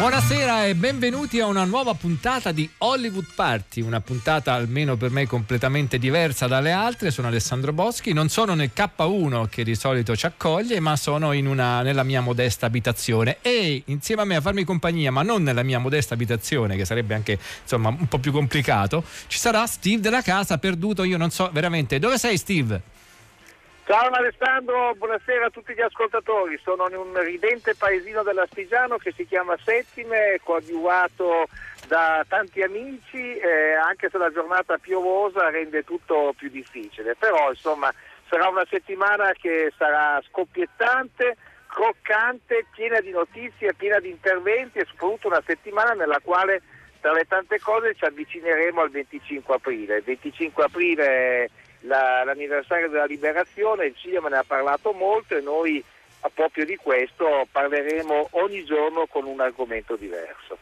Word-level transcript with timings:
Buonasera 0.00 0.64
e 0.64 0.74
benvenuti 0.74 1.40
a 1.40 1.46
una 1.46 1.64
nuova 1.64 1.92
puntata 1.92 2.52
di 2.52 2.66
Hollywood 2.78 3.26
Party, 3.34 3.82
una 3.82 4.00
puntata 4.00 4.54
almeno 4.54 4.96
per 4.96 5.10
me 5.10 5.26
completamente 5.26 5.98
diversa 5.98 6.46
dalle 6.46 6.72
altre. 6.72 7.10
Sono 7.10 7.28
Alessandro 7.28 7.74
Boschi, 7.74 8.14
non 8.14 8.30
sono 8.30 8.54
nel 8.54 8.70
K1 8.74 9.50
che 9.50 9.62
di 9.62 9.74
solito 9.74 10.16
ci 10.16 10.24
accoglie, 10.24 10.80
ma 10.80 10.96
sono 10.96 11.32
una, 11.32 11.82
nella 11.82 12.02
mia 12.02 12.22
modesta 12.22 12.64
abitazione 12.64 13.40
e 13.42 13.82
insieme 13.88 14.22
a 14.22 14.24
me 14.24 14.36
a 14.36 14.40
farmi 14.40 14.64
compagnia, 14.64 15.12
ma 15.12 15.20
non 15.20 15.42
nella 15.42 15.62
mia 15.62 15.78
modesta 15.78 16.14
abitazione, 16.14 16.76
che 16.76 16.86
sarebbe 16.86 17.12
anche 17.12 17.38
insomma 17.60 17.90
un 17.90 18.08
po' 18.08 18.18
più 18.18 18.32
complicato, 18.32 19.04
ci 19.26 19.38
sarà 19.38 19.66
Steve 19.66 20.00
della 20.00 20.22
casa 20.22 20.56
perduto, 20.56 21.04
io 21.04 21.18
non 21.18 21.28
so 21.28 21.50
veramente 21.52 21.98
dove 21.98 22.16
sei 22.16 22.38
Steve? 22.38 22.99
Ciao 23.90 24.08
Alessandro, 24.08 24.94
buonasera 24.94 25.46
a 25.46 25.50
tutti 25.50 25.74
gli 25.74 25.80
ascoltatori. 25.80 26.56
Sono 26.62 26.86
in 26.88 26.94
un 26.94 27.20
ridente 27.24 27.74
paesino 27.74 28.22
dell'Astigiano 28.22 28.98
che 28.98 29.10
si 29.10 29.26
chiama 29.26 29.56
Settime, 29.64 30.38
coadiuvato 30.44 31.48
da 31.88 32.24
tanti 32.28 32.62
amici, 32.62 33.18
eh, 33.18 33.72
anche 33.72 34.08
se 34.08 34.16
la 34.16 34.30
giornata 34.30 34.78
piovosa 34.78 35.50
rende 35.50 35.82
tutto 35.82 36.32
più 36.36 36.50
difficile. 36.50 37.16
Però 37.16 37.50
insomma 37.50 37.92
sarà 38.28 38.46
una 38.46 38.64
settimana 38.70 39.32
che 39.32 39.72
sarà 39.76 40.22
scoppiettante, 40.28 41.36
croccante, 41.66 42.66
piena 42.70 43.00
di 43.00 43.10
notizie, 43.10 43.74
piena 43.74 43.98
di 43.98 44.10
interventi 44.10 44.78
e 44.78 44.86
soprattutto 44.88 45.26
una 45.26 45.42
settimana 45.44 45.94
nella 45.94 46.20
quale 46.22 46.62
tra 47.00 47.12
le 47.12 47.24
tante 47.26 47.58
cose 47.58 47.96
ci 47.96 48.04
avvicineremo 48.04 48.82
al 48.82 48.90
25 48.90 49.52
aprile. 49.52 49.96
Il 49.96 50.04
25 50.04 50.62
aprile 50.62 51.50
la, 51.80 52.24
l'anniversario 52.24 52.88
della 52.88 53.06
liberazione, 53.06 53.86
il 53.86 53.94
cinema 53.96 54.28
ne 54.28 54.36
ha 54.36 54.44
parlato 54.46 54.92
molto 54.92 55.36
e 55.36 55.40
noi 55.40 55.82
proprio 56.34 56.64
di 56.64 56.76
questo 56.76 57.46
parleremo 57.50 58.28
ogni 58.32 58.64
giorno 58.64 59.06
con 59.06 59.24
un 59.24 59.40
argomento 59.40 59.96
diverso. 59.96 60.58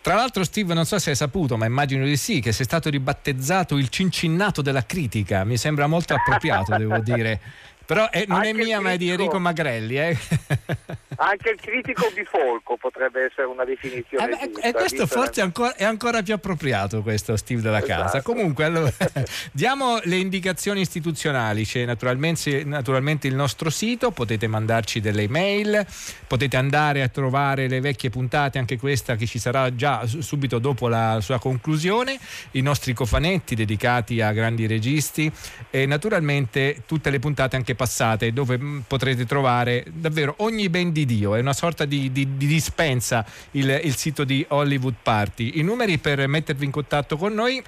Tra 0.00 0.14
l'altro 0.14 0.44
Steve 0.44 0.72
non 0.72 0.84
so 0.84 0.98
se 1.00 1.10
hai 1.10 1.16
saputo, 1.16 1.56
ma 1.56 1.66
immagino 1.66 2.04
di 2.04 2.16
sì, 2.16 2.40
che 2.40 2.52
sei 2.52 2.64
stato 2.64 2.88
ribattezzato 2.88 3.76
il 3.76 3.88
cincinnato 3.88 4.62
della 4.62 4.86
critica, 4.86 5.42
mi 5.42 5.56
sembra 5.56 5.88
molto 5.88 6.14
appropriato 6.14 6.76
devo 6.76 6.98
dire. 6.98 7.40
Però 7.86 8.10
è, 8.10 8.24
non 8.26 8.38
Anche 8.38 8.50
è 8.50 8.52
mia 8.52 8.80
ma 8.80 8.92
è 8.92 8.96
di 8.96 9.08
Enrico 9.10 9.38
Magrelli. 9.38 9.96
Eh? 9.96 10.18
Anche 11.18 11.50
il 11.50 11.60
critico 11.60 12.10
bifolco 12.14 12.76
potrebbe 12.76 13.24
essere 13.24 13.46
una 13.46 13.64
definizione. 13.64 14.38
Eh 14.38 14.48
beh, 14.48 14.68
e 14.68 14.72
questo 14.72 15.06
forse 15.06 15.40
è 15.40 15.44
ancora, 15.44 15.74
è 15.74 15.84
ancora, 15.84 16.22
più 16.22 16.34
appropriato, 16.34 17.00
questo 17.02 17.36
Steve 17.36 17.62
della 17.62 17.82
esatto. 17.82 18.02
casa. 18.02 18.22
Comunque, 18.22 18.64
allora, 18.64 18.92
diamo 19.52 19.98
le 20.02 20.16
indicazioni 20.16 20.80
istituzionali. 20.80 21.64
C'è 21.64 21.84
naturalmente, 21.86 22.64
naturalmente, 22.64 23.28
il 23.28 23.34
nostro 23.34 23.70
sito, 23.70 24.10
potete 24.10 24.46
mandarci 24.46 25.00
delle 25.00 25.22
email, 25.22 25.86
potete 26.26 26.56
andare 26.56 27.02
a 27.02 27.08
trovare 27.08 27.68
le 27.68 27.80
vecchie 27.80 28.10
puntate, 28.10 28.58
anche 28.58 28.76
questa 28.76 29.14
che 29.14 29.26
ci 29.26 29.38
sarà 29.38 29.74
già 29.74 30.04
subito 30.06 30.58
dopo 30.58 30.88
la 30.88 31.20
sua 31.20 31.38
conclusione, 31.38 32.18
i 32.52 32.60
nostri 32.60 32.92
cofanetti 32.92 33.54
dedicati 33.54 34.20
a 34.20 34.32
grandi 34.32 34.66
registi 34.66 35.32
e 35.70 35.86
naturalmente 35.86 36.82
tutte 36.84 37.10
le 37.10 37.20
puntate 37.20 37.56
anche 37.56 37.74
passate 37.76 38.32
dove 38.32 38.58
mm, 38.58 38.80
potrete 38.88 39.24
trovare 39.24 39.84
davvero 39.92 40.34
ogni 40.38 40.68
ben 40.68 40.90
di 40.90 41.04
Dio, 41.04 41.36
è 41.36 41.40
una 41.40 41.52
sorta 41.52 41.84
di, 41.84 42.10
di, 42.10 42.36
di 42.36 42.46
dispensa 42.46 43.24
il, 43.52 43.80
il 43.84 43.94
sito 43.94 44.24
di 44.24 44.44
Hollywood 44.48 44.96
Party. 45.02 45.52
I 45.58 45.62
numeri 45.62 45.98
per 45.98 46.26
mettervi 46.26 46.64
in 46.64 46.72
contatto 46.72 47.16
con 47.16 47.32
noi 47.32 47.62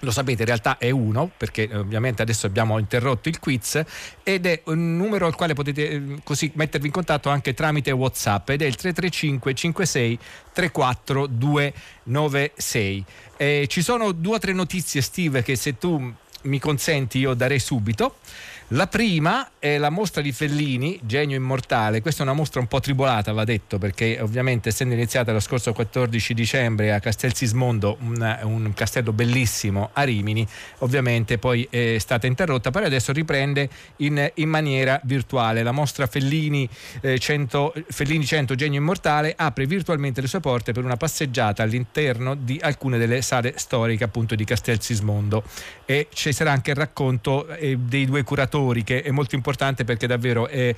lo 0.00 0.10
sapete 0.10 0.42
in 0.42 0.46
realtà 0.46 0.78
è 0.78 0.90
uno 0.90 1.30
perché 1.36 1.68
ovviamente 1.72 2.22
adesso 2.22 2.46
abbiamo 2.46 2.78
interrotto 2.78 3.28
il 3.28 3.38
quiz 3.38 3.82
ed 4.22 4.46
è 4.46 4.62
un 4.66 4.96
numero 4.96 5.26
al 5.26 5.34
quale 5.34 5.54
potete 5.54 5.90
eh, 5.90 6.02
così 6.22 6.50
mettervi 6.54 6.86
in 6.86 6.92
contatto 6.92 7.28
anche 7.28 7.54
tramite 7.54 7.90
whatsapp 7.90 8.48
ed 8.50 8.62
è 8.62 8.66
il 8.66 8.76
335 8.76 9.54
56 9.54 10.18
34 10.52 11.26
296 11.26 13.04
eh, 13.36 13.66
ci 13.68 13.82
sono 13.82 14.12
due 14.12 14.36
o 14.36 14.38
tre 14.38 14.52
notizie 14.52 15.02
Steve 15.02 15.42
che 15.42 15.56
se 15.56 15.76
tu 15.76 16.12
mi 16.42 16.58
consenti 16.58 17.18
io 17.18 17.34
darei 17.34 17.58
subito 17.58 18.16
la 18.72 18.86
prima 18.86 19.50
è 19.58 19.78
la 19.78 19.90
mostra 19.90 20.22
di 20.22 20.30
Fellini, 20.30 21.00
Genio 21.02 21.36
Immortale. 21.36 22.00
Questa 22.00 22.20
è 22.20 22.24
una 22.24 22.34
mostra 22.34 22.60
un 22.60 22.68
po' 22.68 22.78
tribolata, 22.78 23.32
va 23.32 23.42
detto, 23.42 23.78
perché 23.78 24.18
ovviamente 24.20 24.68
essendo 24.68 24.94
iniziata 24.94 25.32
lo 25.32 25.40
scorso 25.40 25.72
14 25.72 26.34
dicembre 26.34 26.92
a 26.92 27.00
Castel 27.00 27.34
Sismondo, 27.34 27.96
un, 28.02 28.38
un 28.44 28.72
castello 28.72 29.12
bellissimo 29.12 29.90
a 29.92 30.02
Rimini, 30.04 30.46
ovviamente 30.78 31.38
poi 31.38 31.66
è 31.68 31.98
stata 31.98 32.28
interrotta, 32.28 32.70
però 32.70 32.86
adesso 32.86 33.12
riprende 33.12 33.68
in, 33.96 34.30
in 34.34 34.48
maniera 34.48 35.00
virtuale. 35.02 35.64
La 35.64 35.72
mostra 35.72 36.06
Fellini, 36.06 36.68
eh, 37.00 37.18
100, 37.18 37.74
Fellini 37.88 38.24
100 38.24 38.54
Genio 38.54 38.78
Immortale 38.78 39.34
apre 39.36 39.66
virtualmente 39.66 40.20
le 40.20 40.28
sue 40.28 40.38
porte 40.38 40.70
per 40.70 40.84
una 40.84 40.96
passeggiata 40.96 41.64
all'interno 41.64 42.36
di 42.36 42.56
alcune 42.62 42.98
delle 42.98 43.20
sale 43.20 43.54
storiche 43.56 44.04
appunto 44.04 44.36
di 44.36 44.44
Castel 44.44 44.80
Sismondo 44.80 45.42
e 45.84 46.06
ci 46.12 46.32
sarà 46.32 46.52
anche 46.52 46.70
il 46.70 46.76
racconto 46.76 47.48
eh, 47.48 47.76
dei 47.76 48.06
due 48.06 48.22
curatori 48.22 48.58
attori 48.60 48.84
che 48.84 49.02
è 49.02 49.10
molto 49.10 49.34
importante 49.34 49.84
perché 49.84 50.06
davvero 50.06 50.46
è 50.46 50.74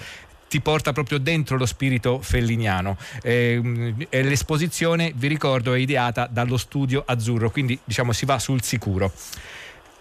ti 0.48 0.60
porta 0.60 0.92
proprio 0.92 1.16
dentro 1.16 1.56
lo 1.56 1.64
spirito 1.64 2.20
felliniano. 2.20 2.98
Eh, 3.22 3.58
l'esposizione, 4.10 5.10
vi 5.14 5.26
ricordo, 5.26 5.72
è 5.72 5.78
ideata 5.78 6.28
dallo 6.30 6.58
studio 6.58 7.02
azzurro, 7.06 7.50
quindi 7.50 7.78
diciamo 7.82 8.12
si 8.12 8.26
va 8.26 8.38
sul 8.38 8.62
sicuro. 8.62 9.10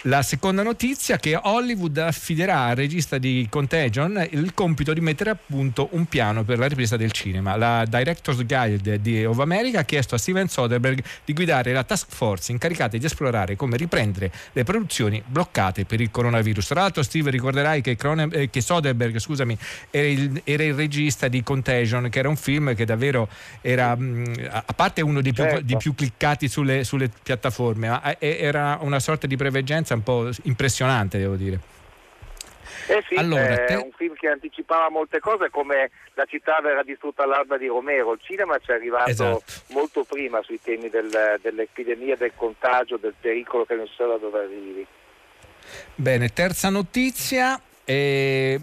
La 0.05 0.23
seconda 0.23 0.63
notizia 0.63 1.17
è 1.17 1.19
che 1.19 1.39
Hollywood 1.39 1.95
affiderà 1.99 2.61
al 2.61 2.75
regista 2.75 3.19
di 3.19 3.45
Contagion 3.51 4.27
il 4.31 4.55
compito 4.55 4.93
di 4.93 4.99
mettere 4.99 5.29
a 5.29 5.37
punto 5.37 5.89
un 5.91 6.05
piano 6.05 6.43
per 6.43 6.57
la 6.57 6.65
ripresa 6.65 6.97
del 6.97 7.11
cinema. 7.11 7.55
La 7.55 7.85
Director's 7.87 8.43
Guide 8.43 8.99
di 8.99 9.23
of 9.23 9.37
America 9.37 9.81
ha 9.81 9.83
chiesto 9.83 10.15
a 10.15 10.17
Steven 10.17 10.47
Soderbergh 10.47 11.03
di 11.23 11.33
guidare 11.33 11.71
la 11.71 11.83
task 11.83 12.07
force 12.09 12.51
incaricata 12.51 12.97
di 12.97 13.05
esplorare 13.05 13.55
come 13.55 13.77
riprendere 13.77 14.31
le 14.53 14.63
produzioni 14.63 15.21
bloccate 15.23 15.85
per 15.85 16.01
il 16.01 16.09
coronavirus. 16.09 16.65
Tra 16.65 16.81
l'altro 16.81 17.03
Steve 17.03 17.29
ricorderai 17.29 17.81
che, 17.81 17.95
Cronen- 17.95 18.31
eh, 18.33 18.49
che 18.49 18.61
Soderbergh 18.61 19.19
scusami, 19.19 19.55
era, 19.91 20.07
il, 20.07 20.41
era, 20.43 20.63
il, 20.63 20.73
regista 20.73 21.27
di 21.27 21.43
Contagion 21.43 22.09
che 22.09 22.17
era 22.17 22.29
un 22.29 22.37
film 22.37 22.73
che 22.73 22.85
davvero 22.85 23.29
era 23.61 23.95
mh, 23.95 24.49
a 24.65 24.73
parte 24.73 25.01
uno 25.01 25.21
dei 25.21 25.31
più, 25.31 25.43
certo. 25.43 25.61
di 25.61 25.77
più 25.77 25.93
cliccati 25.93 26.47
sulle, 26.47 26.83
sulle 26.83 27.11
piattaforme 27.21 27.87
ma 27.87 28.19
era 28.19 28.79
una 28.81 28.99
sorta 28.99 29.27
di 29.27 29.35
preveggenza 29.35 29.89
un 29.93 30.03
po' 30.03 30.29
impressionante, 30.43 31.17
devo 31.17 31.35
dire. 31.35 31.59
Eh 32.87 33.03
sì, 33.07 33.15
allora, 33.15 33.65
è 33.65 33.75
un 33.75 33.91
film 33.95 34.15
che 34.15 34.27
anticipava 34.27 34.89
molte 34.89 35.19
cose 35.19 35.49
come 35.49 35.91
La 36.15 36.25
città 36.25 36.59
verrà 36.61 36.83
distrutta 36.83 37.23
all'alba 37.23 37.57
di 37.57 37.67
Romero. 37.67 38.13
Il 38.13 38.19
cinema 38.21 38.57
ci 38.59 38.71
è 38.71 38.73
arrivato 38.73 39.09
esatto. 39.09 39.43
molto 39.69 40.03
prima 40.03 40.41
sui 40.41 40.59
temi 40.61 40.89
del, 40.89 41.39
dell'epidemia, 41.41 42.15
del 42.15 42.33
contagio, 42.35 42.97
del 42.97 43.13
pericolo 43.19 43.65
che 43.65 43.75
non 43.75 43.87
si 43.87 43.93
sa 43.95 44.05
da 44.05 44.17
dove 44.17 44.39
arrivi. 44.39 44.85
Bene, 45.95 46.29
terza 46.29 46.69
notizia. 46.69 47.59
Eh, 47.83 48.59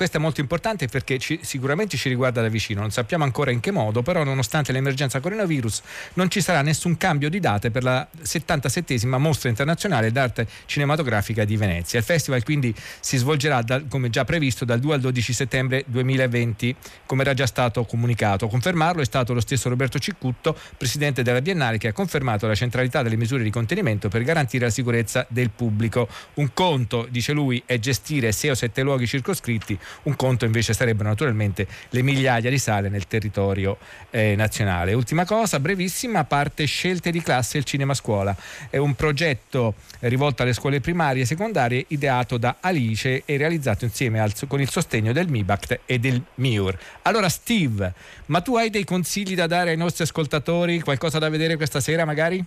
questo 0.00 0.16
è 0.16 0.20
molto 0.22 0.40
importante 0.40 0.86
perché 0.86 1.18
ci, 1.18 1.40
sicuramente 1.42 1.98
ci 1.98 2.08
riguarda 2.08 2.40
da 2.40 2.48
vicino, 2.48 2.80
non 2.80 2.90
sappiamo 2.90 3.24
ancora 3.24 3.50
in 3.50 3.60
che 3.60 3.70
modo, 3.70 4.00
però 4.00 4.24
nonostante 4.24 4.72
l'emergenza 4.72 5.20
coronavirus 5.20 5.82
non 6.14 6.30
ci 6.30 6.40
sarà 6.40 6.62
nessun 6.62 6.96
cambio 6.96 7.28
di 7.28 7.38
date 7.38 7.70
per 7.70 7.82
la 7.82 8.08
77esima 8.22 9.18
mostra 9.18 9.50
internazionale 9.50 10.10
d'arte 10.10 10.48
cinematografica 10.64 11.44
di 11.44 11.58
Venezia. 11.58 11.98
Il 11.98 12.06
festival 12.06 12.42
quindi 12.44 12.74
si 13.00 13.18
svolgerà 13.18 13.60
da, 13.60 13.82
come 13.86 14.08
già 14.08 14.24
previsto 14.24 14.64
dal 14.64 14.80
2 14.80 14.94
al 14.94 15.00
12 15.00 15.32
settembre 15.34 15.84
2020, 15.86 16.74
come 17.04 17.20
era 17.20 17.34
già 17.34 17.44
stato 17.44 17.84
comunicato. 17.84 18.48
Confermarlo 18.48 19.02
è 19.02 19.04
stato 19.04 19.34
lo 19.34 19.40
stesso 19.40 19.68
Roberto 19.68 19.98
Ciccutto, 19.98 20.56
presidente 20.78 21.22
della 21.22 21.42
Biennale, 21.42 21.76
che 21.76 21.88
ha 21.88 21.92
confermato 21.92 22.46
la 22.46 22.54
centralità 22.54 23.02
delle 23.02 23.16
misure 23.16 23.42
di 23.42 23.50
contenimento 23.50 24.08
per 24.08 24.22
garantire 24.22 24.64
la 24.64 24.70
sicurezza 24.70 25.26
del 25.28 25.50
pubblico. 25.50 26.08
Un 26.36 26.54
conto, 26.54 27.06
dice 27.10 27.34
lui, 27.34 27.62
è 27.66 27.78
gestire 27.78 28.32
6 28.32 28.48
o 28.48 28.54
7 28.54 28.80
luoghi 28.80 29.06
circoscritti 29.06 29.78
un 30.04 30.16
conto 30.16 30.44
invece 30.44 30.72
sarebbero 30.72 31.08
naturalmente 31.08 31.66
le 31.90 32.02
migliaia 32.02 32.50
di 32.50 32.58
sale 32.58 32.88
nel 32.88 33.06
territorio 33.06 33.78
eh, 34.10 34.34
nazionale. 34.36 34.92
Ultima 34.92 35.24
cosa, 35.24 35.60
brevissima, 35.60 36.24
parte 36.24 36.64
scelte 36.64 37.10
di 37.10 37.22
classe 37.22 37.58
il 37.58 37.64
cinema 37.64 37.94
scuola. 37.94 38.34
È 38.68 38.76
un 38.76 38.94
progetto 38.94 39.74
rivolto 40.00 40.42
alle 40.42 40.52
scuole 40.52 40.80
primarie 40.80 41.22
e 41.22 41.26
secondarie 41.26 41.84
ideato 41.88 42.38
da 42.38 42.56
Alice 42.60 43.22
e 43.24 43.36
realizzato 43.36 43.84
insieme 43.84 44.20
al, 44.20 44.32
con 44.46 44.60
il 44.60 44.70
sostegno 44.70 45.12
del 45.12 45.28
MIBACT 45.28 45.80
e 45.86 45.98
del 45.98 46.22
MIUR. 46.36 46.78
Allora 47.02 47.28
Steve, 47.28 47.92
ma 48.26 48.40
tu 48.40 48.56
hai 48.56 48.70
dei 48.70 48.84
consigli 48.84 49.34
da 49.34 49.46
dare 49.46 49.70
ai 49.70 49.76
nostri 49.76 50.04
ascoltatori? 50.04 50.80
Qualcosa 50.80 51.18
da 51.18 51.28
vedere 51.28 51.56
questa 51.56 51.80
sera 51.80 52.04
magari? 52.04 52.44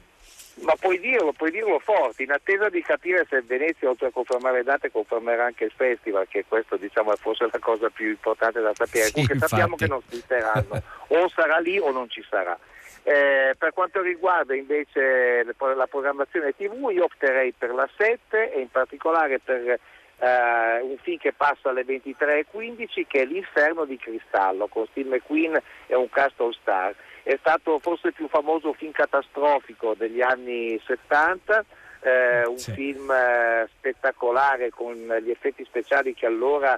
Ma 0.62 0.76
puoi 0.80 1.00
dirlo, 1.00 1.34
puoi 1.34 1.50
dirlo 1.52 1.80
forte, 1.80 2.24
in 2.24 2.32
attesa 2.32 2.70
di 2.70 2.82
capire 2.82 3.26
se 3.28 3.42
Venezia 3.42 3.90
oltre 3.90 4.08
a 4.08 4.12
confermare 4.12 4.58
le 4.58 4.64
date 4.64 4.92
confermerà 4.92 5.46
anche 5.46 5.66
il 5.66 5.74
festival, 5.76 6.28
che 6.28 6.46
questo 6.48 6.78
diciamo 6.78 7.12
è 7.12 7.18
forse 7.18 7.48
la 7.52 7.60
cosa 7.60 7.90
più 7.90 8.10
importante 8.10 8.62
da 8.62 8.72
sapere. 8.76 9.06
Sì, 9.06 9.12
Comunque 9.14 9.36
infatti. 9.36 9.52
sappiamo 9.52 9.76
che 9.76 9.88
non 9.88 10.02
si 10.08 10.24
terranno, 10.26 10.82
o 11.08 11.28
sarà 11.30 11.58
lì 11.58 11.80
o 11.80 11.92
non 11.92 12.08
ci 12.10 12.24
sarà. 12.30 12.58
Eh, 13.06 13.56
per 13.58 13.74
quanto 13.74 14.02
riguarda 14.02 14.56
invece 14.56 15.44
la 15.44 15.88
programmazione 15.88 16.56
TV, 16.56 16.90
io 16.92 17.04
opterei 17.04 17.52
per 17.52 17.74
la 17.74 17.90
7 17.98 18.54
e 18.54 18.60
in 18.62 18.70
particolare 18.70 19.40
per 19.40 19.80
eh, 20.20 20.80
un 20.82 20.96
film 21.02 21.18
che 21.18 21.34
passa 21.34 21.70
alle 21.70 21.84
23.15 21.84 23.06
che 23.08 23.22
è 23.22 23.26
L'Inferno 23.26 23.84
di 23.86 23.98
Cristallo 23.98 24.68
con 24.68 24.86
Steve 24.92 25.18
McQueen 25.18 25.60
e 25.88 25.96
un 25.96 26.10
cast 26.10 26.40
all 26.40 26.56
star. 26.62 26.96
È 27.24 27.38
stato 27.40 27.80
forse 27.80 28.08
il 28.08 28.14
più 28.14 28.28
famoso 28.28 28.74
film 28.74 28.92
catastrofico 28.92 29.94
degli 29.98 30.22
anni 30.22 30.80
70, 30.86 31.66
eh, 32.02 32.46
un 32.46 32.58
Sì. 32.58 32.72
film 32.74 33.10
eh, 33.12 33.68
spettacolare 33.78 34.70
con 34.70 34.94
gli 35.22 35.30
effetti 35.30 35.64
speciali 35.64 36.14
che 36.14 36.26
allora 36.26 36.78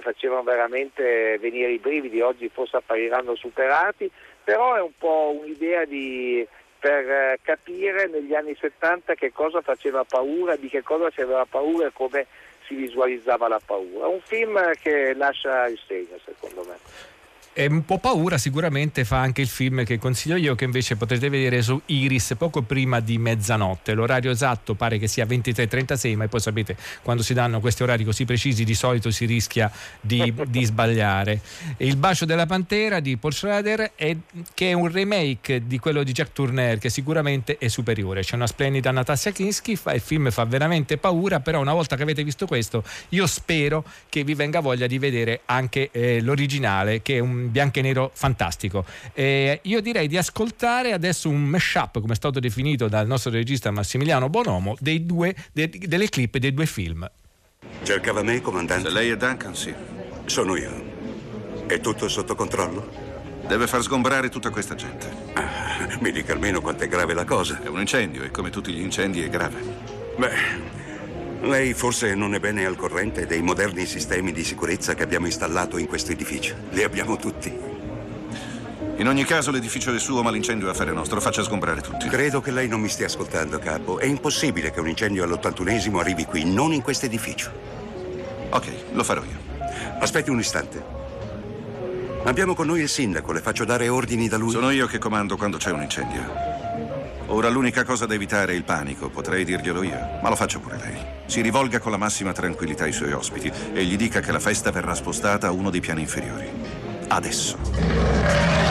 facevano 0.00 0.44
veramente 0.44 1.36
venire 1.40 1.72
i 1.72 1.78
brividi, 1.78 2.20
oggi 2.20 2.48
forse 2.48 2.76
appariranno 2.76 3.34
superati, 3.34 4.08
però 4.44 4.76
è 4.76 4.80
un 4.80 4.92
po' 4.96 5.36
un'idea 5.36 5.84
di, 5.84 6.46
per 6.78 7.10
eh, 7.10 7.38
capire 7.42 8.06
negli 8.06 8.32
anni 8.32 8.54
70 8.54 9.14
che 9.14 9.32
cosa 9.32 9.60
faceva 9.62 10.04
paura, 10.04 10.54
di 10.54 10.68
che 10.68 10.82
cosa 10.84 11.10
si 11.10 11.20
aveva 11.20 11.44
paura 11.44 11.88
e 11.88 11.92
come 11.92 12.26
si 12.66 12.76
visualizzava 12.76 13.48
la 13.48 13.60
paura. 13.64 14.06
Un 14.06 14.20
film 14.20 14.70
che 14.80 15.12
lascia 15.14 15.66
il 15.66 15.80
segno 15.88 16.16
secondo 16.24 16.62
me. 16.62 16.76
E 17.52 17.66
un 17.66 17.84
po' 17.84 17.98
paura 17.98 18.38
sicuramente 18.38 19.04
fa 19.04 19.18
anche 19.18 19.40
il 19.40 19.48
film 19.48 19.84
che 19.84 19.98
consiglio 19.98 20.36
io 20.36 20.54
che 20.54 20.64
invece 20.64 20.94
potrete 20.94 21.28
vedere 21.28 21.62
su 21.62 21.80
Iris 21.86 22.34
poco 22.38 22.62
prima 22.62 23.00
di 23.00 23.18
mezzanotte. 23.18 23.92
L'orario 23.92 24.30
esatto 24.30 24.74
pare 24.74 24.98
che 24.98 25.08
sia 25.08 25.24
23.36 25.24 26.16
ma 26.16 26.28
poi 26.28 26.40
sapete 26.40 26.76
quando 27.02 27.24
si 27.24 27.34
danno 27.34 27.58
questi 27.58 27.82
orari 27.82 28.04
così 28.04 28.24
precisi 28.24 28.62
di 28.62 28.74
solito 28.74 29.10
si 29.10 29.24
rischia 29.24 29.70
di, 30.00 30.32
di 30.46 30.64
sbagliare. 30.64 31.40
E 31.76 31.86
il 31.86 31.96
bacio 31.96 32.24
della 32.24 32.46
pantera 32.46 33.00
di 33.00 33.16
Paul 33.16 33.32
Schrader 33.32 33.92
è, 33.96 34.16
che 34.54 34.70
è 34.70 34.72
un 34.72 34.90
remake 34.90 35.66
di 35.66 35.78
quello 35.80 36.04
di 36.04 36.12
Jack 36.12 36.32
Turner 36.32 36.78
che 36.78 36.88
sicuramente 36.88 37.58
è 37.58 37.66
superiore. 37.66 38.22
C'è 38.22 38.36
una 38.36 38.46
splendida 38.46 38.92
Natasha 38.92 39.32
Kinski, 39.32 39.74
fa, 39.74 39.92
il 39.92 40.00
film 40.00 40.30
fa 40.30 40.44
veramente 40.44 40.98
paura 40.98 41.40
però 41.40 41.60
una 41.60 41.72
volta 41.72 41.96
che 41.96 42.02
avete 42.02 42.22
visto 42.22 42.46
questo 42.46 42.84
io 43.10 43.26
spero 43.26 43.84
che 44.08 44.22
vi 44.24 44.34
venga 44.34 44.60
voglia 44.60 44.86
di 44.86 44.98
vedere 44.98 45.40
anche 45.46 45.90
eh, 45.90 46.20
l'originale 46.20 47.02
che 47.02 47.16
è 47.16 47.18
un 47.18 47.39
bianco 47.48 47.78
e 47.78 47.82
nero 47.82 48.10
fantastico. 48.14 48.84
Eh, 49.12 49.60
io 49.62 49.80
direi 49.80 50.08
di 50.08 50.16
ascoltare 50.16 50.92
adesso 50.92 51.28
un 51.28 51.42
mashup, 51.42 52.00
come 52.00 52.12
è 52.12 52.16
stato 52.16 52.40
definito 52.40 52.88
dal 52.88 53.06
nostro 53.06 53.30
regista 53.30 53.70
Massimiliano 53.70 54.28
Bonomo, 54.28 54.76
dei 54.80 55.06
due, 55.06 55.34
de- 55.52 55.70
delle 55.70 56.08
clip 56.08 56.36
dei 56.38 56.52
due 56.52 56.66
film. 56.66 57.08
Cercava 57.82 58.22
me, 58.22 58.40
comandante? 58.40 58.88
Se 58.88 58.94
lei 58.94 59.10
è 59.10 59.16
Duncan, 59.16 59.54
sì. 59.54 59.74
Sono 60.26 60.56
io. 60.56 60.88
È 61.66 61.80
tutto 61.80 62.08
sotto 62.08 62.34
controllo? 62.34 63.08
Deve 63.46 63.66
far 63.66 63.82
sgombrare 63.82 64.28
tutta 64.28 64.50
questa 64.50 64.74
gente. 64.74 65.08
Ah, 65.34 65.98
mi 66.00 66.12
dica 66.12 66.32
almeno 66.32 66.60
quanto 66.60 66.84
è 66.84 66.88
grave 66.88 67.14
la 67.14 67.24
cosa. 67.24 67.60
È 67.62 67.68
un 67.68 67.80
incendio 67.80 68.22
e 68.22 68.30
come 68.30 68.50
tutti 68.50 68.72
gli 68.72 68.80
incendi 68.80 69.22
è 69.22 69.28
grave. 69.28 69.60
Beh, 70.16 70.32
lei 71.42 71.72
forse 71.72 72.14
non 72.14 72.34
è 72.34 72.38
bene 72.38 72.66
al 72.66 72.76
corrente 72.76 73.26
dei 73.26 73.40
moderni 73.40 73.86
sistemi 73.86 74.32
di 74.32 74.44
sicurezza 74.44 74.94
che 74.94 75.02
abbiamo 75.02 75.26
installato 75.26 75.78
in 75.78 75.86
questo 75.86 76.12
edificio. 76.12 76.54
Li 76.70 76.82
abbiamo 76.82 77.16
tutti. 77.16 77.52
In 78.96 79.08
ogni 79.08 79.24
caso 79.24 79.50
l'edificio 79.50 79.94
è 79.94 79.98
suo, 79.98 80.22
ma 80.22 80.30
l'incendio 80.30 80.68
è 80.68 80.70
affare 80.70 80.92
nostro. 80.92 81.20
Faccia 81.20 81.42
sgombrare 81.42 81.80
tutti. 81.80 82.08
Credo 82.08 82.42
che 82.42 82.50
lei 82.50 82.68
non 82.68 82.80
mi 82.80 82.88
stia 82.88 83.06
ascoltando, 83.06 83.58
capo. 83.58 83.98
È 83.98 84.04
impossibile 84.04 84.70
che 84.70 84.80
un 84.80 84.88
incendio 84.88 85.24
all'81esimo 85.24 85.98
arrivi 85.98 86.26
qui, 86.26 86.44
non 86.44 86.72
in 86.74 86.82
questo 86.82 87.06
edificio. 87.06 87.50
Ok, 88.50 88.66
lo 88.92 89.02
farò 89.02 89.22
io. 89.22 89.38
Aspetti 90.00 90.28
un 90.28 90.38
istante. 90.38 90.82
Abbiamo 92.24 92.54
con 92.54 92.66
noi 92.66 92.82
il 92.82 92.88
sindaco, 92.90 93.32
le 93.32 93.40
faccio 93.40 93.64
dare 93.64 93.88
ordini 93.88 94.28
da 94.28 94.36
lui. 94.36 94.50
Sono 94.50 94.70
io 94.70 94.86
che 94.86 94.98
comando 94.98 95.38
quando 95.38 95.56
c'è 95.56 95.70
un 95.70 95.80
incendio. 95.80 96.50
Ora 97.32 97.48
l'unica 97.48 97.84
cosa 97.84 98.06
da 98.06 98.14
evitare 98.14 98.52
è 98.52 98.56
il 98.56 98.64
panico, 98.64 99.08
potrei 99.08 99.44
dirglielo 99.44 99.84
io, 99.84 100.18
ma 100.20 100.28
lo 100.28 100.34
faccio 100.34 100.58
pure 100.58 100.76
lei. 100.78 100.98
Si 101.26 101.40
rivolga 101.40 101.78
con 101.78 101.92
la 101.92 101.96
massima 101.96 102.32
tranquillità 102.32 102.84
ai 102.84 102.92
suoi 102.92 103.12
ospiti 103.12 103.50
e 103.72 103.84
gli 103.84 103.96
dica 103.96 104.18
che 104.18 104.32
la 104.32 104.40
festa 104.40 104.72
verrà 104.72 104.96
spostata 104.96 105.46
a 105.46 105.52
uno 105.52 105.70
dei 105.70 105.80
piani 105.80 106.00
inferiori. 106.00 106.50
Adesso. 107.06 108.69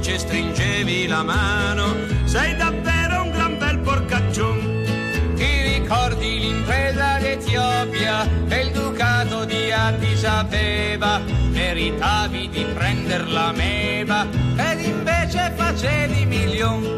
Dal 0.00 0.06
duce 0.06 0.18
stringevi 0.18 1.06
la 1.06 1.22
mano? 1.22 1.94
Sei 2.24 2.56
davvero 2.56 3.22
un 3.22 3.30
gran 3.30 3.58
bel 3.58 3.78
porcaccione. 3.80 5.34
Ti 5.34 5.78
ricordi 5.78 6.40
l'impresa 6.40 7.18
d'Etiopia 7.18 8.26
e 8.48 8.60
il 8.60 8.70
ducato 8.72 9.44
di 9.44 9.70
Addis 9.70 10.24
Abeba? 10.24 11.20
Meritavi 11.50 12.48
di 12.48 12.64
prender 12.74 13.28
la 13.28 13.52
meba 13.52 14.26
ed 14.56 14.80
invece 14.80 15.52
facevi 15.54 16.24
milioni. 16.24 16.88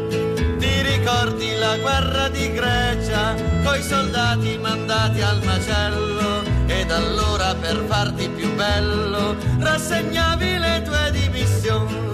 Ti 0.57 0.81
ricordi 0.81 1.55
la 1.55 1.77
guerra 1.77 2.29
di 2.29 2.51
Grecia, 2.53 3.35
coi 3.63 3.81
soldati 3.81 4.57
mandati 4.61 5.21
al 5.21 5.43
macello, 5.43 6.41
ed 6.67 6.89
allora 6.89 7.53
per 7.55 7.83
farti 7.85 8.29
più 8.29 8.53
bello 8.55 9.35
rassegnavi 9.59 10.57
le 10.57 10.81
tue 10.85 11.11
dimissioni. 11.11 12.12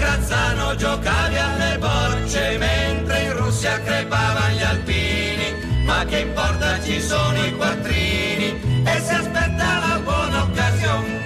Grazzano 0.00 0.74
giocavi 0.76 1.36
alle 1.36 1.76
bocce, 1.78 2.56
mentre 2.58 3.22
in 3.24 3.36
Russia 3.36 3.78
crepavano 3.82 4.54
gli 4.54 4.62
alpini, 4.62 5.82
ma 5.84 6.04
che 6.06 6.20
importa 6.20 6.80
ci 6.82 7.00
sono 7.02 7.36
i 7.44 7.54
quattrini 7.54 8.82
e 8.84 9.00
si 9.00 9.12
aspetta 9.12 9.78
la 9.86 10.00
buona 10.02 10.42
occasione. 10.44 11.18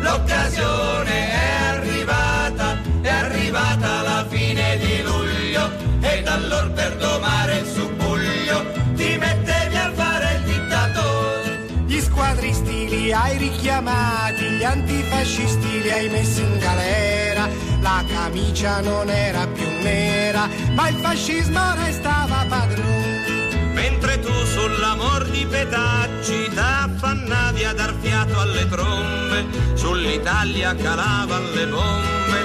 L'occasione 0.00 1.30
è 1.30 1.54
arrivata, 1.68 2.76
è 3.00 3.08
arrivata 3.08 4.02
la 4.02 4.26
fine 4.28 4.76
di 4.78 5.02
luglio 5.02 5.70
ed 6.00 6.26
allora 6.26 6.68
per 6.70 6.96
domare 6.96 7.58
il 7.58 7.66
subbuglio 7.66 8.66
ti 8.94 9.16
mettevi 9.18 9.76
a 9.76 9.92
fare 9.94 10.34
il 10.34 10.42
dittatore. 10.42 11.64
Gli 11.86 12.00
squadristi 12.00 12.88
li 12.88 13.12
hai 13.12 13.38
richiamati, 13.38 14.44
gli 14.44 14.64
antifascisti 14.64 15.82
li 15.82 15.90
hai 15.90 16.08
messi 16.08 16.40
in 16.40 16.58
galera, 16.58 17.48
la 17.86 18.02
camicia 18.08 18.80
non 18.80 19.08
era 19.08 19.46
più 19.46 19.68
nera, 19.80 20.48
ma 20.74 20.88
il 20.88 20.96
fascismo 20.96 21.62
restava 21.84 22.44
padrone. 22.48 23.70
Mentre 23.74 24.18
tu 24.18 24.32
sull'amor 24.44 25.28
di 25.30 25.46
petacci, 25.46 26.50
t'affannavi 26.52 27.62
a 27.64 27.72
dar 27.72 27.94
fiato 28.00 28.40
alle 28.40 28.66
trombe, 28.68 29.46
sull'Italia 29.74 30.74
calavano 30.74 31.48
le 31.54 31.66
bombe 31.66 32.38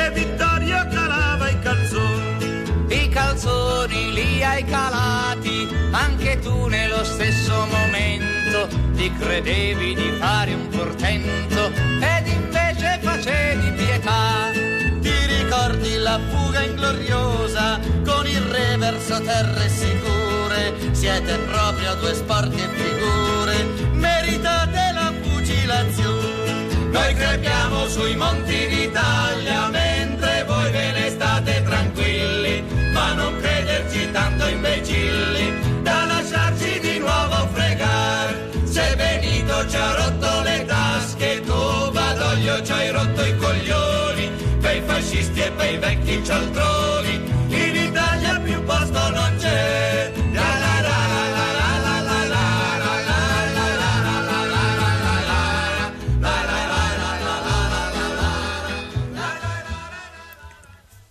e 0.00 0.10
Vittorio 0.10 0.84
calava 0.90 1.48
i 1.48 1.58
calzoni. 1.60 2.46
I 2.88 3.08
calzoni 3.08 4.12
li 4.12 4.42
hai 4.42 4.64
calati, 4.64 5.68
anche 5.92 6.40
tu 6.40 6.66
nello 6.66 7.04
stesso 7.04 7.54
momento, 7.70 8.66
ti 8.96 9.12
credevi 9.16 9.94
di 9.94 10.10
fare 10.18 10.54
un 10.54 10.66
portento 10.68 11.70
ed 12.00 12.26
invece 12.26 12.98
facevi 13.00 13.67
fuga 16.88 16.92
ingloriosa 16.92 17.80
con 18.04 18.26
il 18.26 18.40
reverso 18.40 19.20
terre 19.20 19.68
sicure? 19.68 20.74
Siete 20.92 21.36
proprio 21.50 21.94
due 21.96 22.14
sporche 22.14 22.68
figure, 22.74 23.64
meritate 23.92 24.92
la 24.94 25.12
fucilazione. 25.22 26.66
Noi 26.90 27.14
crepiamo 27.14 27.86
sui 27.88 28.16
monti 28.16 28.66
d'Italia 28.66 29.68
mentre 29.68 30.44
voi 30.46 30.70
ve 30.70 30.92
ne 30.92 31.10
state 31.10 31.62
tranquilli, 31.62 32.64
ma 32.92 33.12
non 33.12 33.36
crederci 33.40 34.10
tanto 34.10 34.46
imbecilli 34.46 35.82
da 35.82 36.04
lasciarci 36.06 36.80
di 36.80 36.98
nuovo 36.98 37.48
fregare. 37.52 38.50
Se 38.64 38.94
Benito 38.96 39.68
ci 39.68 39.76
ha 39.76 39.94
rotto 39.94 40.42
le 40.42 40.64
tasche, 40.64 41.42
tu 41.42 41.90
Badoglio 41.90 42.62
ci 42.62 42.72
hai 42.72 42.90
rotto 42.90 43.24
i 43.24 43.36
coglioni, 43.36 44.07
fascisti 44.98 45.40
e 45.40 45.52
bei 45.52 45.78
vecchi 45.78 46.24
cialtroni, 46.24 47.14
in 47.48 47.76
Italia 47.76 48.40
più 48.40 48.60
posto 48.64 49.10
non 49.10 49.36
c'è. 49.38 50.10
La 50.32 50.40
la 50.42 50.80
la 50.80 50.98
la 51.12 51.28
la 51.30 51.52
la 51.54 52.00
la 52.00 52.02
la 52.02 52.26
la 52.26 52.48
la 52.58 52.96
la 52.98 53.62
la 53.78 53.78
la 53.78 54.02
la 54.02 54.26
la 54.26 54.42
la 54.42 54.66
la 54.98 55.92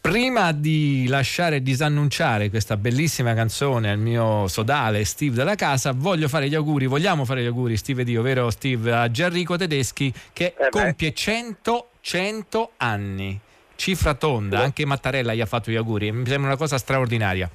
Prima 0.02 0.52
di 0.52 1.08
lasciare 1.08 1.62
disannunciare 1.62 2.50
questa 2.50 2.76
bellissima 2.76 3.34
canzone 3.34 3.92
al 3.92 4.00
mio 4.00 4.48
sodale 4.50 5.06
Steve 5.06 5.36
della 5.36 5.56
casa, 5.56 5.94
voglio 5.94 6.28
fare 6.28 6.50
gli 6.50 6.56
auguri, 6.56 6.88
vogliamo 6.88 7.24
fare 7.24 7.42
gli 7.42 7.46
auguri 7.46 7.78
Steve 7.78 8.04
e 8.04 8.12
io, 8.12 8.22
vero 8.22 8.50
Steve, 8.50 8.94
a 8.94 9.10
Gianrico 9.10 9.56
Tedeschi 9.56 10.14
che 10.34 10.54
compie 10.70 11.14
100, 11.14 11.90
100 12.02 12.72
anni. 12.78 13.42
Cifra 13.78 14.16
tonda, 14.16 14.60
anche 14.60 14.86
Mattarella 14.88 15.36
gli 15.36 15.40
ha 15.40 15.46
fatto 15.46 15.70
gli 15.70 15.76
auguri, 15.76 16.12
mi 16.12 16.26
sembra 16.26 16.50
una 16.50 16.58
cosa 16.58 16.80
straordinaria. 16.80 17.48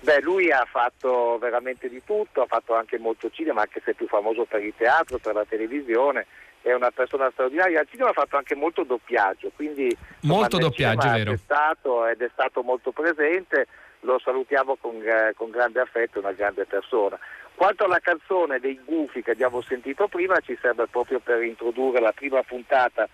Beh, 0.00 0.20
lui 0.20 0.50
ha 0.50 0.66
fatto 0.68 1.38
veramente 1.38 1.88
di 1.88 2.02
tutto, 2.04 2.42
ha 2.42 2.46
fatto 2.46 2.74
anche 2.74 2.98
molto 2.98 3.30
cinema, 3.30 3.62
anche 3.62 3.80
se 3.84 3.92
è 3.92 3.94
più 3.94 4.08
famoso 4.08 4.44
per 4.44 4.62
il 4.64 4.74
teatro, 4.76 5.18
per 5.18 5.34
la 5.34 5.44
televisione, 5.48 6.26
è 6.60 6.72
una 6.72 6.90
persona 6.90 7.30
straordinaria. 7.30 7.80
Al 7.80 7.88
cinema 7.88 8.10
ha 8.10 8.14
fatto 8.14 8.36
anche 8.36 8.56
molto 8.56 8.82
doppiaggio, 8.82 9.52
quindi 9.54 9.96
Molto 10.22 10.58
doppiaggio, 10.58 11.08
vero. 11.08 11.32
È 11.32 11.36
stato 11.36 12.06
ed 12.06 12.20
è 12.20 12.28
stato 12.32 12.62
molto 12.62 12.90
presente, 12.90 13.68
lo 14.00 14.18
salutiamo 14.18 14.76
con, 14.76 14.96
eh, 15.00 15.34
con 15.36 15.50
grande 15.50 15.80
affetto, 15.80 16.18
è 16.18 16.22
una 16.22 16.32
grande 16.32 16.66
persona. 16.66 17.16
Quanto 17.54 17.84
alla 17.84 18.00
canzone 18.00 18.58
dei 18.58 18.80
Gufi 18.84 19.22
che 19.22 19.30
abbiamo 19.30 19.60
sentito 19.62 20.08
prima, 20.08 20.38
ci 20.40 20.58
serve 20.60 20.88
proprio 20.88 21.20
per 21.20 21.42
introdurre 21.42 22.00
la 22.00 22.12
prima 22.12 22.42
puntata 22.42 23.08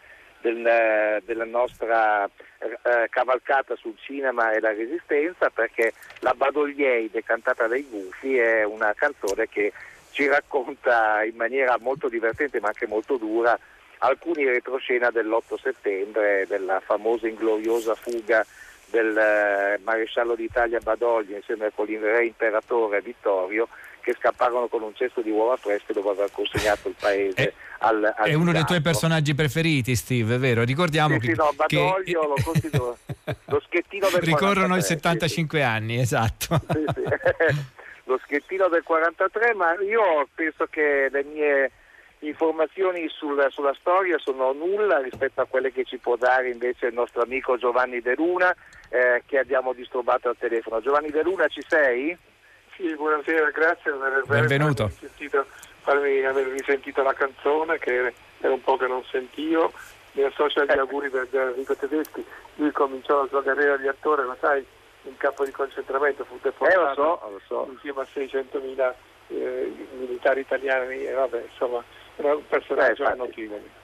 del, 0.44 0.66
eh, 0.66 1.22
della 1.24 1.46
nostra 1.46 2.26
eh, 2.26 3.08
cavalcata 3.08 3.74
sul 3.76 3.96
cinema 3.98 4.52
e 4.52 4.60
la 4.60 4.74
resistenza 4.74 5.48
perché 5.48 5.94
la 6.18 6.34
Badoglieide 6.36 7.24
cantata 7.24 7.66
dai 7.66 7.86
Gufi 7.88 8.36
è 8.36 8.62
una 8.62 8.92
canzone 8.94 9.48
che 9.48 9.72
ci 10.10 10.26
racconta 10.26 11.24
in 11.24 11.34
maniera 11.36 11.78
molto 11.80 12.10
divertente 12.10 12.60
ma 12.60 12.68
anche 12.68 12.86
molto 12.86 13.16
dura 13.16 13.58
alcuni 13.98 14.44
retroscena 14.44 15.10
dell'8 15.10 15.58
settembre 15.58 16.44
della 16.46 16.80
famosa 16.80 17.26
ingloriosa 17.26 17.94
fuga 17.94 18.44
del 18.90 19.16
eh, 19.16 19.80
maresciallo 19.82 20.34
d'Italia 20.34 20.78
Badoglio 20.80 21.36
insieme 21.36 21.72
con 21.74 21.88
il 21.88 22.00
re 22.00 22.26
imperatore 22.26 23.00
Vittorio 23.00 23.66
che 24.02 24.14
scapparono 24.18 24.66
con 24.66 24.82
un 24.82 24.94
cesto 24.94 25.22
di 25.22 25.30
uova 25.30 25.56
fresche 25.56 25.94
dopo 25.94 26.10
aver 26.10 26.30
consegnato 26.30 26.88
il 26.88 26.96
paese 27.00 27.42
È- 27.42 27.52
al, 27.84 28.14
al 28.16 28.28
È 28.28 28.34
uno 28.34 28.52
dei 28.52 28.64
tuoi 28.64 28.80
personaggi 28.80 29.34
preferiti, 29.34 29.94
Steve, 29.94 30.38
vero? 30.38 30.62
Ricordiamo 30.64 31.14
Sì, 31.14 31.20
che, 31.20 31.32
sì, 31.32 31.34
no, 31.36 31.54
che- 31.66 32.12
lo 32.12 32.34
considero 32.42 32.96
lo 33.46 33.60
schettino 33.66 34.08
del 34.10 34.20
ricorrono 34.22 34.76
i 34.76 34.80
43, 34.80 34.82
sì, 34.82 34.86
75 34.92 35.62
anni, 35.62 35.98
esatto. 35.98 36.60
sì, 36.72 36.84
sì. 36.94 37.02
lo 38.04 38.20
schettino 38.24 38.68
del 38.68 38.82
43, 38.82 39.54
ma 39.54 39.74
io 39.80 40.28
penso 40.34 40.66
che 40.70 41.08
le 41.10 41.24
mie 41.24 41.70
informazioni 42.20 43.06
sul- 43.08 43.46
sulla 43.50 43.74
storia 43.78 44.16
sono 44.18 44.52
nulla 44.52 44.98
rispetto 45.00 45.40
a 45.42 45.46
quelle 45.46 45.70
che 45.72 45.84
ci 45.84 45.98
può 45.98 46.16
dare 46.16 46.50
invece 46.50 46.86
il 46.86 46.94
nostro 46.94 47.22
amico 47.22 47.58
Giovanni 47.58 48.00
De 48.00 48.14
Luna 48.14 48.54
eh, 48.88 49.22
che 49.26 49.38
abbiamo 49.38 49.72
disturbato 49.74 50.28
al 50.30 50.36
telefono. 50.38 50.80
Giovanni 50.80 51.10
De 51.10 51.22
Luna 51.22 51.46
ci 51.48 51.62
sei? 51.66 52.16
Sì, 52.76 52.94
buonasera, 52.96 53.50
grazie 53.50 53.92
per 53.92 54.00
aver 54.02 54.24
Benvenuto. 54.26 54.88
sentito, 54.98 55.46
farmi 55.84 56.24
aver 56.24 56.46
risentito 56.48 57.02
la 57.02 57.12
canzone 57.12 57.78
che 57.78 58.12
era 58.40 58.52
un 58.52 58.60
po' 58.62 58.76
che 58.76 58.86
non 58.86 59.04
sentivo. 59.04 59.72
Mi 60.12 60.22
associo 60.22 60.60
agli 60.60 60.78
auguri 60.78 61.10
per 61.10 61.28
Enrico 61.30 61.74
Tedeschi. 61.76 62.24
Lui 62.56 62.70
cominciò 62.72 63.22
la 63.22 63.28
sua 63.28 63.42
carriera 63.42 63.76
di 63.76 63.86
attore, 63.88 64.22
lo 64.24 64.36
sai, 64.40 64.64
in 65.02 65.16
campo 65.16 65.44
di 65.44 65.50
concentramento, 65.50 66.24
fu 66.24 66.34
Eh, 66.34 66.38
lo 66.42 66.50
deportato 66.50 66.94
so, 66.94 67.30
lo 67.30 67.40
so. 67.46 67.68
insieme 67.72 68.00
a 68.00 68.06
600.000 68.14 68.94
eh, 69.28 69.72
militari 69.98 70.40
italiani 70.40 71.04
e 71.04 71.12
vabbè, 71.12 71.44
insomma, 71.50 71.82
era 72.16 72.34
un 72.36 72.46
personaggio 72.46 73.08
Eh, 73.10 73.14
notevole. 73.14 73.82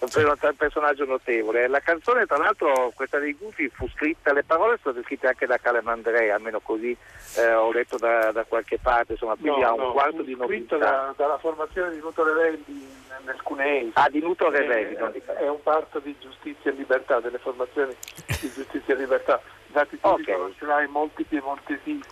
Un 0.00 0.08
per- 0.08 0.38
un 0.50 0.56
personaggio 0.56 1.04
notevole. 1.04 1.68
La 1.68 1.80
canzone, 1.80 2.26
tra 2.26 2.38
l'altro, 2.38 2.90
questa 2.94 3.18
dei 3.18 3.34
Gufi 3.34 3.68
fu 3.68 3.88
scritta, 3.88 4.32
le 4.32 4.44
parole 4.44 4.78
sono 4.80 4.94
state 4.94 5.02
scritte 5.06 5.26
anche 5.28 5.46
da 5.46 5.58
Calamandrea, 5.58 6.34
almeno 6.34 6.60
così 6.60 6.96
eh, 7.36 7.54
ho 7.54 7.70
letto 7.72 7.96
da, 7.98 8.32
da 8.32 8.44
qualche 8.44 8.78
parte, 8.78 9.12
insomma, 9.12 9.36
quindi 9.36 9.62
ha 9.62 9.72
un 9.72 9.80
no, 9.80 9.92
quarto 9.92 10.22
di 10.22 10.34
scritto 10.34 10.40
nobiltà. 10.42 10.76
da- 10.78 11.14
dalla 11.16 11.38
formazione 11.38 11.90
di 11.90 11.98
Nuto 12.00 12.24
Revelli 12.24 12.98
nel 13.24 13.42
Cuneese. 13.42 13.90
Ah, 13.94 14.08
di 14.08 14.20
Nuto 14.20 14.48
Revelli, 14.48 14.96
di 15.12 15.22
è 15.36 15.48
un 15.48 15.62
parto 15.62 15.98
di 15.98 16.16
giustizia 16.18 16.70
e 16.70 16.74
libertà, 16.74 17.20
delle 17.20 17.38
formazioni 17.38 17.94
di 18.26 18.50
giustizia 18.52 18.94
e 18.94 18.96
libertà. 18.96 19.40
Infatti 19.66 20.00
tu 20.00 20.08
Ok. 20.08 20.18
riconoscerai 20.26 20.86
molti 20.88 21.24
piemontesismi 21.24 22.02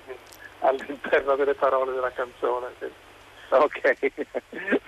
all'interno 0.61 1.37
delle 1.37 1.55
parole 1.55 1.93
della 1.93 2.11
canzone. 2.13 2.67
Ok, 3.59 4.13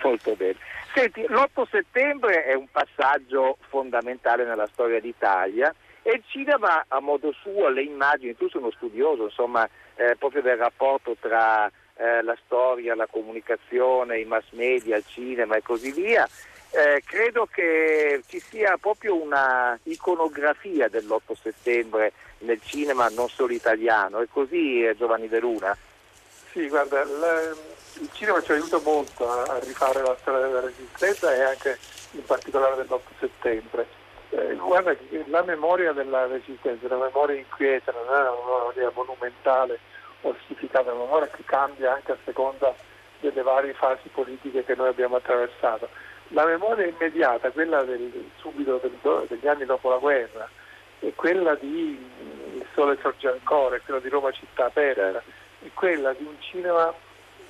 molto 0.03 0.35
bene. 0.35 0.55
Senti, 0.93 1.25
l'8 1.27 1.63
settembre 1.69 2.43
è 2.43 2.53
un 2.53 2.67
passaggio 2.69 3.57
fondamentale 3.69 4.45
nella 4.45 4.67
storia 4.67 4.99
d'Italia 4.99 5.73
e 6.03 6.11
il 6.11 6.23
cinema 6.27 6.85
a 6.87 6.99
modo 6.99 7.31
suo, 7.31 7.69
le 7.69 7.83
immagini, 7.83 8.35
tu 8.35 8.49
sei 8.49 8.61
uno 8.61 8.71
studioso 8.71 9.23
insomma, 9.25 9.67
eh, 9.95 10.15
proprio 10.17 10.41
del 10.41 10.57
rapporto 10.57 11.15
tra 11.19 11.71
eh, 11.95 12.21
la 12.23 12.35
storia, 12.45 12.95
la 12.95 13.07
comunicazione, 13.07 14.19
i 14.19 14.25
mass 14.25 14.49
media, 14.51 14.97
il 14.97 15.05
cinema 15.07 15.55
e 15.55 15.61
così 15.61 15.91
via. 15.91 16.27
Eh, 16.73 17.01
credo 17.05 17.47
che 17.51 18.21
ci 18.27 18.39
sia 18.39 18.77
proprio 18.77 19.21
una 19.21 19.77
iconografia 19.83 20.87
dell'8 20.87 21.33
settembre 21.33 22.13
nel 22.39 22.61
cinema 22.61 23.07
non 23.09 23.27
solo 23.27 23.53
italiano, 23.53 24.19
è 24.19 24.27
così 24.31 24.83
eh, 24.85 24.95
Giovanni 24.95 25.27
De 25.27 25.39
Luna? 25.39 25.77
Sì, 26.51 26.67
guarda, 26.67 27.03
la- 27.05 27.49
il 27.93 28.09
cinema 28.13 28.41
ci 28.41 28.51
aiuta 28.51 28.79
molto 28.79 29.29
a, 29.29 29.43
a 29.43 29.59
rifare 29.59 30.01
la 30.01 30.15
storia 30.19 30.47
della 30.47 30.59
resistenza 30.61 31.33
e 31.33 31.41
anche 31.41 31.77
in 32.11 32.25
particolare 32.25 32.75
dell'8 32.75 32.99
settembre. 33.19 33.87
Eh, 34.31 34.55
guarda 34.55 34.95
la 35.27 35.43
memoria 35.43 35.91
della 35.91 36.25
resistenza, 36.25 36.87
la 36.87 37.03
memoria 37.05 37.37
inquieta, 37.37 37.91
non 37.91 38.05
è 38.05 38.19
una 38.21 38.31
memoria 38.31 38.91
monumentale, 38.93 39.79
ossificata, 40.21 40.89
è 40.89 40.93
una 40.93 41.03
memoria 41.03 41.27
che 41.27 41.43
cambia 41.45 41.93
anche 41.93 42.11
a 42.13 42.17
seconda 42.25 42.73
delle 43.19 43.41
varie 43.41 43.73
fasi 43.73 44.09
politiche 44.09 44.63
che 44.65 44.75
noi 44.75 44.87
abbiamo 44.89 45.17
attraversato. 45.17 45.89
La 46.29 46.45
memoria 46.45 46.85
immediata, 46.87 47.49
quella 47.51 47.83
del, 47.83 48.29
subito 48.37 48.79
del 48.81 49.25
degli 49.27 49.47
anni 49.47 49.65
dopo 49.65 49.89
la 49.89 49.97
guerra, 49.97 50.49
è 50.99 51.11
quella 51.15 51.55
di 51.55 51.99
mm, 51.99 52.55
Il 52.57 52.65
sole 52.73 52.97
sorge 53.01 53.27
ancora, 53.27 53.75
è 53.75 53.81
quella 53.83 53.99
di 53.99 54.09
Roma 54.09 54.31
città 54.31 54.65
aperta, 54.65 55.21
è 55.63 55.69
quella 55.73 56.13
di 56.13 56.23
un 56.23 56.35
cinema 56.39 56.93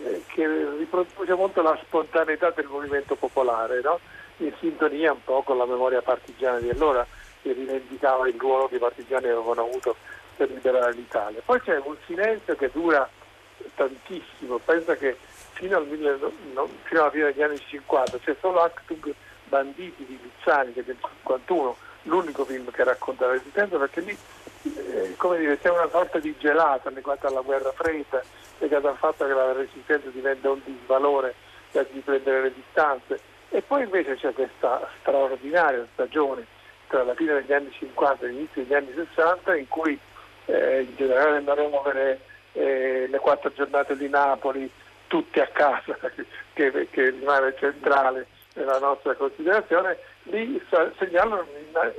eh, 0.04 0.24
che 0.28 0.48
riproduce 0.78 1.34
molto 1.34 1.62
la 1.62 1.78
spontaneità 1.84 2.52
del 2.52 2.68
movimento 2.68 3.16
popolare, 3.16 3.82
no? 3.82 4.00
in 4.38 4.54
sintonia 4.60 5.12
un 5.12 5.24
po' 5.24 5.44
con 5.44 5.58
la 5.58 5.66
memoria 5.66 6.02
partigiana 6.02 6.60
di 6.60 6.70
allora, 6.70 7.06
che 7.42 7.54
rivendicava 7.54 8.28
il 8.28 8.36
ruolo 8.38 8.68
che 8.68 8.76
i 8.76 8.80
partigiani 8.80 9.26
avevano 9.26 9.62
avuto 9.62 9.96
per 10.36 10.50
liberare 10.50 10.94
l'Italia. 10.94 11.42
Poi 11.44 11.62
c'è 11.62 11.78
un 11.84 11.96
silenzio 12.06 12.56
che 12.56 12.70
dura 12.72 13.08
tantissimo, 13.76 14.58
pensa 14.58 14.96
che 14.96 15.18
fino, 15.54 15.78
al 15.78 15.86
1000 15.86 16.18
no, 16.54 16.68
fino 16.84 17.02
alla 17.02 17.12
fine 17.12 17.26
degli 17.26 17.44
anni 17.44 17.60
50 17.60 18.18
c'è 18.20 18.36
solo 18.40 18.62
Actung 18.62 19.14
Banditi 19.46 20.06
di 20.06 20.20
Luzzani 20.22 20.74
che 20.74 20.80
è 20.80 20.84
del 20.84 20.98
51, 21.00 21.76
l'unico 22.04 22.46
film 22.46 22.72
che 22.72 22.84
racconta 22.84 23.28
la 23.28 23.34
resistenza 23.34 23.78
perché 23.78 24.02
lì 24.02 24.18
eh, 24.64 25.14
come 25.18 25.38
dire, 25.40 25.58
c'è 25.60 25.70
una 25.70 25.90
sorta 25.90 26.20
di 26.20 26.36
gelata 26.38 26.90
legata 26.90 27.28
alla 27.28 27.42
guerra 27.42 27.72
fredda, 27.72 28.22
legata 28.60 28.90
al 28.90 28.98
fatto 28.98 29.26
che 29.26 29.34
la 29.34 29.54
resistenza 29.54 30.10
diventa 30.10 30.50
un 30.50 30.62
disvalore 30.64 31.34
di 31.72 32.00
prendere 32.00 32.44
le 32.44 32.54
distanze. 32.54 33.20
E 33.50 33.62
poi 33.62 33.84
invece 33.84 34.16
c'è 34.16 34.34
questa 34.34 34.88
straordinaria 35.00 35.86
stagione 35.94 36.46
tra 36.88 37.04
la 37.04 37.16
fine 37.16 37.34
degli 37.34 37.54
anni 37.54 37.72
50 37.72 38.26
e 38.26 38.30
l'inizio 38.30 38.64
degli 38.64 38.74
anni 38.74 38.94
60 38.94 39.56
in 39.56 39.68
cui 39.68 39.98
eh, 40.46 40.82
il 40.82 40.96
generale 40.96 41.38
andarono 41.38 41.82
a 41.82 41.94
eh, 42.54 43.08
le 43.08 43.18
quattro 43.20 43.52
giornate 43.54 43.96
di 43.96 44.10
Napoli, 44.10 44.70
tutti 45.08 45.40
a 45.40 45.48
casa, 45.48 45.98
che, 46.54 46.88
che 46.90 47.10
rimane 47.10 47.56
centrale 47.58 48.28
nella 48.54 48.80
nostra 48.80 49.16
considerazione, 49.16 49.98
lì 50.24 50.62
segnalano 50.98 51.46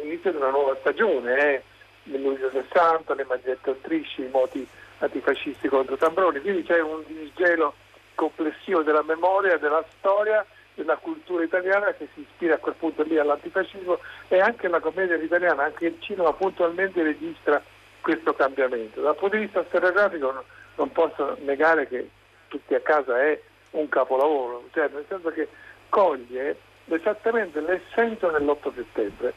l'inizio 0.03 0.31
di 0.31 0.37
una 0.37 0.51
nuova 0.51 0.77
stagione. 0.81 1.37
Eh 1.37 1.63
nel 2.05 2.21
luglio 2.21 2.51
60, 2.51 3.15
le 3.15 3.25
magliette 3.25 3.71
a 3.71 3.75
strisce, 3.79 4.23
i 4.23 4.29
moti 4.29 4.67
antifascisti 4.99 5.69
contro 5.69 5.97
Tambroni, 5.97 6.41
quindi 6.41 6.63
c'è 6.63 6.81
un 6.81 7.03
disgelo 7.07 7.75
complessivo 8.15 8.83
della 8.83 9.03
memoria, 9.03 9.59
della 9.59 9.85
storia, 9.99 10.45
della 10.75 10.97
cultura 10.97 11.45
italiana 11.45 11.93
che 11.93 12.09
si 12.15 12.21
ispira 12.21 12.55
a 12.55 12.59
quel 12.59 12.75
punto 12.75 13.03
lì 13.03 13.19
all'antifascismo 13.19 13.99
e 14.29 14.41
anche 14.41 14.69
la 14.69 14.81
commedia 14.81 15.17
italiana, 15.17 15.65
anche 15.65 15.87
il 15.87 15.97
cinema 16.01 16.33
puntualmente 16.33 17.03
registra 17.03 17.63
questo 18.01 18.35
cambiamento. 18.35 19.01
Dal 19.01 19.17
punto 19.17 19.37
di 19.37 19.45
vista 19.45 19.65
storiografico 19.69 20.33
no, 20.33 20.45
non 20.77 20.93
posso 20.93 21.37
negare 21.41 21.89
che 21.89 22.09
tutti 22.49 22.75
a 22.75 22.81
casa 22.81 23.21
è 23.21 23.41
un 23.73 23.89
capolavoro, 23.89 24.69
cioè 24.73 24.89
nel 24.93 25.05
senso 25.09 25.31
che 25.31 25.49
coglie 25.89 26.57
esattamente 26.87 27.61
l'essenza 27.61 28.29
dell'8 28.29 28.75
settembre 28.75 29.35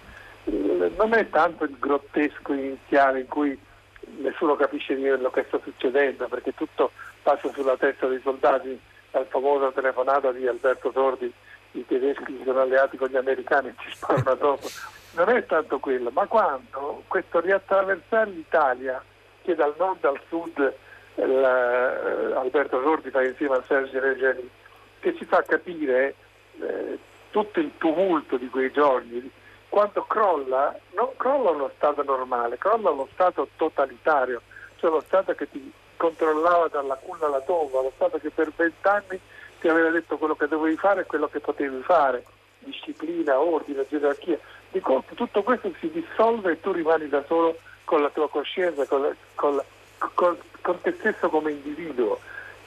non 0.95 1.13
è 1.13 1.29
tanto 1.29 1.63
il 1.63 1.75
grottesco 1.79 2.53
iniziale 2.53 3.21
in 3.21 3.27
cui 3.27 3.57
nessuno 4.17 4.55
capisce 4.55 4.95
quello 4.95 5.29
che 5.29 5.45
sta 5.47 5.59
succedendo 5.63 6.27
perché 6.27 6.53
tutto 6.53 6.91
passa 7.21 7.51
sulla 7.53 7.77
testa 7.77 8.07
dei 8.07 8.19
soldati 8.21 8.79
al 9.11 9.25
famoso 9.27 9.71
telefonata 9.71 10.31
di 10.31 10.47
Alberto 10.47 10.91
Sordi 10.91 11.31
i 11.71 11.85
tedeschi 11.85 12.37
si 12.37 12.43
sono 12.45 12.61
alleati 12.61 12.97
con 12.97 13.09
gli 13.09 13.17
americani 13.17 13.69
e 13.69 13.73
ci 13.79 13.91
sparano 13.93 14.35
dopo. 14.39 14.67
Non 15.15 15.29
è 15.29 15.45
tanto 15.45 15.79
quello 15.79 16.09
ma 16.11 16.25
quando 16.27 17.03
questo 17.07 17.39
riattraversare 17.39 18.29
l'Italia 18.29 19.03
che 19.41 19.55
dal 19.55 19.73
nord 19.77 20.03
al 20.05 20.19
sud 20.27 20.73
Alberto 21.15 22.81
Sordi 22.81 23.09
fa 23.09 23.23
insieme 23.23 23.55
a 23.55 23.63
Sergio 23.65 23.99
Regeni 23.99 24.49
che 24.99 25.15
ci 25.15 25.23
fa 25.23 25.43
capire 25.43 26.15
eh, 26.59 26.97
tutto 27.31 27.59
il 27.59 27.71
tumulto 27.77 28.37
di 28.37 28.49
quei 28.49 28.71
giorni 28.71 29.31
quando 29.75 30.03
crolla, 30.03 30.73
non 30.93 31.09
crolla 31.17 31.49
uno 31.49 31.69
Stato 31.75 32.01
normale, 32.01 32.57
crolla 32.57 32.91
uno 32.91 33.09
Stato 33.11 33.49
totalitario, 33.57 34.41
cioè 34.77 34.89
lo 34.89 35.01
Stato 35.01 35.33
che 35.33 35.51
ti 35.51 35.69
controllava 35.97 36.69
dalla 36.69 36.95
culla 36.95 37.25
alla 37.25 37.41
tomba, 37.41 37.81
lo 37.81 37.91
Stato 37.95 38.17
che 38.19 38.29
per 38.29 38.53
vent'anni 38.55 39.19
ti 39.59 39.67
aveva 39.67 39.89
detto 39.89 40.17
quello 40.17 40.35
che 40.35 40.47
dovevi 40.47 40.77
fare 40.77 41.01
e 41.01 41.05
quello 41.05 41.27
che 41.27 41.41
potevi 41.41 41.81
fare, 41.81 42.23
disciplina, 42.59 43.37
ordine, 43.37 43.85
gerarchia. 43.89 44.39
Di 44.71 44.79
colpo 44.79 45.13
tutto 45.13 45.43
questo 45.43 45.69
si 45.81 45.91
dissolve 45.91 46.53
e 46.53 46.61
tu 46.61 46.71
rimani 46.71 47.09
da 47.09 47.21
solo 47.25 47.57
con 47.83 48.01
la 48.01 48.09
tua 48.11 48.29
coscienza, 48.29 48.85
con, 48.85 49.01
la, 49.01 49.13
con, 49.35 49.57
la, 49.57 49.65
con, 50.13 50.37
con 50.61 50.79
te 50.79 50.95
stesso 50.99 51.27
come 51.27 51.51
individuo. 51.51 52.17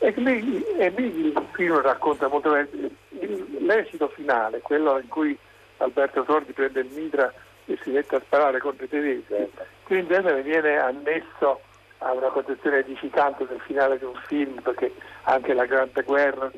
E 0.01 0.11
lì, 0.11 0.63
e 0.77 0.91
lì 0.91 1.29
il 1.29 1.47
film 1.53 1.81
racconta 1.81 2.29
molto 2.29 2.51
bene 2.51 2.69
l'esito 3.61 4.09
finale, 4.09 4.61
quello 4.61 4.99
in 4.99 5.09
cui 5.09 5.39
Alberto 5.79 6.25
Sordi 6.25 6.53
prende 6.53 6.81
il 6.81 6.91
mitra 6.93 7.33
e 7.67 7.79
si 7.83 7.91
mette 7.91 8.17
a 8.17 8.21
sparare 8.21 8.59
contro 8.59 8.85
i 8.85 8.89
tedeschi. 8.89 9.35
Qui 9.85 9.99
in 9.99 10.07
genere 10.07 10.43
viene 10.43 10.79
annesso 10.79 11.61
a 11.99 12.13
una 12.13 12.29
concezione 12.29 12.79
edificante 12.79 13.47
del 13.47 13.61
finale 13.61 13.99
di 13.99 14.05
un 14.05 14.15
film, 14.27 14.61
perché 14.63 14.93
anche 15.25 15.53
la 15.55 15.67
Grande 15.67 16.03
Guerra 16.03 16.51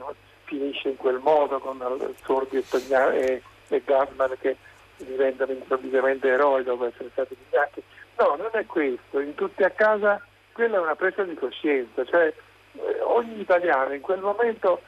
finisce 0.44 0.88
in 0.90 0.96
quel 0.96 1.18
modo 1.18 1.58
con 1.58 1.78
Sordi 2.24 2.56
e, 2.56 2.64
Togna- 2.68 3.12
e, 3.12 3.42
e 3.68 3.82
Gassman 3.84 4.36
che 4.40 4.56
diventano 4.96 5.52
improvvisamente 5.52 6.28
eroi 6.28 6.64
dopo 6.64 6.86
essere 6.86 7.08
stati 7.12 7.34
pigliati. 7.34 7.82
No, 8.18 8.36
non 8.36 8.50
è 8.52 8.66
questo, 8.66 9.20
in 9.20 9.34
tutti 9.34 9.62
a 9.62 9.70
casa 9.70 10.22
quella 10.52 10.76
è 10.76 10.80
una 10.80 10.96
presa 10.96 11.22
di 11.22 11.34
coscienza, 11.34 12.04
cioè 12.04 12.26
eh, 12.72 13.00
ogni 13.02 13.40
italiano 13.40 13.94
in 13.94 14.00
quel 14.00 14.20
momento 14.20 14.82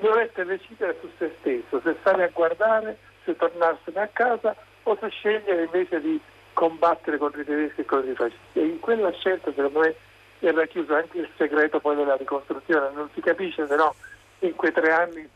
dovrebbe 0.00 0.44
decidere 0.44 0.96
su 1.00 1.08
se 1.16 1.34
stesso, 1.38 1.80
se 1.80 1.94
stare 2.00 2.24
a 2.24 2.30
guardare 2.32 2.98
se 3.30 3.36
tornarsene 3.36 4.00
a 4.00 4.08
casa 4.12 4.54
o 4.82 4.96
se 5.00 5.08
scegliere 5.08 5.64
invece 5.64 6.00
di 6.00 6.20
combattere 6.52 7.18
contro 7.18 7.40
i 7.40 7.44
tedeschi 7.44 7.82
e 7.82 7.84
contro 7.84 8.10
i 8.10 8.14
fascisti. 8.14 8.58
E 8.58 8.64
in 8.64 8.80
quella 8.80 9.10
scelta 9.12 9.52
secondo 9.54 9.80
me 9.80 9.94
era 10.40 10.66
chiuso 10.66 10.94
anche 10.94 11.18
il 11.18 11.28
segreto 11.36 11.80
poi 11.80 11.96
della 11.96 12.16
ricostruzione, 12.16 12.90
non 12.94 13.08
si 13.14 13.20
capisce 13.20 13.66
no 13.66 13.94
in 14.40 14.54
quei 14.56 14.72
tre 14.72 14.90
anni 14.90 15.28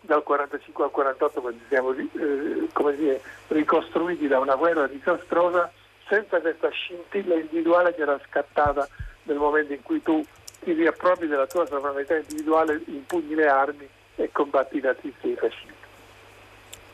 dal 0.00 0.22
45 0.22 0.84
al 0.84 0.90
48 0.90 1.40
quando 1.40 1.60
siamo 1.68 1.92
eh, 1.92 2.96
dire, 2.96 3.20
ricostruiti 3.48 4.26
da 4.26 4.38
una 4.38 4.54
guerra 4.54 4.86
disastrosa 4.86 5.70
senza 6.08 6.40
questa 6.40 6.70
scintilla 6.70 7.34
individuale 7.34 7.94
che 7.94 8.02
era 8.02 8.18
scattata 8.26 8.88
nel 9.24 9.36
momento 9.36 9.74
in 9.74 9.82
cui 9.82 10.02
tu 10.02 10.24
ti 10.60 10.72
riappropri 10.72 11.26
della 11.26 11.46
tua 11.46 11.66
sovranità 11.66 12.16
individuale, 12.16 12.80
impugni 12.86 13.34
le 13.34 13.48
armi 13.48 13.88
e 14.14 14.30
combatti 14.32 14.78
i 14.78 14.80
nazisti 14.80 15.28
e 15.28 15.32
i 15.32 15.36
fascisti. 15.36 15.77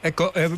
Ecco, 0.07 0.35
eh, 0.35 0.51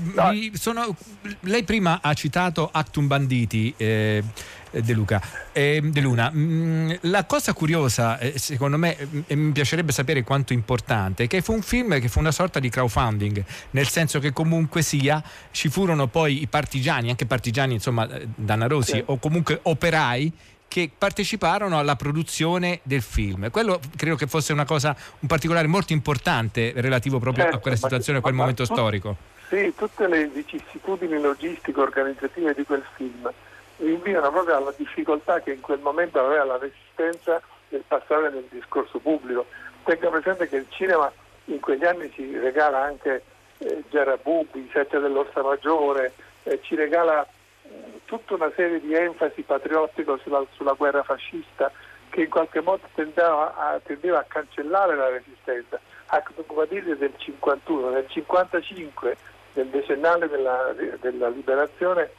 sono, 0.54 0.96
lei 1.42 1.62
prima 1.62 2.00
ha 2.02 2.14
citato 2.14 2.68
Actum 2.72 3.06
Banditi. 3.06 3.72
Eh, 3.76 4.24
De, 4.72 4.92
Luca, 4.92 5.22
eh, 5.52 5.80
De 5.82 6.00
Luna. 6.00 6.30
Mm, 6.34 6.90
la 7.02 7.24
cosa 7.24 7.54
curiosa, 7.54 8.18
eh, 8.18 8.38
secondo 8.38 8.76
me, 8.76 8.98
e 8.98 9.08
eh, 9.28 9.34
mi 9.36 9.52
piacerebbe 9.52 9.90
sapere 9.90 10.22
quanto 10.22 10.52
importante, 10.52 11.24
è 11.24 11.26
che 11.28 11.40
fu 11.40 11.54
un 11.54 11.62
film 11.62 11.98
che 11.98 12.08
fu 12.08 12.18
una 12.18 12.32
sorta 12.32 12.58
di 12.58 12.68
crowdfunding, 12.68 13.42
nel 13.70 13.88
senso 13.88 14.18
che 14.18 14.32
comunque 14.32 14.82
sia, 14.82 15.22
ci 15.52 15.70
furono 15.70 16.08
poi 16.08 16.42
i 16.42 16.46
partigiani, 16.46 17.08
anche 17.08 17.24
partigiani, 17.24 17.72
insomma, 17.72 18.06
eh, 18.10 18.26
danarosi 18.34 18.90
sì. 18.90 19.02
o 19.06 19.18
comunque 19.18 19.60
operai 19.62 20.30
che 20.68 20.90
parteciparono 20.98 21.78
alla 21.78 21.96
produzione 21.96 22.80
del 22.82 23.00
film. 23.00 23.48
Quello 23.50 23.80
credo 23.96 24.16
che 24.16 24.26
fosse 24.26 24.52
una 24.52 24.64
cosa, 24.64 24.94
un 25.20 25.28
particolare 25.28 25.68
molto 25.68 25.92
importante 25.92 26.72
relativo 26.76 27.18
proprio 27.18 27.44
certo, 27.44 27.58
a 27.58 27.60
quella 27.60 27.76
situazione, 27.76 28.18
a 28.18 28.20
quel 28.20 28.34
momento 28.34 28.64
storico. 28.64 29.35
Sì, 29.48 29.72
tutte 29.76 30.08
le 30.08 30.26
vicissitudini 30.26 31.20
logistiche 31.20 31.80
organizzative 31.80 32.52
di 32.52 32.64
quel 32.64 32.84
film 32.96 33.32
rinviano 33.76 34.30
proprio 34.30 34.56
alla 34.56 34.74
difficoltà 34.76 35.40
che 35.40 35.52
in 35.52 35.60
quel 35.60 35.78
momento 35.78 36.18
aveva 36.18 36.44
la 36.44 36.58
resistenza 36.58 37.40
nel 37.68 37.84
passare 37.86 38.30
nel 38.30 38.46
discorso 38.50 38.98
pubblico. 38.98 39.46
Tenga 39.84 40.08
presente 40.08 40.48
che 40.48 40.56
il 40.56 40.66
cinema 40.70 41.12
in 41.44 41.60
quegli 41.60 41.84
anni 41.84 42.10
ci 42.12 42.36
regala 42.38 42.82
anche 42.82 43.22
eh, 43.58 43.84
Gerabubi, 43.88 44.68
Sette 44.72 44.98
dell'Orsa 44.98 45.42
Maggiore, 45.42 46.12
eh, 46.42 46.58
ci 46.62 46.74
regala 46.74 47.24
eh, 47.24 48.00
tutta 48.04 48.34
una 48.34 48.50
serie 48.56 48.80
di 48.80 48.94
enfasi 48.94 49.42
patriottiche 49.42 50.18
sulla, 50.24 50.44
sulla, 50.54 50.72
guerra 50.72 51.04
fascista 51.04 51.70
che 52.10 52.22
in 52.22 52.30
qualche 52.30 52.60
modo 52.60 52.82
tendeva 52.94 53.54
a, 53.56 53.80
tendeva 53.80 54.18
a 54.18 54.24
cancellare 54.26 54.96
la 54.96 55.08
resistenza. 55.08 55.78
Akdukvadil 56.06 56.96
del 56.96 57.12
51, 57.16 57.90
nel 57.90 58.06
55 58.08 59.16
nel 59.56 59.68
decennale 59.68 60.28
della, 60.28 60.74
della 61.00 61.28
liberazione 61.28 62.10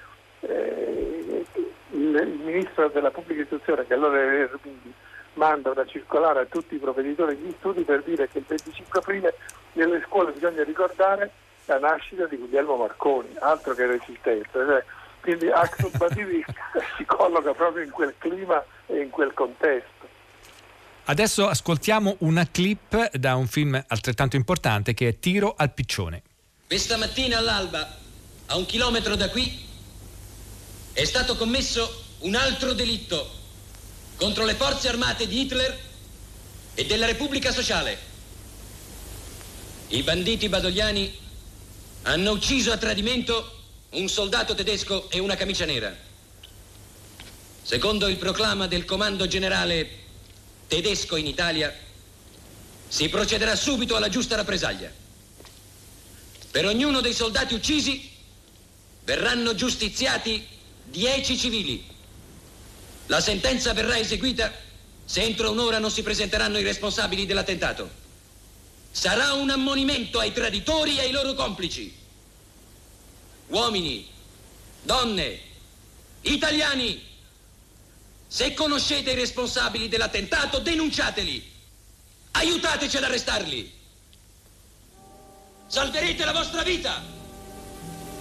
eh, 0.41 1.45
il, 1.91 2.15
il, 2.15 2.39
ministro 2.43 2.89
della 2.89 3.11
pubblica 3.11 3.41
istruzione, 3.41 3.85
che 3.85 3.93
allora 3.93 4.19
era 4.19 4.33
Ermini, 4.33 4.93
manda 5.33 5.71
una 5.71 5.85
circolare 5.85 6.39
a 6.41 6.45
tutti 6.45 6.75
i 6.75 6.79
provveditori 6.79 7.37
degli 7.37 7.53
studi 7.59 7.83
per 7.83 8.01
dire 8.03 8.27
che 8.27 8.39
il 8.39 8.45
25 8.47 8.99
aprile 8.99 9.35
nelle 9.73 10.03
scuole 10.05 10.31
bisogna 10.31 10.63
ricordare 10.63 11.31
la 11.65 11.79
nascita 11.79 12.25
di 12.25 12.37
Guglielmo 12.37 12.75
Marconi, 12.75 13.29
altro 13.39 13.73
che 13.73 13.85
resistenza. 13.85 14.65
Cioè, 14.65 14.83
quindi 15.21 15.49
Axel 15.49 15.91
Bativi 15.97 16.43
si 16.97 17.05
colloca 17.05 17.53
proprio 17.53 17.83
in 17.83 17.91
quel 17.91 18.15
clima 18.17 18.63
e 18.87 19.01
in 19.01 19.09
quel 19.09 19.33
contesto. 19.33 19.95
Adesso 21.09 21.47
ascoltiamo 21.47 22.17
una 22.19 22.45
clip 22.51 23.15
da 23.15 23.35
un 23.35 23.47
film 23.47 23.81
altrettanto 23.87 24.35
importante 24.35 24.93
che 24.93 25.07
è 25.07 25.19
Tiro 25.19 25.53
al 25.55 25.71
piccione. 25.71 26.21
Questa 26.67 26.97
mattina 26.97 27.37
all'alba, 27.37 27.97
a 28.47 28.57
un 28.57 28.65
chilometro 28.65 29.15
da 29.15 29.29
qui, 29.29 29.65
è 30.91 31.05
stato 31.05 31.37
commesso 31.37 32.03
un 32.19 32.35
altro 32.35 32.73
delitto 32.73 33.31
contro 34.17 34.43
le 34.43 34.53
forze 34.53 34.89
armate 34.89 35.27
di 35.27 35.39
Hitler 35.39 35.79
e 36.73 36.85
della 36.85 37.05
Repubblica 37.05 37.53
Sociale. 37.53 37.97
I 39.87 40.03
banditi 40.03 40.49
badogliani 40.49 41.17
hanno 42.01 42.31
ucciso 42.31 42.73
a 42.73 42.77
tradimento 42.77 43.59
un 43.91 44.09
soldato 44.09 44.53
tedesco 44.53 45.09
e 45.09 45.19
una 45.19 45.37
camicia 45.37 45.63
nera. 45.63 45.95
Secondo 47.61 48.09
il 48.09 48.17
proclama 48.17 48.67
del 48.67 48.83
comando 48.83 49.25
generale 49.25 49.89
tedesco 50.67 51.15
in 51.15 51.27
Italia, 51.27 51.73
si 52.89 53.07
procederà 53.07 53.55
subito 53.55 53.95
alla 53.95 54.09
giusta 54.09 54.35
rappresaglia. 54.35 55.05
Per 56.57 56.65
ognuno 56.65 57.01
dei 57.01 57.13
soldati 57.13 57.53
uccisi 57.53 58.09
verranno 59.03 59.53
giustiziati 59.53 60.43
dieci 60.85 61.37
civili. 61.37 61.85
La 63.05 63.21
sentenza 63.21 63.73
verrà 63.73 63.99
eseguita 63.99 64.51
se 65.05 65.21
entro 65.21 65.51
un'ora 65.51 65.77
non 65.77 65.91
si 65.91 66.01
presenteranno 66.01 66.57
i 66.57 66.63
responsabili 66.63 67.27
dell'attentato. 67.27 67.87
Sarà 68.89 69.33
un 69.33 69.51
ammonimento 69.51 70.17
ai 70.17 70.33
traditori 70.33 70.97
e 70.97 71.01
ai 71.01 71.11
loro 71.11 71.35
complici. 71.35 71.95
Uomini, 73.49 74.07
donne, 74.81 75.39
italiani, 76.21 76.99
se 78.27 78.55
conoscete 78.55 79.11
i 79.11 79.15
responsabili 79.15 79.89
dell'attentato, 79.89 80.57
denunciateli. 80.57 81.51
Aiutateci 82.31 82.97
ad 82.97 83.03
arrestarli. 83.03 83.76
Salverete 85.67 86.23
la 86.23 86.31
vostra 86.31 86.63
vita 86.63 87.03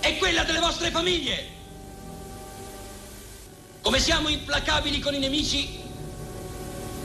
e 0.00 0.18
quella 0.18 0.42
delle 0.44 0.58
vostre 0.58 0.90
famiglie. 0.90 1.54
Come 3.82 4.00
siamo 4.00 4.28
implacabili 4.28 4.98
con 4.98 5.14
i 5.14 5.18
nemici, 5.20 5.80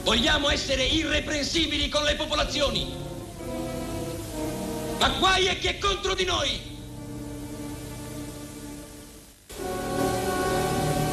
vogliamo 0.04 0.50
essere 0.50 0.84
irreprensibili 0.84 1.90
con 1.90 2.04
le 2.04 2.16
popolazioni. 2.16 2.92
Ma 5.00 5.10
guai 5.20 5.46
è 5.46 5.60
chi 5.60 5.68
è 5.68 5.78
contro 5.78 6.16
di 6.16 6.26
noi. 6.26 6.70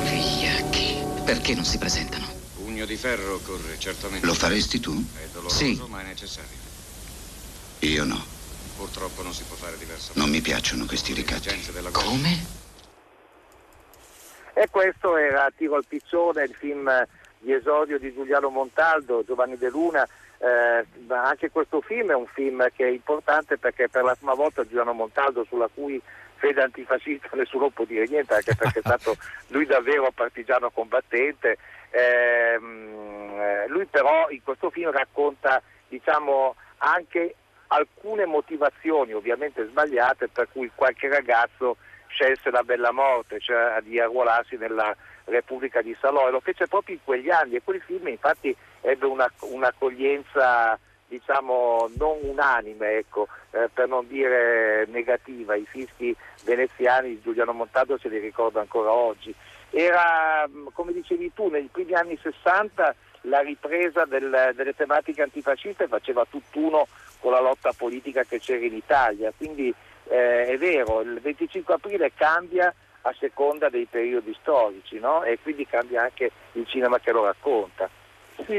Vigliacchi, 0.04 0.96
perché 1.24 1.54
non 1.54 1.64
si 1.64 1.76
presentano? 1.76 2.26
Pugno 2.54 2.86
di 2.86 2.96
ferro 2.96 3.34
occorre, 3.34 3.78
certamente. 3.78 4.26
Lo 4.26 4.34
faresti 4.34 4.80
tu? 4.80 5.04
È 5.14 5.28
doloroso, 5.32 5.56
Sì. 5.56 5.80
ma 5.86 6.00
è 6.00 6.04
necessario. 6.04 6.56
Io 7.80 8.04
no. 8.04 8.36
Purtroppo 8.78 9.24
non 9.24 9.32
si 9.32 9.42
può 9.42 9.56
fare 9.56 9.76
diversamente. 9.76 10.20
Non 10.20 10.30
mi 10.30 10.40
piacciono 10.40 10.86
questi 10.86 11.12
ricatti. 11.12 11.50
Come? 11.90 12.30
E 14.54 14.68
questo 14.70 15.16
era 15.16 15.50
Tiro 15.56 15.74
al 15.74 15.84
piccione, 15.84 16.44
il 16.44 16.54
film 16.54 16.88
di 17.38 17.52
esordio 17.52 17.98
di 17.98 18.14
Giuliano 18.14 18.50
Montaldo, 18.50 19.24
Giovanni 19.26 19.58
De 19.58 19.68
Luna. 19.68 20.06
Eh, 20.38 20.86
ma 21.08 21.24
anche 21.24 21.50
questo 21.50 21.80
film 21.80 22.12
è 22.12 22.14
un 22.14 22.28
film 22.28 22.68
che 22.72 22.84
è 22.84 22.90
importante 22.90 23.58
perché 23.58 23.88
per 23.88 24.04
la 24.04 24.14
prima 24.14 24.34
volta 24.34 24.62
Giuliano 24.62 24.92
Montaldo, 24.92 25.44
sulla 25.48 25.68
cui 25.74 26.00
fede 26.36 26.62
antifascista 26.62 27.30
nessuno 27.34 27.70
può 27.70 27.84
dire 27.84 28.06
niente, 28.06 28.34
anche 28.34 28.54
perché 28.54 28.78
è 28.78 28.82
stato 28.82 29.16
lui 29.48 29.66
davvero 29.66 30.12
partigiano 30.12 30.70
combattente. 30.70 31.58
Ehm, 31.90 33.40
eh, 33.40 33.66
lui 33.66 33.86
però 33.86 34.30
in 34.30 34.42
questo 34.44 34.70
film 34.70 34.92
racconta 34.92 35.60
diciamo, 35.88 36.54
anche 36.76 37.34
alcune 37.68 38.26
motivazioni 38.26 39.12
ovviamente 39.12 39.66
sbagliate 39.66 40.28
per 40.28 40.48
cui 40.52 40.70
qualche 40.74 41.08
ragazzo 41.08 41.76
scelse 42.08 42.50
la 42.50 42.62
bella 42.62 42.92
morte, 42.92 43.38
cioè 43.40 43.78
di 43.82 44.00
arruolarsi 44.00 44.56
nella 44.56 44.94
Repubblica 45.24 45.82
di 45.82 45.96
Salò 46.00 46.28
e 46.28 46.30
lo 46.30 46.40
fece 46.40 46.66
proprio 46.66 46.94
in 46.96 47.02
quegli 47.04 47.30
anni 47.30 47.56
e 47.56 47.62
quel 47.62 47.82
film 47.82 48.08
infatti 48.08 48.54
ebbe 48.80 49.06
una, 49.06 49.30
un'accoglienza 49.40 50.78
diciamo 51.06 51.90
non 51.96 52.18
unanime 52.22 52.96
ecco, 52.98 53.28
eh, 53.50 53.68
per 53.72 53.88
non 53.88 54.06
dire 54.06 54.86
negativa, 54.88 55.54
i 55.54 55.66
fischi 55.66 56.14
veneziani 56.44 57.20
Giuliano 57.22 57.52
Montaldo 57.52 57.98
se 57.98 58.08
li 58.08 58.18
ricordo 58.18 58.60
ancora 58.60 58.92
oggi. 58.92 59.34
Era, 59.70 60.46
mh, 60.48 60.68
come 60.72 60.92
dicevi 60.92 61.32
tu, 61.34 61.48
negli 61.48 61.68
primi 61.70 61.94
anni 61.94 62.18
60 62.20 62.94
la 63.22 63.40
ripresa 63.40 64.04
del- 64.04 64.52
delle 64.54 64.74
tematiche 64.74 65.22
antifasciste 65.22 65.88
faceva 65.88 66.24
tutt'uno 66.28 66.86
con 67.20 67.32
la 67.32 67.40
lotta 67.40 67.72
politica 67.76 68.24
che 68.24 68.38
c'era 68.38 68.64
in 68.64 68.74
Italia, 68.74 69.32
quindi 69.36 69.72
eh, 70.08 70.46
è 70.46 70.58
vero, 70.58 71.00
il 71.00 71.20
25 71.20 71.74
aprile 71.74 72.12
cambia 72.14 72.72
a 73.02 73.14
seconda 73.18 73.68
dei 73.68 73.86
periodi 73.88 74.36
storici 74.40 74.98
no? 74.98 75.22
e 75.22 75.38
quindi 75.40 75.66
cambia 75.66 76.02
anche 76.02 76.30
il 76.52 76.66
cinema 76.66 76.98
che 76.98 77.12
lo 77.12 77.24
racconta. 77.24 77.88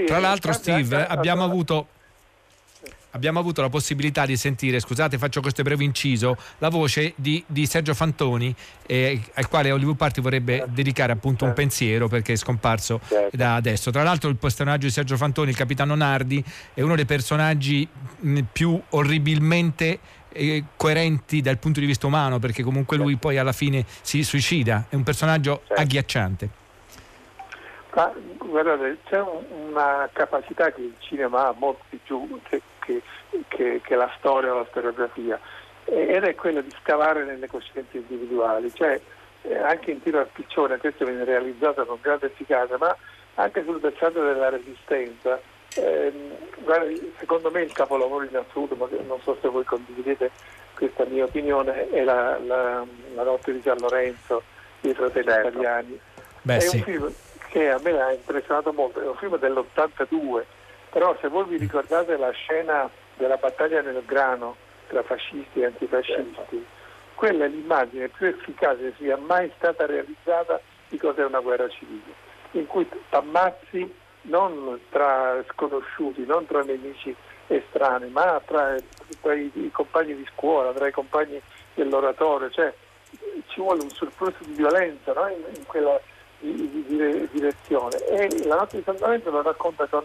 Tra 0.06 0.20
l'altro, 0.20 0.52
Steve, 0.52 1.06
abbiamo 1.06 1.44
avuto. 1.44 1.88
Abbiamo 3.12 3.40
avuto 3.40 3.62
la 3.62 3.70
possibilità 3.70 4.26
di 4.26 4.38
sentire, 4.38 4.80
scusate, 4.80 5.18
faccio 5.18 5.42
questo 5.42 5.64
breve 5.64 5.84
inciso, 5.84 6.38
la 6.60 6.70
voce 6.70 7.14
di, 7.16 7.44
di 7.48 7.66
Sergio 7.66 7.96
Fantoni, 7.96 8.54
eh, 8.86 9.20
al 9.34 9.48
quale 9.48 9.72
Hollywood 9.72 9.96
Party 9.98 10.22
vorrebbe 10.22 10.66
dedicare 10.68 11.12
appunto 11.12 11.46
un 11.46 11.54
pensiero 11.54 12.08
perché 12.08 12.34
è 12.34 12.36
scomparso 12.36 13.02
da 13.32 13.56
adesso. 13.56 13.90
Tra 13.90 14.04
l'altro, 14.04 14.30
il 14.30 14.36
personaggio 14.36 14.86
di 14.86 14.92
Sergio 14.92 15.18
Fantoni, 15.18 15.50
il 15.50 15.56
capitano 15.56 15.96
Nardi, 15.96 16.44
è 16.74 16.82
uno 16.82 16.96
dei 16.96 17.06
personaggi 17.06 17.88
mh, 18.20 18.40
più 18.52 18.80
orribilmente 18.90 20.00
eh, 20.32 20.64
coerenti 20.76 21.42
dal 21.42 21.58
punto 21.58 21.80
di 21.80 21.88
vista 21.88 22.06
umano, 22.06 22.38
perché 22.38 22.62
comunque 22.62 22.96
lui 22.98 23.16
poi 23.16 23.40
alla 23.40 23.54
fine 23.54 23.86
si 24.02 24.24
suicida. 24.24 24.86
È 24.88 24.94
un 24.96 25.02
personaggio 25.04 25.64
agghiacciante. 25.76 26.50
Ma 27.96 28.14
guardate, 28.38 29.00
c'è 29.10 29.20
un- 29.20 29.68
una 29.72 30.08
capacità 30.14 30.72
che 30.72 30.82
il 30.82 30.94
cinema 31.00 31.48
ha 31.48 31.56
molto 31.58 31.84
più 32.04 32.40
che, 32.48 32.62
che- 32.94 33.02
che- 33.48 33.82
che 33.84 33.96
la 33.96 34.12
storia 34.18 34.54
o 34.54 34.58
la 34.60 34.66
storiografia 34.70 35.40
eh, 35.86 36.16
ed 36.16 36.24
è 36.24 36.36
quella 36.36 36.62
di 36.62 36.74
scavare 36.82 37.24
nelle 37.24 37.48
coscienze 37.48 37.98
individuali, 37.98 38.74
cioè 38.74 39.00
eh, 39.44 39.58
anche 39.58 39.92
in 39.92 40.02
tiro 40.02 40.20
al 40.20 40.28
piccione 40.32 40.78
questo 40.78 41.06
viene 41.06 41.24
realizzato 41.24 41.86
con 41.86 41.98
grande 42.02 42.26
efficacia, 42.28 42.78
ma 42.78 42.96
anche 43.36 43.64
sul 43.64 43.80
versante 43.80 44.20
della 44.22 44.50
resistenza. 44.50 45.40
ehm, 45.76 46.36
guardi, 46.64 47.14
secondo 47.20 47.52
me 47.52 47.62
il 47.62 47.72
capolavoro 47.72 48.26
in 48.26 48.36
assoluto, 48.36 48.76
ma 48.76 48.88
non 49.08 49.20
so 49.22 49.38
se 49.40 49.48
voi 49.50 49.64
condividete 49.64 50.32
questa 50.76 51.06
mia 51.06 51.26
opinione, 51.26 51.90
è 51.92 52.04
la, 52.04 52.38
la- 52.40 52.84
la 53.14 53.24
notte 53.24 53.54
di 53.54 53.62
San 53.62 53.78
Lorenzo 53.80 54.42
dei 54.82 54.94
fratelli 54.96 55.30
italiani. 55.30 56.00
Beh, 56.42 56.56
è 56.56 56.60
sì. 56.60 56.76
un 56.78 56.84
film 56.84 57.14
che 57.50 57.70
a 57.70 57.80
me 57.84 58.02
ha 58.02 58.12
impressionato 58.12 58.74
molto, 58.74 59.00
è 59.02 59.08
un 59.08 59.16
film 59.16 59.38
dell'82, 59.38 60.44
però 60.90 61.16
se 61.22 61.28
voi 61.28 61.46
vi 61.46 61.58
ricordate 61.58 62.18
la 62.18 62.32
scena 62.32 62.90
della 63.16 63.38
battaglia 63.38 63.82
nel 63.82 64.04
grano 64.06 64.56
tra 64.88 65.04
fascisti 65.04 65.62
e 65.62 65.66
antifascisti, 65.66 66.66
quella 67.16 67.46
è 67.46 67.48
l'immagine 67.48 68.08
più 68.08 68.28
efficace 68.28 68.82
che 68.82 68.94
sia 68.98 69.18
mai 69.18 69.52
stata 69.58 69.86
realizzata 69.86 70.60
di 70.88 70.98
cos'è 70.98 71.24
una 71.24 71.42
guerra 71.42 71.68
civile, 71.70 72.14
in 72.52 72.66
cui 72.66 72.90
t'ammazzi 73.10 73.94
non 74.22 74.80
tra 74.90 75.44
sconosciuti, 75.52 76.26
non 76.26 76.46
tra 76.46 76.64
nemici 76.64 77.16
estranei, 77.48 78.10
ma 78.10 78.42
tra, 78.46 78.76
tra 79.22 79.34
i, 79.34 79.52
i 79.54 79.72
compagni 79.72 80.16
di 80.16 80.28
scuola, 80.34 80.72
tra 80.72 80.88
i 80.88 80.92
compagni 80.92 81.42
dell'oratorio, 81.74 82.50
cioè 82.50 82.74
ci 83.48 83.60
vuole 83.60 83.82
un 83.84 83.90
surplus 83.90 84.34
di 84.40 84.54
violenza 84.54 85.14
no? 85.14 85.28
in, 85.28 85.44
in 85.56 85.66
quella 85.66 86.00
di- 86.40 86.70
di- 86.70 86.86
di- 86.86 87.28
direzione 87.32 87.98
e 88.06 88.46
la 88.46 88.56
notte 88.56 88.78
di 88.78 88.84
San 88.84 88.98
Lorenzo 89.00 89.30
lo 89.30 89.42
racconta 89.42 89.86
con 89.88 90.02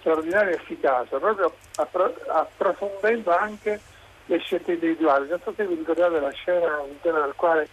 straordinaria 0.00 0.54
efficacia, 0.54 1.18
proprio 1.18 1.54
appro- 1.76 2.14
approfondendo 2.26 3.30
anche 3.30 3.80
le 4.26 4.38
scelte 4.38 4.72
individuali. 4.72 5.28
Non 5.28 5.40
so 5.42 5.52
se 5.56 5.66
vi 5.66 5.74
ricordate 5.74 6.20
la 6.20 6.30
scena 6.30 6.78
all'interno 6.78 7.20
del 7.20 7.34
quale 7.36 7.68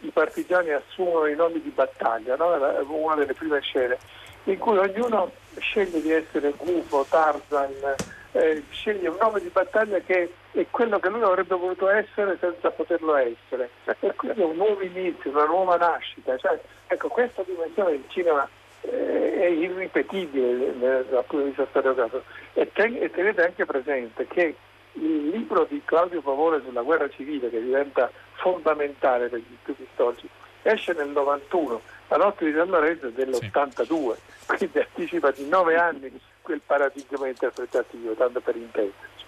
i 0.00 0.10
partigiani 0.10 0.70
assumono 0.70 1.26
i 1.26 1.34
nomi 1.34 1.60
di 1.60 1.70
battaglia, 1.70 2.36
no? 2.36 2.54
Una 2.88 3.14
delle 3.14 3.34
prime 3.34 3.60
scene, 3.60 3.98
in 4.44 4.58
cui 4.58 4.78
ognuno 4.78 5.30
sceglie 5.58 6.00
di 6.00 6.12
essere 6.12 6.52
Gufo, 6.56 7.06
Tarzan, 7.08 7.94
eh, 8.32 8.62
sceglie 8.70 9.08
un 9.08 9.18
nome 9.20 9.40
di 9.40 9.48
battaglia 9.48 9.98
che 10.00 10.32
è 10.52 10.66
quello 10.70 10.98
che 10.98 11.08
lui 11.08 11.22
avrebbe 11.22 11.54
voluto 11.54 11.88
essere 11.88 12.36
senza 12.40 12.70
poterlo 12.70 13.14
essere. 13.14 13.70
E 14.00 14.14
quindi 14.14 14.40
è 14.40 14.44
un 14.44 14.56
nuovo 14.56 14.82
inizio, 14.82 15.30
una 15.30 15.44
nuova 15.44 15.76
nascita. 15.76 16.36
Cioè, 16.36 16.58
ecco, 16.86 17.08
questa 17.08 17.42
dimensione 17.42 17.90
del 17.90 18.04
cinema 18.08 18.48
è 18.88 19.46
irripetibile 19.46 20.78
dal 20.78 21.24
punto 21.26 21.38
di 21.38 21.44
vista 21.44 21.66
storiografico. 21.70 22.22
E, 22.54 22.70
ten- 22.72 22.98
e 23.00 23.10
tenete 23.10 23.44
anche 23.44 23.64
presente 23.64 24.26
che 24.26 24.56
il 24.94 25.28
libro 25.28 25.64
di 25.68 25.80
Claudio 25.84 26.20
Pavone 26.20 26.60
sulla 26.64 26.82
guerra 26.82 27.08
civile, 27.08 27.48
che 27.48 27.62
diventa 27.62 28.10
fondamentale 28.34 29.28
per 29.28 29.38
gli 29.38 29.56
studi 29.62 29.86
storici, 29.92 30.28
esce 30.62 30.92
nel 30.92 31.08
91, 31.08 31.80
la 32.08 32.16
notte 32.16 32.44
di 32.44 32.52
San 32.52 32.68
Lorenzo 32.68 33.06
è 33.06 33.10
dell'82, 33.10 34.16
quindi 34.46 34.78
anticipa 34.78 35.30
di 35.30 35.48
nove 35.48 35.76
anni 35.76 36.20
quel 36.42 36.60
paradigma 36.64 37.28
interpretativo, 37.28 38.12
tanto 38.14 38.40
per 38.40 38.56
intenderci. 38.56 39.24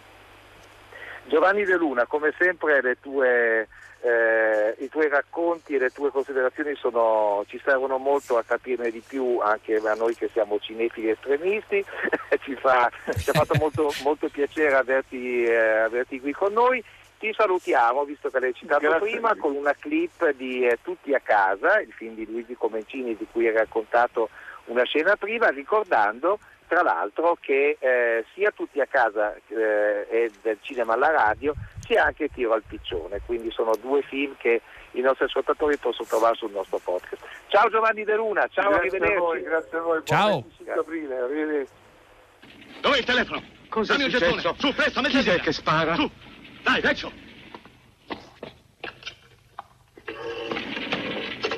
Giovanni 1.26 1.64
De 1.64 1.76
Luna, 1.76 2.04
come 2.06 2.34
sempre 2.38 2.82
le 2.82 2.98
tue, 3.00 3.66
eh, 4.04 4.74
i 4.80 4.88
tuoi 4.90 5.08
racconti 5.08 5.74
e 5.74 5.78
le 5.78 5.88
tue 5.88 6.10
considerazioni 6.10 6.74
sono- 6.74 7.42
ci 7.48 7.58
servono 7.64 7.96
molto 7.96 8.36
a 8.36 8.44
capirne 8.44 8.90
di 8.90 9.02
più 9.06 9.38
anche 9.40 9.76
a 9.76 9.94
noi 9.94 10.14
che 10.14 10.28
siamo 10.30 10.58
cinefili 10.58 11.08
estremisti, 11.08 11.82
ci, 12.44 12.54
fa, 12.56 12.90
ci 13.16 13.30
ha 13.30 13.32
fatto 13.32 13.54
molto, 13.58 13.90
molto 14.02 14.28
piacere 14.28 14.74
averti, 14.74 15.44
eh, 15.44 15.56
averti 15.56 16.20
qui 16.20 16.32
con 16.32 16.52
noi. 16.52 16.84
Ti 17.18 17.32
salutiamo, 17.32 18.04
visto 18.04 18.28
che 18.28 18.40
l'hai 18.40 18.52
citato 18.52 18.86
Grazie. 18.86 19.10
prima, 19.10 19.34
con 19.36 19.54
una 19.56 19.74
clip 19.78 20.30
di 20.32 20.66
eh, 20.66 20.78
Tutti 20.82 21.14
a 21.14 21.20
casa, 21.20 21.80
il 21.80 21.92
film 21.92 22.14
di 22.14 22.26
Luigi 22.26 22.54
Comencini 22.54 23.16
di 23.16 23.26
cui 23.32 23.46
hai 23.46 23.54
raccontato 23.54 24.28
una 24.66 24.84
scena 24.84 25.16
prima, 25.16 25.48
ricordando 25.48 26.38
tra 26.66 26.82
l'altro 26.82 27.36
che 27.40 27.76
eh, 27.78 28.24
sia 28.34 28.50
tutti 28.50 28.80
a 28.80 28.86
casa 28.86 29.34
eh, 29.48 30.06
e 30.10 30.30
del 30.42 30.58
cinema 30.62 30.94
alla 30.94 31.10
radio 31.10 31.54
sia 31.80 32.04
anche 32.04 32.28
Tiro 32.28 32.52
al 32.52 32.62
piccione, 32.66 33.20
quindi 33.26 33.50
sono 33.50 33.72
due 33.80 34.02
film 34.02 34.34
che 34.38 34.62
i 34.92 35.00
nostri 35.00 35.24
ascoltatori 35.24 35.76
possono 35.76 36.08
trovare 36.08 36.36
sul 36.36 36.50
nostro 36.50 36.78
podcast. 36.78 37.22
Ciao 37.48 37.68
Giovanni 37.68 38.04
De 38.04 38.14
Luna, 38.14 38.46
ciao, 38.48 38.70
grazie 38.70 38.88
arrivederci. 38.88 39.14
a 39.14 39.20
voi, 39.20 39.42
grazie 39.42 39.78
a 39.78 39.80
voi. 39.80 40.02
Buon 40.02 40.04
Ciao. 40.04 40.30
25 40.30 40.72
aprile, 40.74 41.16
arrivederci. 41.16 41.72
Dov'è 42.80 42.98
il 42.98 43.04
telefono? 43.04 43.42
Cosa 43.68 43.92
Dammi 43.92 44.04
è 44.04 44.06
un 44.06 44.18
gettone. 44.18 44.54
Su, 44.56 44.74
presto, 44.74 45.00
metti 45.00 45.18
Chi 45.18 45.30
è 45.30 45.40
che 45.40 45.52
spara? 45.52 45.94
Su, 45.94 46.10
dai, 46.62 46.80
vecchio. 46.80 47.10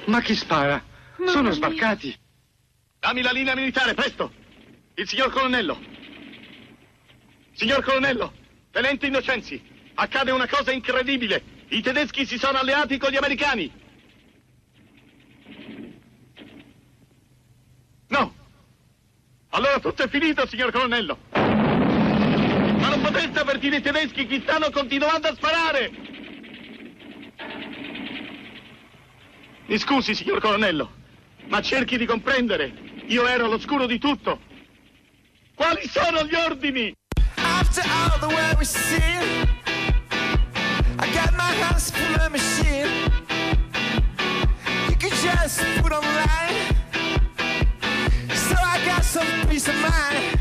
Ma 0.06 0.20
chi 0.20 0.34
spara? 0.34 0.82
Sono 1.26 1.50
sbarcati. 1.50 2.16
Dammi 3.00 3.22
la 3.22 3.32
linea 3.32 3.54
militare, 3.54 3.94
presto. 3.94 4.44
Il 4.98 5.06
signor 5.06 5.30
colonnello. 5.30 5.78
Signor 7.52 7.84
colonnello, 7.84 8.32
tenente 8.70 9.06
Innocenzi, 9.06 9.62
accade 9.92 10.30
una 10.30 10.48
cosa 10.48 10.72
incredibile. 10.72 11.42
I 11.68 11.82
tedeschi 11.82 12.24
si 12.24 12.38
sono 12.38 12.56
alleati 12.56 12.96
con 12.96 13.10
gli 13.10 13.16
americani. 13.16 13.70
No. 18.08 18.34
Allora 19.50 19.78
tutto 19.80 20.02
è 20.02 20.08
finito, 20.08 20.46
signor 20.46 20.72
colonnello. 20.72 21.18
Ma 21.32 22.88
non 22.88 23.02
potreste 23.02 23.38
avvertire 23.38 23.76
i 23.76 23.82
tedeschi 23.82 24.26
che 24.26 24.40
stanno 24.40 24.70
continuando 24.70 25.28
a 25.28 25.34
sparare. 25.34 25.90
Mi 29.66 29.76
scusi, 29.76 30.14
signor 30.14 30.40
colonnello, 30.40 30.90
ma 31.48 31.60
cerchi 31.60 31.98
di 31.98 32.06
comprendere. 32.06 32.72
Io 33.08 33.26
ero 33.26 33.44
all'oscuro 33.44 33.84
di 33.84 33.98
tutto. 33.98 34.45
Quali 35.56 35.88
sono 35.88 36.22
gli 36.24 36.34
ordini? 36.34 36.94
After 37.36 37.82
all 37.82 38.18
the 38.20 38.28
way 38.28 38.54
we 38.58 38.64
see, 38.66 39.00
I 40.98 41.10
got 41.14 41.32
my 41.32 41.50
hands 41.62 41.90
full 41.90 42.20
of 42.20 42.30
machine. 42.30 43.10
You 44.90 44.96
could 44.96 45.14
just 45.14 45.60
put 45.80 45.92
online, 45.92 46.76
so 48.34 48.54
I 48.54 48.84
got 48.84 49.02
some 49.02 49.26
peace 49.48 49.66
of 49.68 49.76
mind. 49.76 50.35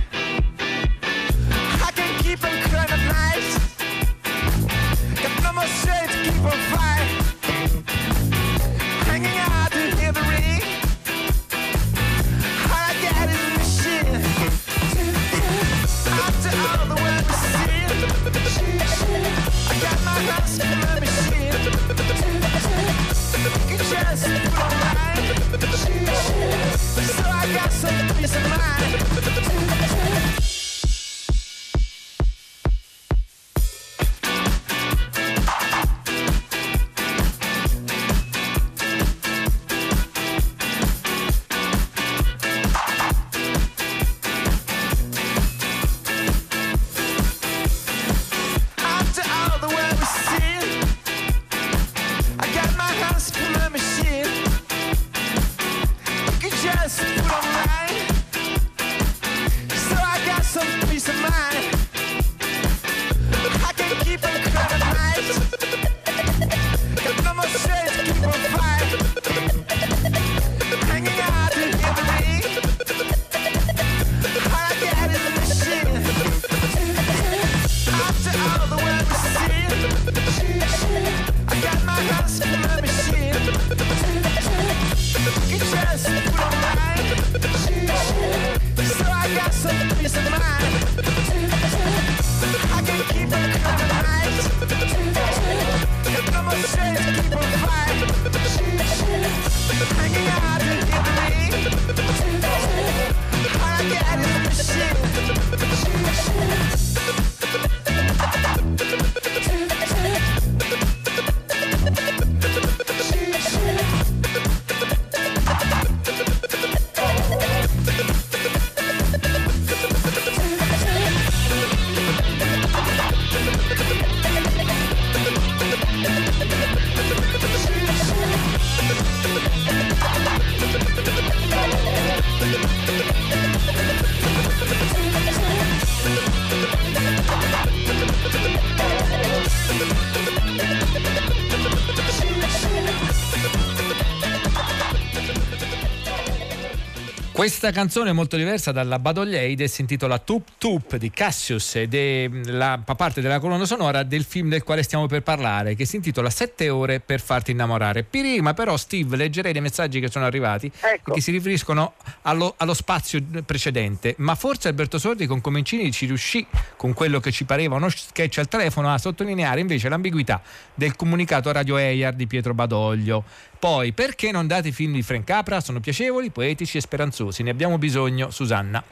Questa 147.36 147.71
canzone 147.71 148.12
è 148.12 148.13
molto 148.13 148.38
diversa 148.38 148.71
dalla 148.71 148.98
Badoglieide, 148.98 149.67
si 149.67 149.82
intitola 149.82 150.19
Tup 150.19 150.52
Tup 150.58 150.95
di 150.95 151.12
Cassius 151.12 151.76
ed 151.76 151.93
è 151.93 152.30
la, 152.45 152.80
fa 152.82 152.95
parte 152.95 153.19
della 153.19 153.39
colonna 153.39 153.65
sonora 153.65 154.04
del 154.04 154.24
film 154.24 154.48
del 154.48 154.63
quale 154.63 154.84
stiamo 154.84 155.06
per 155.08 155.21
parlare, 155.21 155.76
che 155.76 155.84
si 155.84 155.98
intitola 155.98 156.30
Sette 156.30 156.69
ore 156.69 157.02
per 157.02 157.19
farti 157.19 157.52
innamorare. 157.52 158.04
Prima 158.04 158.54
però 158.54 158.78
Steve 158.78 159.17
leggerei 159.17 159.52
dei 159.52 159.62
messaggi 159.62 160.00
che 160.00 160.10
sono 160.10 160.24
arrivati 160.24 160.71
Ecco. 160.80 161.12
che 161.12 161.19
si 161.19 161.32
riferiscono 161.32 161.95
allo, 162.21 162.54
allo 162.56 162.74
spazio 162.74 163.21
precedente, 163.45 164.15
ma 164.19 164.34
forse 164.36 164.69
Alberto 164.69 164.98
Sordi 164.98 165.26
con 165.26 165.41
Comencini 165.41 165.91
ci 165.91 166.06
riuscì 166.06 166.48
con 166.78 166.93
quello 166.93 167.19
che 167.19 167.34
ci 167.34 167.43
pareva 167.43 167.76
uno 167.76 167.89
sketch 167.89 168.38
al 168.38 168.48
telefono 168.48 168.93
a 168.93 168.98
sottolineare 168.98 169.60
invece 169.60 169.89
l'ambiguità 169.89 170.41
del 170.74 170.95
comunicato 170.95 171.52
radio 171.52 171.76
EIAR 171.76 172.13
di 172.13 172.28
Pietro 172.28 172.54
Badoglio. 172.54 173.26
Poi, 173.65 173.93
perché 173.93 174.30
non 174.30 174.45
date 174.45 174.67
i 174.67 174.71
film 174.71 174.93
di 174.93 175.01
Frank 175.01 175.23
Capra? 175.23 175.60
Sono 175.60 175.80
piacevoli, 175.80 176.30
poetici 176.30 176.78
e 176.78 176.82
speranzosi. 176.82 177.41
Ne 177.41 177.49
abbiamo 177.49 177.80
bisogno, 177.80 178.30
Susanna. 178.30 178.84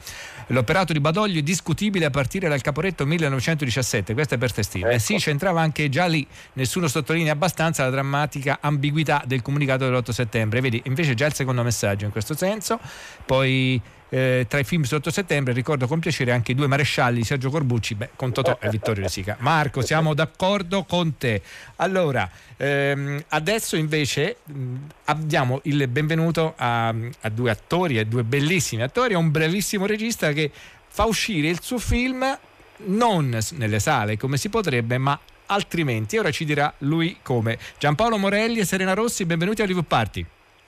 L'operato 0.48 0.92
di 0.92 0.98
Badoglio 0.98 1.38
è 1.38 1.42
discutibile 1.42 2.06
a 2.06 2.10
partire 2.10 2.48
dal 2.48 2.60
Caporetto 2.60 3.06
1917. 3.06 4.14
Questa 4.14 4.34
è 4.34 4.38
per 4.38 4.52
te, 4.52 4.64
Steve. 4.64 4.94
Eh 4.94 4.98
sì, 4.98 5.14
c'entrava 5.14 5.60
anche 5.60 5.88
già 5.88 6.06
lì. 6.06 6.26
Nessuno 6.54 6.88
sottolinea 6.88 7.30
abbastanza 7.30 7.84
la 7.84 7.90
drammatica 7.90 8.58
ambiguità 8.60 9.22
del 9.24 9.42
comunicato 9.42 9.84
dell'8 9.84 10.10
settembre. 10.10 10.60
Vedi, 10.60 10.82
invece 10.86 11.14
già 11.14 11.26
il 11.26 11.34
secondo 11.34 11.62
messaggio 11.62 12.06
in 12.06 12.10
questo 12.10 12.34
senso. 12.34 12.80
Poi 13.24 13.80
eh, 14.14 14.46
tra 14.48 14.60
i 14.60 14.64
film 14.64 14.84
sotto 14.84 15.10
settembre 15.10 15.52
ricordo 15.52 15.88
con 15.88 15.98
piacere 15.98 16.30
anche 16.30 16.52
i 16.52 16.54
due 16.54 16.68
marescialli 16.68 17.24
Sergio 17.24 17.50
Corbucci. 17.50 17.96
Beh, 17.96 18.10
con 18.14 18.32
Totò 18.32 18.56
e 18.60 18.68
Vittorio 18.68 19.02
De 19.02 19.08
Sica. 19.08 19.36
Marco 19.40 19.82
siamo 19.82 20.14
d'accordo 20.14 20.84
con 20.84 21.18
te. 21.18 21.42
Allora 21.76 22.30
ehm, 22.56 23.24
adesso 23.30 23.74
invece 23.74 24.36
mh, 24.44 24.74
abbiamo 25.06 25.58
il 25.64 25.88
benvenuto 25.88 26.54
a, 26.56 26.88
a 26.88 27.28
due 27.28 27.50
attori 27.50 27.98
e 27.98 28.04
due 28.04 28.22
bellissimi 28.22 28.82
attori 28.82 29.14
a 29.14 29.18
un 29.18 29.32
bravissimo 29.32 29.84
regista 29.84 30.30
che 30.30 30.48
fa 30.86 31.06
uscire 31.06 31.48
il 31.48 31.60
suo 31.60 31.78
film 31.78 32.38
non 32.86 33.36
nelle 33.54 33.80
sale 33.80 34.16
come 34.16 34.36
si 34.36 34.48
potrebbe 34.48 34.96
ma 34.96 35.18
altrimenti. 35.46 36.18
Ora 36.18 36.30
ci 36.30 36.44
dirà 36.44 36.72
lui 36.78 37.18
come. 37.20 37.58
Giampaolo 37.78 38.16
Morelli 38.16 38.60
e 38.60 38.64
Serena 38.64 38.94
Rossi 38.94 39.24
benvenuti 39.24 39.60
a 39.60 39.64
Hollywood 39.64 39.86
Party. 39.86 40.24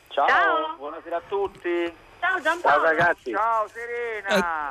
Ciao, 0.09 0.27
Ciao. 0.27 0.75
buonasera 0.79 1.17
a 1.17 1.23
tutti. 1.29 2.05
Ciao 2.37 2.43
Giampaolo. 2.43 2.85
Ciao 2.85 2.85
ragazzi. 2.85 3.31
Ciao 3.33 3.69
Serena. 3.73 4.71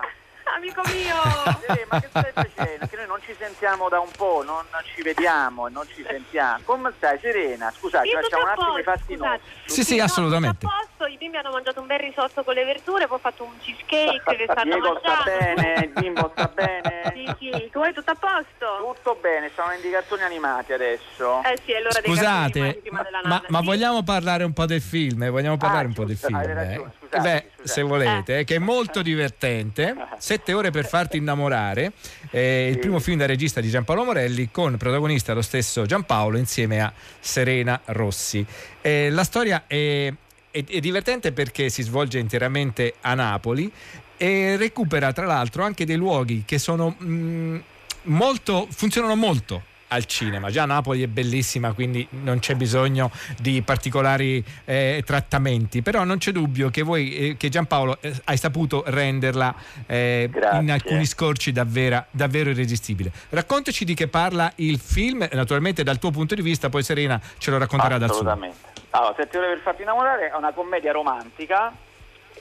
amico 0.55 0.81
mio! 0.85 1.53
Eh, 1.67 1.85
ma 1.89 1.99
che 1.99 2.07
stai 2.09 2.31
facendo? 2.31 2.85
Che 2.85 2.95
noi 2.95 3.07
non 3.07 3.19
ci 3.25 3.35
sentiamo 3.39 3.89
da 3.89 3.99
un 3.99 4.11
po', 4.15 4.43
non 4.45 4.63
ci 4.93 5.01
vediamo 5.01 5.65
e 5.65 5.71
non 5.71 5.87
ci 5.87 6.05
sentiamo. 6.07 6.59
Come 6.63 6.93
stai, 6.95 7.17
Serena? 7.19 7.71
Scusate, 7.75 8.07
facciamo 8.07 8.43
un 8.43 8.49
attimo 8.49 8.77
i 8.77 8.83
fatti 8.83 9.15
nostri. 9.15 9.51
Sì, 9.65 9.83
sì, 9.83 9.99
assolutamente. 9.99 10.65
A 10.67 10.85
posto, 11.05 11.13
i 11.13 11.17
bimbi 11.17 11.37
hanno 11.37 11.51
mangiato 11.51 11.79
un 11.81 11.87
bel 11.87 11.99
risotto 11.99 12.43
con 12.43 12.53
le 12.53 12.63
verdure, 12.65 13.07
poi 13.07 13.17
ho 13.17 13.19
fatto 13.19 13.43
un 13.43 13.51
cheesecake 13.61 14.35
che 14.35 14.45
stanno 14.49 14.73
Diego 14.73 14.99
sta 14.99 15.23
mangiando. 15.25 15.55
bene, 15.61 15.83
il 15.85 15.89
bimbo 15.89 16.31
sta 16.35 16.47
bene. 16.53 17.13
Sì, 17.13 17.35
sì, 17.39 17.69
tu 17.71 17.79
hai 17.79 17.93
tutto 17.93 18.11
a 18.11 18.15
posto? 18.15 18.93
Tutto 18.95 19.17
bene, 19.21 19.49
sono 19.55 19.71
indicazioni 19.73 20.23
animate 20.23 20.73
adesso. 20.73 21.41
Eh 21.43 21.59
sì, 21.65 21.73
allora 21.73 21.99
dei 22.01 22.13
cartoni 22.13 22.15
Scusate, 22.15 22.59
animati 22.59 22.79
prima 22.81 23.03
della 23.03 23.21
ma, 23.23 23.43
ma 23.47 23.59
Sì. 23.59 23.65
vogliamo 23.65 24.03
parlare 24.03 24.43
un 24.43 24.53
po' 24.53 24.65
del 24.65 24.81
film? 24.81 25.23
eh? 25.23 25.29
Vogliamo 25.29 25.57
parlare 25.57 25.87
un 25.87 25.93
po' 25.93 26.05
del 26.05 26.17
film? 26.17 26.35
eh? 26.39 26.53
ragione, 26.53 26.91
scusate, 26.99 27.21
Beh, 27.21 27.67
se 27.67 27.81
volete, 27.81 28.39
eh, 28.39 28.43
che 28.43 28.55
è 28.55 28.59
molto 28.59 29.01
divertente. 29.01 29.95
Sette 30.17 30.53
ore 30.53 30.71
per 30.71 30.85
farti 30.85 31.17
innamorare. 31.17 31.91
eh, 32.31 32.67
il 32.69 32.79
primo 32.79 32.99
film 32.99 33.17
da 33.19 33.25
regista 33.25 33.61
di 33.61 33.69
Giampaolo 33.69 34.03
Morelli 34.03 34.49
con 34.51 34.75
protagonista 34.77 35.33
lo 35.33 35.41
stesso 35.41 35.85
Giampaolo 35.85 36.37
insieme 36.37 36.81
a 36.81 36.91
Serena 37.19 37.79
Rossi. 37.85 38.45
Eh, 38.81 39.09
la 39.09 39.23
storia 39.23 39.63
è, 39.67 40.11
è- 40.55 40.63
è 40.63 40.79
divertente 40.79 41.33
perché 41.33 41.67
si 41.69 41.81
svolge 41.83 42.17
interamente 42.17 42.93
a 43.01 43.13
Napoli 43.13 43.69
e 44.15 44.55
recupera 44.55 45.11
tra 45.11 45.25
l'altro 45.25 45.63
anche 45.63 45.85
dei 45.85 45.97
luoghi 45.97 46.43
che 46.45 46.57
sono 46.57 46.95
mm, 47.03 47.57
molto 48.03 48.67
funzionano 48.71 49.15
molto 49.15 49.73
al 49.89 50.05
cinema. 50.05 50.49
Già 50.49 50.65
Napoli 50.65 51.03
è 51.03 51.07
bellissima, 51.07 51.73
quindi 51.73 52.07
non 52.09 52.39
c'è 52.39 52.55
bisogno 52.55 53.11
di 53.39 53.61
particolari 53.61 54.43
eh, 54.65 55.03
trattamenti, 55.05 55.81
però 55.81 56.03
non 56.03 56.17
c'è 56.17 56.31
dubbio 56.31 56.69
che 56.69 56.81
voi, 56.81 57.15
eh, 57.15 57.37
che 57.37 57.49
Giampaolo, 57.49 57.97
eh, 58.01 58.13
hai 58.25 58.37
saputo 58.37 58.83
renderla 58.87 59.53
eh, 59.85 60.29
in 60.59 60.71
alcuni 60.71 61.05
scorci 61.05 61.51
davvero, 61.51 62.05
davvero 62.11 62.49
irresistibile. 62.49 63.11
Raccontaci 63.29 63.85
di 63.85 63.93
che 63.93 64.07
parla 64.07 64.51
il 64.55 64.79
film, 64.79 65.27
naturalmente 65.31 65.83
dal 65.83 65.99
tuo 65.99 66.11
punto 66.11 66.35
di 66.35 66.41
vista, 66.41 66.69
poi 66.69 66.83
Serena 66.83 67.19
ce 67.37 67.51
lo 67.51 67.57
racconterà 67.57 67.97
dal 67.97 68.09
suo. 68.09 68.19
Assolutamente. 68.19 68.73
Allora, 68.91 69.13
Sette 69.17 69.37
ore 69.37 69.47
per 69.47 69.59
farti 69.59 69.81
innamorare 69.81 70.31
è 70.31 70.35
una 70.35 70.53
commedia 70.53 70.91
romantica 70.93 71.73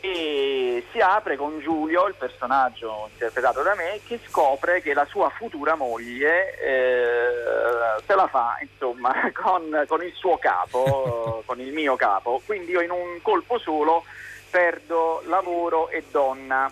e 0.07 0.85
si 0.93 1.01
apre 1.01 1.35
con 1.35 1.61
Giulio, 1.61 2.07
il 2.07 2.15
personaggio 2.15 3.09
interpretato 3.11 3.63
da 3.63 3.75
me, 3.75 4.01
che 4.07 4.21
scopre 4.27 4.83
che 4.83 4.93
la 4.93 5.07
sua 5.07 5.31
futura 5.31 5.77
moglie 5.77 6.59
eh, 6.61 8.03
se 8.07 8.15
la 8.15 8.27
fa 8.27 8.59
insomma 8.61 9.15
con, 9.33 9.85
con 9.89 10.05
il 10.05 10.13
suo 10.13 10.37
capo, 10.37 11.43
con 11.47 11.59
il 11.59 11.73
mio 11.73 11.97
capo. 11.97 12.43
Quindi 12.45 12.73
io 12.73 12.83
in 12.83 12.91
un 12.91 13.23
colpo 13.23 13.59
solo 13.59 14.05
perdo 14.51 15.23
lavoro 15.25 15.89
e 15.89 16.05
donna. 16.11 16.71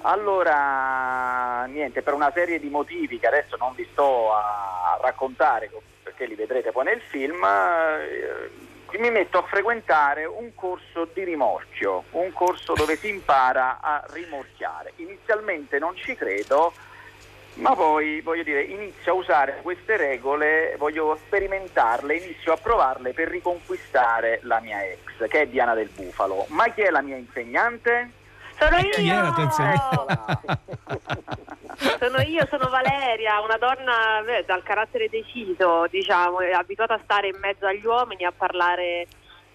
Allora, 0.00 1.64
niente, 1.66 2.02
per 2.02 2.12
una 2.12 2.32
serie 2.32 2.58
di 2.58 2.68
motivi 2.68 3.20
che 3.20 3.28
adesso 3.28 3.56
non 3.56 3.72
vi 3.76 3.88
sto 3.92 4.32
a 4.34 4.98
raccontare, 5.00 5.70
perché 6.02 6.26
li 6.26 6.34
vedrete 6.34 6.72
poi 6.72 6.84
nel 6.84 7.00
film, 7.00 7.42
eh, 7.44 8.50
mi 8.98 9.10
metto 9.10 9.38
a 9.38 9.42
frequentare 9.42 10.24
un 10.24 10.54
corso 10.54 11.08
di 11.12 11.24
rimorchio, 11.24 12.04
un 12.10 12.32
corso 12.32 12.74
dove 12.74 12.96
si 12.96 13.08
impara 13.08 13.78
a 13.80 14.04
rimorchiare. 14.10 14.92
Inizialmente 14.96 15.78
non 15.78 15.96
ci 15.96 16.14
credo, 16.14 16.72
ma 17.54 17.74
poi 17.74 18.20
voglio 18.20 18.42
dire, 18.42 18.62
inizio 18.62 19.12
a 19.12 19.14
usare 19.14 19.60
queste 19.62 19.96
regole, 19.96 20.74
voglio 20.78 21.18
sperimentarle, 21.26 22.16
inizio 22.16 22.52
a 22.52 22.56
provarle 22.56 23.12
per 23.12 23.28
riconquistare 23.28 24.40
la 24.42 24.60
mia 24.60 24.84
ex, 24.84 25.28
che 25.28 25.42
è 25.42 25.46
Diana 25.46 25.74
del 25.74 25.88
Bufalo. 25.88 26.46
Ma 26.48 26.68
chi 26.68 26.82
è 26.82 26.90
la 26.90 27.02
mia 27.02 27.16
insegnante? 27.16 28.10
Sono 28.58 28.76
Chi 28.78 29.08
era 29.08 29.32
tua 29.32 29.42
insegnante? 29.42 30.58
Sono 31.98 32.20
io, 32.20 32.46
sono 32.48 32.68
Valeria, 32.68 33.40
una 33.40 33.56
donna 33.56 34.24
eh, 34.26 34.44
dal 34.44 34.62
carattere 34.62 35.08
deciso, 35.08 35.86
diciamo, 35.90 36.38
abituata 36.38 36.94
a 36.94 37.00
stare 37.02 37.28
in 37.28 37.38
mezzo 37.40 37.66
agli 37.66 37.84
uomini, 37.84 38.24
a 38.24 38.32
parlare 38.32 39.06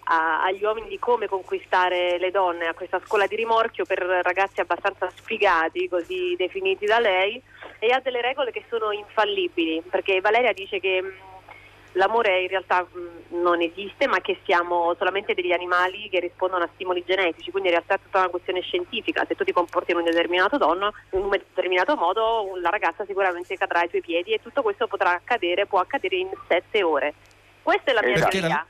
a- 0.06 0.44
agli 0.44 0.64
uomini 0.64 0.88
di 0.88 0.98
come 1.00 1.28
conquistare 1.28 2.18
le 2.18 2.32
donne 2.32 2.66
a 2.68 2.74
questa 2.74 3.00
scuola 3.06 3.28
di 3.28 3.36
rimorchio 3.36 3.86
per 3.86 4.00
ragazzi 4.00 4.60
abbastanza 4.60 5.10
sfigati, 5.16 5.88
così 5.88 6.36
definiti 6.36 6.86
da 6.86 7.00
lei, 7.00 7.42
e 7.80 7.92
ha 7.92 8.00
delle 8.00 8.22
regole 8.22 8.52
che 8.52 8.64
sono 8.70 8.92
infallibili, 8.92 9.84
perché 9.88 10.20
Valeria 10.20 10.52
dice 10.52 10.80
che 10.80 11.04
l'amore 11.94 12.42
in 12.42 12.48
realtà 12.48 12.82
mh, 12.84 13.42
non 13.42 13.62
esiste, 13.62 14.08
ma 14.08 14.20
che 14.22 14.40
siamo 14.46 14.96
solamente 14.98 15.34
degli 15.34 15.52
animali 15.52 16.10
che 16.10 16.20
rispondono 16.20 16.64
a 16.64 16.70
stimoli 16.74 17.04
genetici, 17.06 17.52
quindi 17.52 17.70
in 17.70 17.76
realtà 17.76 17.96
è 17.96 18.00
tutta 18.04 18.20
una 18.20 18.30
questione 18.30 18.62
scientifica. 18.62 19.26
Se 19.28 19.36
tu 19.36 19.44
ti 19.44 19.52
comporti 19.52 19.92
in 19.92 19.98
un 19.98 20.04
determinato 20.04 20.58
tono, 20.58 20.94
in 21.12 21.22
un 21.22 21.30
determinato 21.30 21.96
modo, 21.96 22.58
la 22.62 22.70
ragazza 22.70 23.06
sicuramente 23.06 23.56
cadrà 23.58 23.80
ai 23.80 23.90
tuoi 23.90 24.02
piedi 24.02 24.34
e 24.34 24.42
tutto 24.42 24.62
questo 24.62 24.88
potrà 24.88 25.12
accadere, 25.14 25.66
può 25.66 25.80
accadere 25.80 26.16
in 26.18 26.30
sette 26.48 26.84
ore. 26.84 27.14
Questa 27.64 27.92
è 27.92 27.94
la 27.94 28.02
mia 28.04 28.14
Perché 28.14 28.40
teoria. 28.40 28.56
la- 28.56 28.66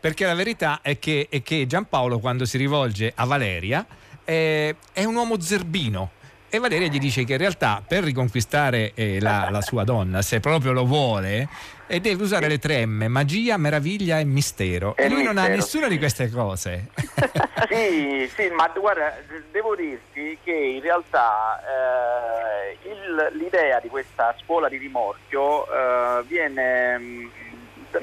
Perché 0.00 0.26
la 0.26 0.34
verità 0.34 0.78
è 0.80 0.98
che, 1.00 1.26
è 1.28 1.42
che 1.42 1.66
Giampaolo, 1.66 2.20
quando 2.20 2.44
si 2.44 2.56
rivolge 2.56 3.12
a 3.16 3.24
Valeria, 3.26 3.84
eh, 4.24 4.76
è 4.92 5.02
un 5.04 5.16
uomo 5.16 5.40
zerbino. 5.40 6.10
E 6.48 6.58
Valeria 6.60 6.86
gli 6.86 6.98
dice 7.00 7.24
che 7.24 7.32
in 7.32 7.38
realtà 7.38 7.82
per 7.86 8.04
riconquistare 8.04 8.92
eh, 8.94 9.20
la, 9.20 9.48
la 9.50 9.60
sua 9.60 9.82
donna, 9.84 10.22
se 10.22 10.38
proprio 10.38 10.70
lo 10.72 10.84
vuole, 10.84 11.48
eh, 11.88 12.00
deve 12.00 12.22
usare 12.22 12.46
le 12.48 12.58
tre 12.58 12.86
M, 12.86 13.06
magia, 13.08 13.56
meraviglia 13.56 14.18
e 14.20 14.24
mistero. 14.24 14.94
E, 14.96 15.04
E 15.04 15.08
lui 15.08 15.22
non 15.24 15.36
ha 15.38 15.42
mistero, 15.48 15.56
nessuna 15.56 15.88
di 15.88 15.98
queste 15.98 16.30
cose. 16.30 16.88
Sì, 17.68 18.30
sì, 18.36 18.48
ma 18.50 18.70
guarda, 18.74 19.16
devo 19.50 19.74
dirti 19.74 20.38
che 20.44 20.52
in 20.52 20.80
realtà 20.80 21.60
eh, 21.68 22.78
il- 22.88 23.30
l'idea 23.36 23.80
di 23.80 23.88
questa 23.88 24.34
scuola 24.42 24.68
di 24.68 24.76
rimorchio 24.76 25.66
eh, 25.70 26.22
viene, 26.28 26.98
mm, 26.98 27.18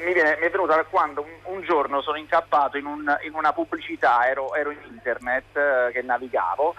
mi, 0.03 0.13
viene- 0.13 0.37
mi 0.41 0.47
è 0.47 0.49
venuta 0.51 0.83
quando 0.83 1.21
un, 1.21 1.55
un 1.55 1.61
giorno 1.63 2.01
sono 2.01 2.17
incappato 2.17 2.77
in, 2.77 2.85
un- 2.85 3.17
in 3.25 3.33
una 3.33 3.53
pubblicità, 3.53 4.27
ero, 4.27 4.53
ero 4.55 4.71
in 4.71 4.77
internet 4.91 5.55
eh, 5.55 5.91
che 5.93 6.01
navigavo. 6.01 6.75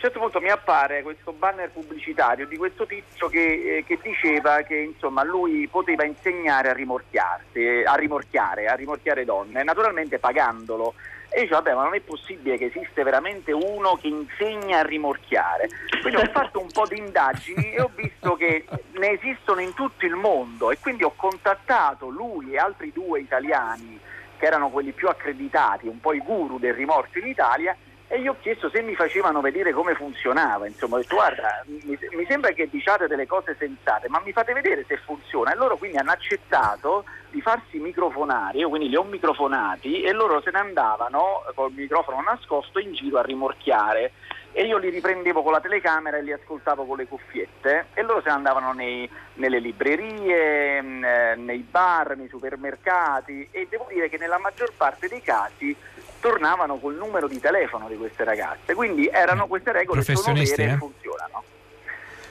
Un 0.00 0.06
certo 0.06 0.20
punto 0.20 0.40
mi 0.40 0.48
appare 0.48 1.02
questo 1.02 1.30
banner 1.30 1.70
pubblicitario 1.70 2.46
di 2.46 2.56
questo 2.56 2.86
tizio 2.86 3.28
che, 3.28 3.76
eh, 3.76 3.84
che 3.84 3.98
diceva 4.02 4.62
che 4.62 4.76
insomma 4.76 5.22
lui 5.22 5.68
poteva 5.68 6.06
insegnare 6.06 6.70
a 6.70 6.72
rimorchiarsi, 6.72 7.82
a 7.84 7.94
rimorchiare, 7.96 8.66
a 8.66 8.74
rimorchiare 8.76 9.26
donne, 9.26 9.62
naturalmente 9.62 10.18
pagandolo. 10.18 10.94
E 11.28 11.42
dice, 11.42 11.52
vabbè, 11.52 11.74
ma 11.74 11.82
non 11.82 11.94
è 11.94 12.00
possibile 12.00 12.56
che 12.56 12.72
esiste 12.74 13.02
veramente 13.02 13.52
uno 13.52 13.98
che 14.00 14.08
insegna 14.08 14.78
a 14.78 14.82
rimorchiare. 14.84 15.68
Quindi 16.00 16.18
ho 16.18 16.30
fatto 16.32 16.60
un 16.60 16.70
po' 16.72 16.86
di 16.86 16.96
indagini 16.96 17.74
e 17.74 17.82
ho 17.82 17.90
visto 17.94 18.36
che 18.36 18.64
ne 18.92 19.10
esistono 19.10 19.60
in 19.60 19.74
tutto 19.74 20.06
il 20.06 20.14
mondo 20.14 20.70
e 20.70 20.78
quindi 20.80 21.04
ho 21.04 21.12
contattato 21.14 22.08
lui 22.08 22.54
e 22.54 22.56
altri 22.56 22.90
due 22.90 23.20
italiani 23.20 24.00
che 24.38 24.46
erano 24.46 24.70
quelli 24.70 24.92
più 24.92 25.08
accreditati, 25.08 25.88
un 25.88 26.00
po' 26.00 26.14
i 26.14 26.20
guru 26.20 26.58
del 26.58 26.72
rimorchio 26.72 27.20
in 27.20 27.26
Italia, 27.26 27.76
e 28.12 28.20
gli 28.20 28.26
ho 28.26 28.34
chiesto 28.40 28.68
se 28.68 28.82
mi 28.82 28.96
facevano 28.96 29.40
vedere 29.40 29.72
come 29.72 29.94
funzionava. 29.94 30.66
Insomma, 30.66 30.96
ho 30.96 30.98
detto 30.98 31.14
guarda, 31.14 31.62
mi, 31.66 31.96
mi 32.10 32.26
sembra 32.26 32.50
che 32.50 32.68
diciate 32.68 33.06
delle 33.06 33.28
cose 33.28 33.54
sensate, 33.56 34.08
ma 34.08 34.20
mi 34.24 34.32
fate 34.32 34.52
vedere 34.52 34.84
se 34.88 34.96
funziona. 34.96 35.52
E 35.52 35.56
loro 35.56 35.76
quindi 35.76 35.96
hanno 35.96 36.10
accettato 36.10 37.04
di 37.30 37.40
farsi 37.40 37.78
microfonare, 37.78 38.58
io 38.58 38.68
quindi 38.68 38.88
li 38.88 38.96
ho 38.96 39.04
microfonati 39.04 40.02
e 40.02 40.10
loro 40.10 40.40
se 40.40 40.50
ne 40.50 40.58
andavano 40.58 41.44
col 41.54 41.70
microfono 41.70 42.20
nascosto 42.20 42.80
in 42.80 42.92
giro 42.94 43.18
a 43.18 43.22
rimorchiare 43.22 44.10
e 44.52 44.64
io 44.64 44.78
li 44.78 44.88
riprendevo 44.88 45.44
con 45.44 45.52
la 45.52 45.60
telecamera 45.60 46.16
e 46.16 46.22
li 46.22 46.32
ascoltavo 46.32 46.84
con 46.84 46.96
le 46.96 47.06
cuffiette 47.06 47.86
e 47.94 48.02
loro 48.02 48.20
se 48.20 48.30
ne 48.30 48.34
andavano 48.34 48.72
nei- 48.72 49.08
nelle 49.34 49.60
librerie, 49.60 50.78
eh, 50.78 51.36
nei 51.36 51.64
bar, 51.70 52.16
nei 52.16 52.26
supermercati 52.26 53.46
e 53.52 53.68
devo 53.70 53.86
dire 53.88 54.08
che 54.08 54.18
nella 54.18 54.38
maggior 54.38 54.72
parte 54.76 55.06
dei 55.06 55.22
casi 55.22 55.76
tornavano 56.20 56.76
col 56.78 56.94
numero 56.96 57.26
di 57.26 57.40
telefono 57.40 57.88
di 57.88 57.96
queste 57.96 58.24
ragazze, 58.24 58.74
quindi 58.74 59.08
erano 59.08 59.46
queste 59.46 59.72
regole 59.72 60.02
sono 60.02 60.16
Professionisti, 60.18 60.56
vere 60.60 60.70
e 60.70 60.74
eh? 60.74 60.78
funzionano. 60.78 61.44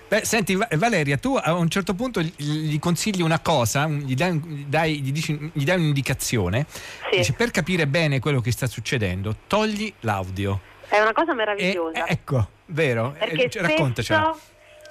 Beh, 0.08 0.26
senti 0.26 0.56
Va- 0.56 0.68
Valeria, 0.72 1.18
tu 1.18 1.36
a 1.36 1.54
un 1.54 1.70
certo 1.70 1.94
punto 1.94 2.20
gli, 2.22 2.34
gli 2.38 2.80
consigli 2.80 3.22
una 3.22 3.40
cosa, 3.40 3.88
gli 3.88 4.16
dai, 4.16 4.34
gli 4.40 4.66
dai- 4.66 5.02
gli 5.02 5.12
dici- 5.12 5.52
gli 5.54 5.64
dai 5.64 5.76
un'indicazione, 5.78 6.66
dici, 7.12 7.34
per 7.34 7.52
capire 7.52 7.86
bene 7.86 8.20
quello 8.20 8.42
che 8.42 8.52
sta 8.52 8.66
succedendo, 8.66 9.36
togli 9.48 9.94
l'audio. 10.02 10.62
È 10.88 11.00
una 11.00 11.14
cosa 11.14 11.32
E, 11.34 11.36
meravigliosa. 11.36 12.04
eh, 12.06 12.12
ecco, 12.12 12.48
vero? 12.68 13.14
Perché 13.20 13.44
Eh, 13.44 13.62
raccontacela. 13.62 14.32
spesso 14.34 14.48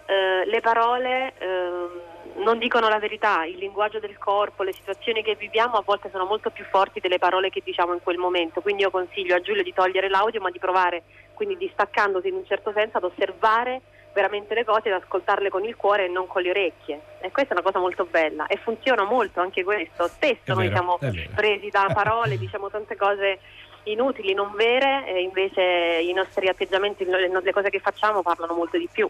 eh, 0.07 0.47
le 0.49 0.61
parole 0.61 1.35
ehm, 1.39 1.89
non 2.37 2.59
dicono 2.59 2.89
la 2.89 2.99
verità, 2.99 3.45
il 3.45 3.59
linguaggio 3.59 3.99
del 3.99 4.19
corpo, 4.19 4.63
le 4.63 4.73
situazioni 4.73 5.23
che 5.23 5.35
viviamo 5.35 5.77
a 5.77 5.83
volte 5.85 6.11
sono 6.11 6.25
molto 6.25 6.51
più 6.51 6.65
forti 6.65 7.01
delle 7.01 7.19
parole 7.19 7.51
che 7.51 7.63
diciamo 7.65 7.93
in 7.93 8.03
quel 8.03 8.19
momento. 8.19 8.61
Quindi 8.61 8.83
io 8.83 8.91
consiglio 8.91 9.35
a 9.35 9.41
Giulio 9.41 9.63
di 9.63 9.73
togliere 9.73 10.09
l'audio, 10.09 10.41
ma 10.41 10.51
di 10.51 10.59
provare, 10.59 11.03
quindi 11.35 11.57
distaccandosi 11.57 12.29
in 12.29 12.35
un 12.35 12.47
certo 12.47 12.73
senso, 12.73 12.99
ad 12.99 13.05
osservare 13.05 13.81
veramente 14.13 14.55
le 14.55 14.65
cose, 14.65 14.91
ad 14.91 15.01
ascoltarle 15.03 15.49
con 15.49 15.65
il 15.65 15.77
cuore 15.77 16.07
e 16.07 16.09
non 16.09 16.27
con 16.27 16.43
le 16.43 16.51
orecchie. 16.51 17.01
E 17.21 17.31
questa 17.31 17.51
è 17.51 17.57
una 17.59 17.63
cosa 17.63 17.79
molto 17.79 18.05
bella 18.05 18.47
e 18.47 18.57
funziona 18.57 19.05
molto 19.05 19.41
anche 19.41 19.63
questo. 19.63 20.09
Spesso 20.09 20.41
È 20.45 20.55
noi 20.55 20.69
vero, 20.69 20.75
siamo 20.77 20.99
vero. 21.01 21.31
presi 21.35 21.69
da 21.69 21.89
parole, 21.95 22.39
diciamo 22.39 22.69
tante 22.69 22.97
cose 22.97 23.39
inutili, 23.85 24.35
non 24.35 24.53
vere, 24.55 25.07
e 25.07 25.23
invece 25.23 25.63
i 26.03 26.13
nostri 26.13 26.49
atteggiamenti, 26.49 27.05
le 27.05 27.53
cose 27.53 27.71
che 27.71 27.81
facciamo 27.81 28.23
parlano 28.23 28.55
molto 28.55 28.77
di 28.77 28.89
più. 28.91 29.09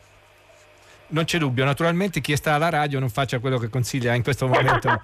Non 1.10 1.24
c'è 1.24 1.38
dubbio, 1.38 1.64
naturalmente 1.64 2.20
chi 2.20 2.36
sta 2.36 2.54
alla 2.54 2.68
radio 2.68 2.98
non 2.98 3.08
faccia 3.08 3.38
quello 3.38 3.58
che 3.58 3.68
consiglia 3.70 4.14
in 4.14 4.22
questo 4.22 4.46
momento. 4.46 4.88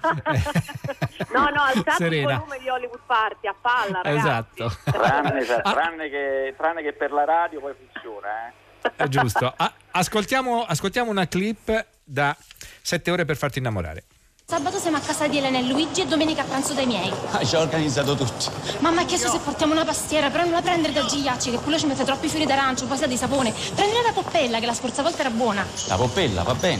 No, 1.35 1.49
no, 1.49 1.63
alzate 1.63 1.91
Serena. 1.97 2.31
il 2.33 2.37
volume 2.39 2.59
di 2.59 2.69
Hollywood 2.69 2.99
Party 3.05 3.47
a 3.47 3.55
palla, 3.59 4.01
ragazzi. 4.01 4.17
esatto. 4.27 4.77
Tranne, 4.89 5.45
Ah. 5.63 5.71
tranne 5.73 6.09
che, 6.09 6.53
tranne 6.57 6.81
che 6.81 6.93
per 6.93 7.11
la 7.11 7.25
radio 7.25 7.59
poi 7.59 7.73
funziona, 7.77 8.27
eh. 8.47 8.91
È 8.95 9.07
giusto. 9.09 9.53
Ah, 9.57 9.73
ascoltiamo, 9.91 10.63
ascoltiamo 10.63 11.09
una 11.11 11.27
clip 11.27 11.85
da 12.03 12.33
7 12.81 13.11
ore 13.11 13.25
per 13.25 13.35
farti 13.35 13.59
innamorare. 13.59 14.03
Sabato 14.47 14.77
siamo 14.77 14.97
a 14.97 14.99
casa 14.99 15.25
di 15.25 15.39
Elena 15.39 15.57
e 15.57 15.63
Luigi 15.63 16.01
e 16.01 16.05
domenica 16.05 16.43
a 16.43 16.45
pranzo 16.45 16.73
dai 16.73 16.85
miei. 16.85 17.11
Ah, 17.31 17.43
ci 17.43 17.55
ha 17.55 17.61
organizzato 17.61 18.13
tutto. 18.13 18.51
Mamma 18.77 19.01
ha 19.01 19.05
chiesto 19.05 19.27
se 19.27 19.39
portiamo 19.39 19.73
una 19.73 19.83
pastiera, 19.83 20.29
però 20.29 20.43
non 20.43 20.51
la 20.51 20.61
prendere 20.61 20.93
da 20.93 21.03
Gigliacci, 21.03 21.49
che 21.49 21.57
quello 21.57 21.79
ci 21.79 21.87
mette 21.87 22.03
troppi 22.03 22.27
fiori 22.27 22.45
d'arancio, 22.45 22.85
poi 22.85 22.95
sa 22.95 23.07
di 23.07 23.17
sapone. 23.17 23.51
Prendila 23.73 24.03
da 24.03 24.11
Poppella, 24.11 24.59
che 24.59 24.67
la 24.67 24.75
scorsa 24.75 25.01
volta 25.01 25.21
era 25.21 25.31
buona. 25.31 25.65
La 25.87 25.95
poppella, 25.95 26.43
va 26.43 26.53
bene. 26.53 26.79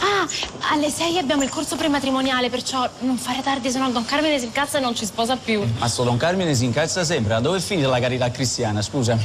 Ah, 0.00 0.26
alle 0.72 0.90
6 0.90 1.18
abbiamo 1.18 1.44
il 1.44 1.48
corso 1.48 1.76
prematrimoniale, 1.76 2.50
perciò 2.50 2.88
non 3.00 3.16
fare 3.16 3.40
tardi, 3.40 3.70
se 3.70 3.78
no 3.78 3.88
Don 3.90 4.04
Carmine 4.04 4.40
si 4.40 4.46
incazza 4.46 4.78
e 4.78 4.80
non 4.80 4.96
ci 4.96 5.06
sposa 5.06 5.36
più. 5.36 5.62
Ma 5.78 5.86
sto 5.86 6.02
Don 6.02 6.16
Carmine 6.16 6.56
si 6.56 6.64
incazza 6.64 7.04
sempre. 7.04 7.34
Ma 7.34 7.40
dove 7.40 7.58
è 7.58 7.60
finita 7.60 7.86
la 7.86 8.00
carità 8.00 8.28
cristiana, 8.32 8.82
scusami? 8.82 9.24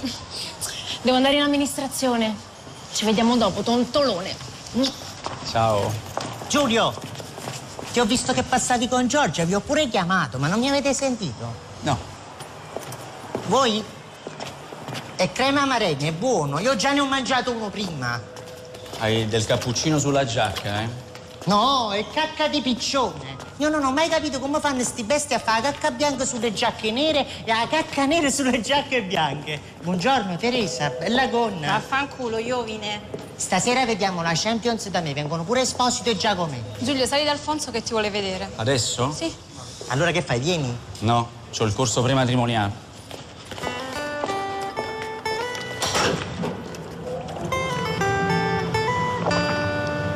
Devo 1.02 1.18
andare 1.18 1.34
in 1.34 1.42
amministrazione. 1.42 2.36
Ci 2.94 3.06
vediamo 3.06 3.36
dopo, 3.38 3.64
tontolone. 3.64 4.36
Ciao. 5.50 5.92
Giulio, 6.48 6.94
ti 7.92 8.00
ho 8.00 8.06
visto 8.06 8.32
che 8.32 8.44
passavi 8.44 8.88
con 8.88 9.08
Giorgia, 9.08 9.44
vi 9.44 9.54
ho 9.54 9.60
pure 9.60 9.90
chiamato, 9.90 10.38
ma 10.38 10.48
non 10.48 10.60
mi 10.60 10.70
avete 10.70 10.94
sentito? 10.94 11.54
No. 11.82 11.98
Voi? 13.48 13.84
È 15.16 15.32
crema 15.32 15.64
amaregna, 15.64 16.08
è 16.08 16.14
buono. 16.14 16.60
Io 16.60 16.76
già 16.76 16.94
ne 16.94 17.02
ho 17.02 17.06
mangiato 17.06 17.52
uno 17.52 17.70
prima. 17.70 18.20
Hai 19.00 19.28
del 19.28 19.46
cappuccino 19.46 20.00
sulla 20.00 20.26
giacca, 20.26 20.82
eh? 20.82 20.90
No, 21.46 21.92
è 21.92 22.06
cacca 22.14 22.48
di 22.48 22.62
piccione. 22.62 23.31
Io 23.58 23.70
non 23.70 23.84
ho 23.84 23.92
mai 23.92 24.10
capito 24.10 24.40
come 24.40 24.60
fanno 24.60 24.84
sti 24.84 25.04
bestie 25.04 25.36
a 25.36 25.40
fare 25.40 25.62
la 25.62 25.72
cacca 25.72 25.92
bianca 25.92 26.26
sulle 26.26 26.52
giacche 26.54 26.92
nere 26.92 27.28
e 27.44 27.54
la 27.54 27.68
cacca 27.70 28.06
nera 28.06 28.30
sulle 28.30 28.60
giacche 28.62 29.04
bianche. 29.04 29.60
Buongiorno 29.84 30.36
Teresa, 30.38 30.90
bella 30.90 31.28
gonna. 31.28 31.74
Vaffanculo, 31.74 32.38
Iovine. 32.38 33.02
Stasera 33.36 33.86
vediamo 33.86 34.22
la 34.22 34.32
Champions 34.34 34.90
da 34.90 35.02
me, 35.02 35.14
vengono 35.14 35.44
pure 35.44 35.62
Esposito 35.62 36.10
e 36.10 36.18
Giacometti. 36.18 36.84
Giulio, 36.84 37.06
sali 37.06 37.24
da 37.24 37.32
Alfonso 37.32 37.72
che 37.72 37.84
ti 37.84 37.92
vuole 37.92 38.10
vedere. 38.10 38.50
Adesso? 38.56 39.14
Sì. 39.14 39.32
Allora 39.88 40.12
che 40.12 40.22
fai, 40.22 40.40
vieni? 40.40 40.76
No, 41.00 41.30
c'ho 41.56 41.66
il 41.66 41.74
corso 41.74 42.02
prematrimoniale. 42.02 42.90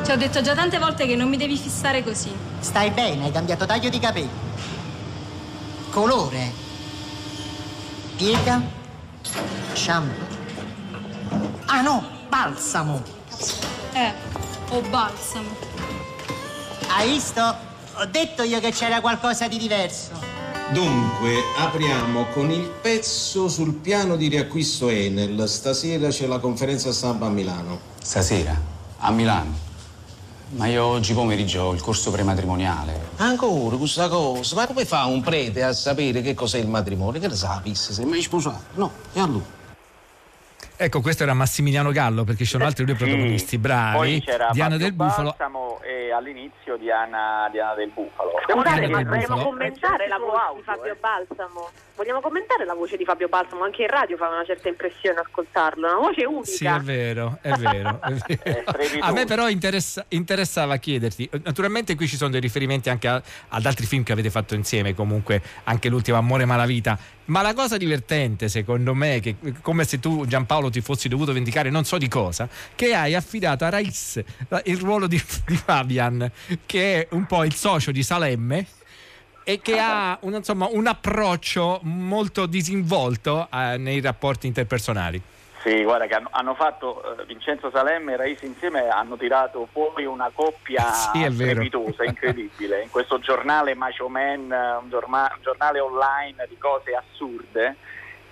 Ti 0.04 0.12
ho 0.12 0.18
detto 0.18 0.42
già 0.42 0.56
tante 0.56 0.80
volte 0.80 1.06
che 1.06 1.16
non 1.16 1.28
mi 1.28 1.38
devi 1.38 1.58
fissare 1.58 2.04
così. 2.04 2.54
Stai 2.66 2.90
bene, 2.90 3.26
hai 3.26 3.32
cambiato 3.32 3.68
taglio 3.68 3.90
di 3.90 4.00
capelli. 4.00 4.28
Colore. 5.92 6.52
Piega. 8.18 8.60
Shampoo. 9.74 10.26
Ah 11.68 11.82
no, 11.82 12.04
balsamo. 12.28 13.04
Eh, 13.94 14.12
o 14.70 14.82
balsamo. 14.82 15.50
Hai 16.88 17.12
visto? 17.12 17.56
Ho 17.98 18.06
detto 18.06 18.42
io 18.42 18.60
che 18.60 18.72
c'era 18.72 19.00
qualcosa 19.00 19.48
di 19.48 19.60
diverso. 19.60 20.14
Dunque, 20.72 21.44
apriamo 21.60 22.26
con 22.34 22.50
il 22.50 22.68
pezzo 22.82 23.48
sul 23.48 23.76
piano 23.76 24.16
di 24.16 24.28
riacquisto 24.28 24.90
Enel. 24.90 25.48
Stasera 25.48 26.10
c'è 26.10 26.26
la 26.26 26.40
conferenza 26.40 26.92
stampa 26.92 27.28
a 27.28 27.30
Milano. 27.30 27.80
Stasera? 28.02 28.60
A 28.98 29.12
Milano? 29.12 29.65
Ma 30.50 30.68
io 30.68 30.86
oggi 30.86 31.14
pomeriggio 31.14 31.64
ho 31.64 31.74
il 31.74 31.82
corso 31.82 32.12
prematrimoniale. 32.12 33.10
Ancora 33.18 33.76
questa 33.78 34.08
cosa? 34.08 34.56
Ma 34.56 34.68
come 34.68 34.86
fa 34.86 35.06
un 35.06 35.22
prete 35.22 35.64
a 35.64 35.74
sapere 35.74 36.22
che 36.22 36.34
cos'è 36.34 36.60
il 36.60 36.68
matrimonio? 36.68 37.20
Che 37.20 37.28
ne 37.28 37.36
sa, 37.36 37.60
pisse? 37.62 37.94
Sei 37.94 38.06
mai 38.06 38.22
sposato? 38.22 38.62
No, 38.76 38.92
e 39.14 39.20
allora? 39.20 39.44
Ecco, 40.78 41.00
questo 41.02 41.24
era 41.24 41.34
Massimiliano 41.34 41.92
Gallo 41.92 42.24
perché 42.24 42.44
ci 42.44 42.50
sono 42.52 42.66
altri 42.66 42.84
due 42.86 42.96
protagonisti 42.96 43.58
bravi. 43.58 43.96
Poi 43.98 44.22
c'era 44.22 44.50
Diana 44.52 44.72
Fabio 44.72 44.86
del 44.86 44.94
Bufalo. 44.94 45.30
Balsamo 45.38 45.80
e 45.84 46.12
all'inizio 46.12 46.76
Diana, 46.78 47.48
Diana 47.52 47.74
del 47.76 47.92
Bufalo. 47.94 48.32
Scusate, 48.48 48.80
Diana 48.88 49.04
ma 49.04 49.10
vogliamo 49.10 49.44
commentare 49.44 50.08
la 50.08 50.18
voce 50.18 50.56
di 50.56 50.62
Fabio 50.64 50.98
Balsamo? 51.00 51.70
Vogliamo 51.96 52.20
commentare 52.20 52.66
la 52.66 52.74
voce 52.74 52.98
di 52.98 53.06
Fabio 53.06 53.28
Balsamo? 53.30 53.64
Anche 53.64 53.84
in 53.84 53.88
radio 53.88 54.18
fa 54.18 54.28
una 54.28 54.44
certa 54.46 54.68
impressione 54.68 55.20
ascoltarlo, 55.20 55.88
una 55.88 56.08
voce 56.08 56.26
unica. 56.26 56.46
Sì, 56.46 56.66
è 56.66 56.80
vero, 56.80 57.38
è 57.42 57.52
vero. 57.54 58.00
è 58.02 58.12
vero. 58.44 58.64
A 59.00 59.12
me 59.14 59.26
però 59.26 59.48
interessa- 59.48 60.04
interessava 60.10 60.76
chiederti, 60.76 61.30
naturalmente 61.44 61.96
qui 61.96 62.08
ci 62.08 62.18
sono 62.18 62.32
dei 62.32 62.42
riferimenti 62.42 62.90
anche 62.90 63.08
a- 63.08 63.22
ad 63.50 63.66
altri 63.66 63.86
film 63.86 64.04
che 64.04 64.12
avete 64.12 64.30
fatto 64.30 64.56
insieme, 64.56 64.94
comunque 64.94 65.42
anche 65.64 65.88
l'ultimo 65.88 66.18
Amore 66.18 66.44
e 66.44 66.46
Malavita, 66.46 66.98
ma 67.26 67.42
la 67.42 67.54
cosa 67.54 67.78
divertente 67.78 68.50
secondo 68.50 68.94
me, 68.94 69.20
che 69.22 69.38
come 69.62 69.86
se 69.86 70.00
tu 70.00 70.26
Giampaolo 70.28 70.65
ti 70.70 70.82
fossi 70.82 71.08
dovuto 71.08 71.34
vendicare 71.34 71.70
non 71.70 71.84
so 71.84 71.98
di 71.98 72.08
cosa, 72.08 72.48
che 72.76 72.94
hai 72.94 73.16
affidato 73.16 73.66
a 73.66 73.70
Raiz 73.70 74.22
la- 74.50 74.62
il 74.66 74.78
ruolo 74.80 75.08
di, 75.08 75.22
di 75.48 75.56
Fabian, 75.56 76.30
che 76.66 77.02
è 77.02 77.08
un 77.12 77.26
po' 77.26 77.44
il 77.44 77.54
socio 77.54 77.92
di 77.92 78.04
Salemme 78.04 78.66
e 79.44 79.62
che 79.62 79.78
ha 79.80 80.18
un, 80.22 80.34
insomma, 80.34 80.68
un 80.72 80.88
approccio 80.88 81.80
molto 81.84 82.46
disinvolto 82.48 83.48
eh, 83.54 83.78
nei 83.78 84.02
rapporti 84.02 84.48
interpersonali. 84.48 85.22
Sì, 85.62 85.82
guarda 85.84 86.06
che 86.06 86.14
hanno, 86.14 86.30
hanno 86.32 86.54
fatto 86.54 87.18
eh, 87.20 87.26
Vincenzo 87.26 87.72
Salemme 87.72 88.14
e 88.14 88.18
Raisi 88.18 88.46
insieme 88.46 88.88
hanno 88.88 89.18
tirato 89.18 89.68
fuori 89.72 90.06
una 90.06 90.30
coppia 90.32 90.92
Sì, 90.94 91.28
strepitosa, 91.32 92.04
incredibile. 92.04 92.84
In 92.84 92.90
questo 92.92 93.18
giornale 93.18 93.74
Macho 93.74 94.08
Man, 94.08 94.52
eh, 94.52 94.76
un, 94.82 94.90
giorma- 94.90 95.32
un 95.36 95.42
giornale 95.42 95.80
online 95.80 96.46
di 96.48 96.58
cose 96.60 96.92
assurde. 96.96 97.78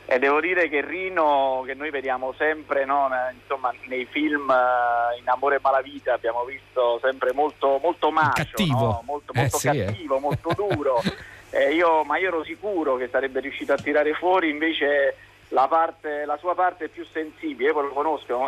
E 0.06 0.20
devo 0.20 0.42
dire 0.42 0.68
che 0.68 0.82
Rino, 0.82 1.64
che 1.66 1.74
noi 1.76 1.90
vediamo 1.90 2.34
sempre 2.38 2.84
no, 2.86 3.10
eh, 3.10 3.34
insomma, 3.34 3.74
nei 3.86 4.06
film 4.06 4.50
eh, 4.52 5.18
in 5.20 5.28
Amore 5.30 5.56
e 5.56 5.60
Malavita, 5.62 6.14
abbiamo 6.14 6.44
visto 6.44 7.00
sempre 7.02 7.32
molto, 7.34 7.80
molto 7.82 8.12
macio, 8.12 8.44
Cattivo. 8.44 8.80
no? 8.80 9.02
molto, 9.06 9.32
Eh, 9.34 9.40
molto 9.40 9.58
sì, 9.58 9.68
eh. 9.70 9.86
cattivo, 9.86 10.20
molto 10.20 10.50
duro. 10.56 11.02
Eh, 11.56 11.72
io- 11.76 12.04
ma 12.04 12.18
io 12.18 12.30
ero 12.30 12.44
sicuro 12.44 12.96
che 12.96 13.10
sarebbe 13.12 13.40
riuscito 13.40 13.74
a 13.74 13.78
tirare 13.78 14.16
fuori 14.16 14.50
invece 14.50 15.16
la, 15.50 15.68
parte, 15.68 16.26
la 16.26 16.36
sua 16.38 16.56
parte 16.56 16.88
più 16.90 17.06
sensibile. 17.14 17.70
Io 17.70 17.80
lo 17.80 17.90
conosco, 17.90 18.48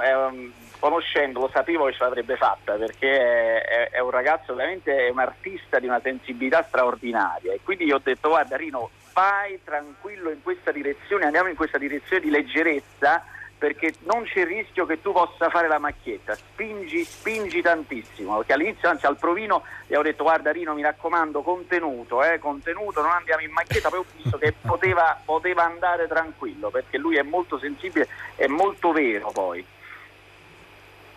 conoscendolo 0.79 1.47
sapevo 1.53 1.85
che 1.85 1.93
ce 1.93 2.03
l'avrebbe 2.03 2.35
fatta 2.35 2.73
perché 2.73 3.61
è, 3.61 3.89
è- 3.91 3.99
un 3.99 4.09
ragazzo 4.09 4.55
veramente 4.55 5.05
è 5.05 5.09
un 5.11 5.19
artista 5.19 5.77
di 5.77 5.85
una 5.85 5.99
sensibilità 6.01 6.63
straordinaria. 6.63 7.53
E 7.53 7.59
quindi 7.63 7.85
io 7.85 7.97
ho 7.97 8.01
detto 8.03 8.29
guarda 8.29 8.57
Rino, 8.57 8.89
vai 9.15 9.61
tranquillo 9.63 10.29
in 10.29 10.43
questa 10.43 10.73
direzione, 10.73 11.23
andiamo 11.23 11.47
in 11.47 11.55
questa 11.55 11.77
direzione 11.77 12.21
di 12.21 12.29
leggerezza 12.29 13.23
perché 13.57 13.93
non 14.03 14.23
c'è 14.23 14.41
il 14.41 14.47
rischio 14.47 14.85
che 14.85 15.01
tu 15.01 15.13
possa 15.13 15.49
fare 15.49 15.69
la 15.69 15.79
macchietta, 15.79 16.35
spingi, 16.35 17.05
spingi 17.05 17.61
tantissimo, 17.61 18.35
perché 18.35 18.51
all'inizio, 18.51 18.89
anzi 18.89 19.05
al 19.05 19.15
provino, 19.17 19.63
gli 19.83 19.93
avevo 19.93 20.03
detto 20.03 20.23
guarda 20.23 20.51
Rino 20.51 20.73
mi 20.73 20.81
raccomando 20.81 21.41
contenuto, 21.41 22.21
eh, 22.21 22.37
contenuto, 22.37 23.01
non 23.01 23.11
andiamo 23.11 23.41
in 23.41 23.51
macchietta, 23.51 23.87
poi 23.87 23.99
ho 23.99 24.05
visto 24.21 24.37
che 24.37 24.53
poteva, 24.59 25.17
poteva 25.23 25.63
andare 25.63 26.07
tranquillo, 26.07 26.69
perché 26.69 26.97
lui 26.97 27.15
è 27.15 27.23
molto 27.23 27.57
sensibile 27.57 28.09
e 28.35 28.49
molto 28.49 28.91
vero 28.91 29.31
poi. 29.31 29.65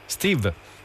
Steve. 0.07 0.77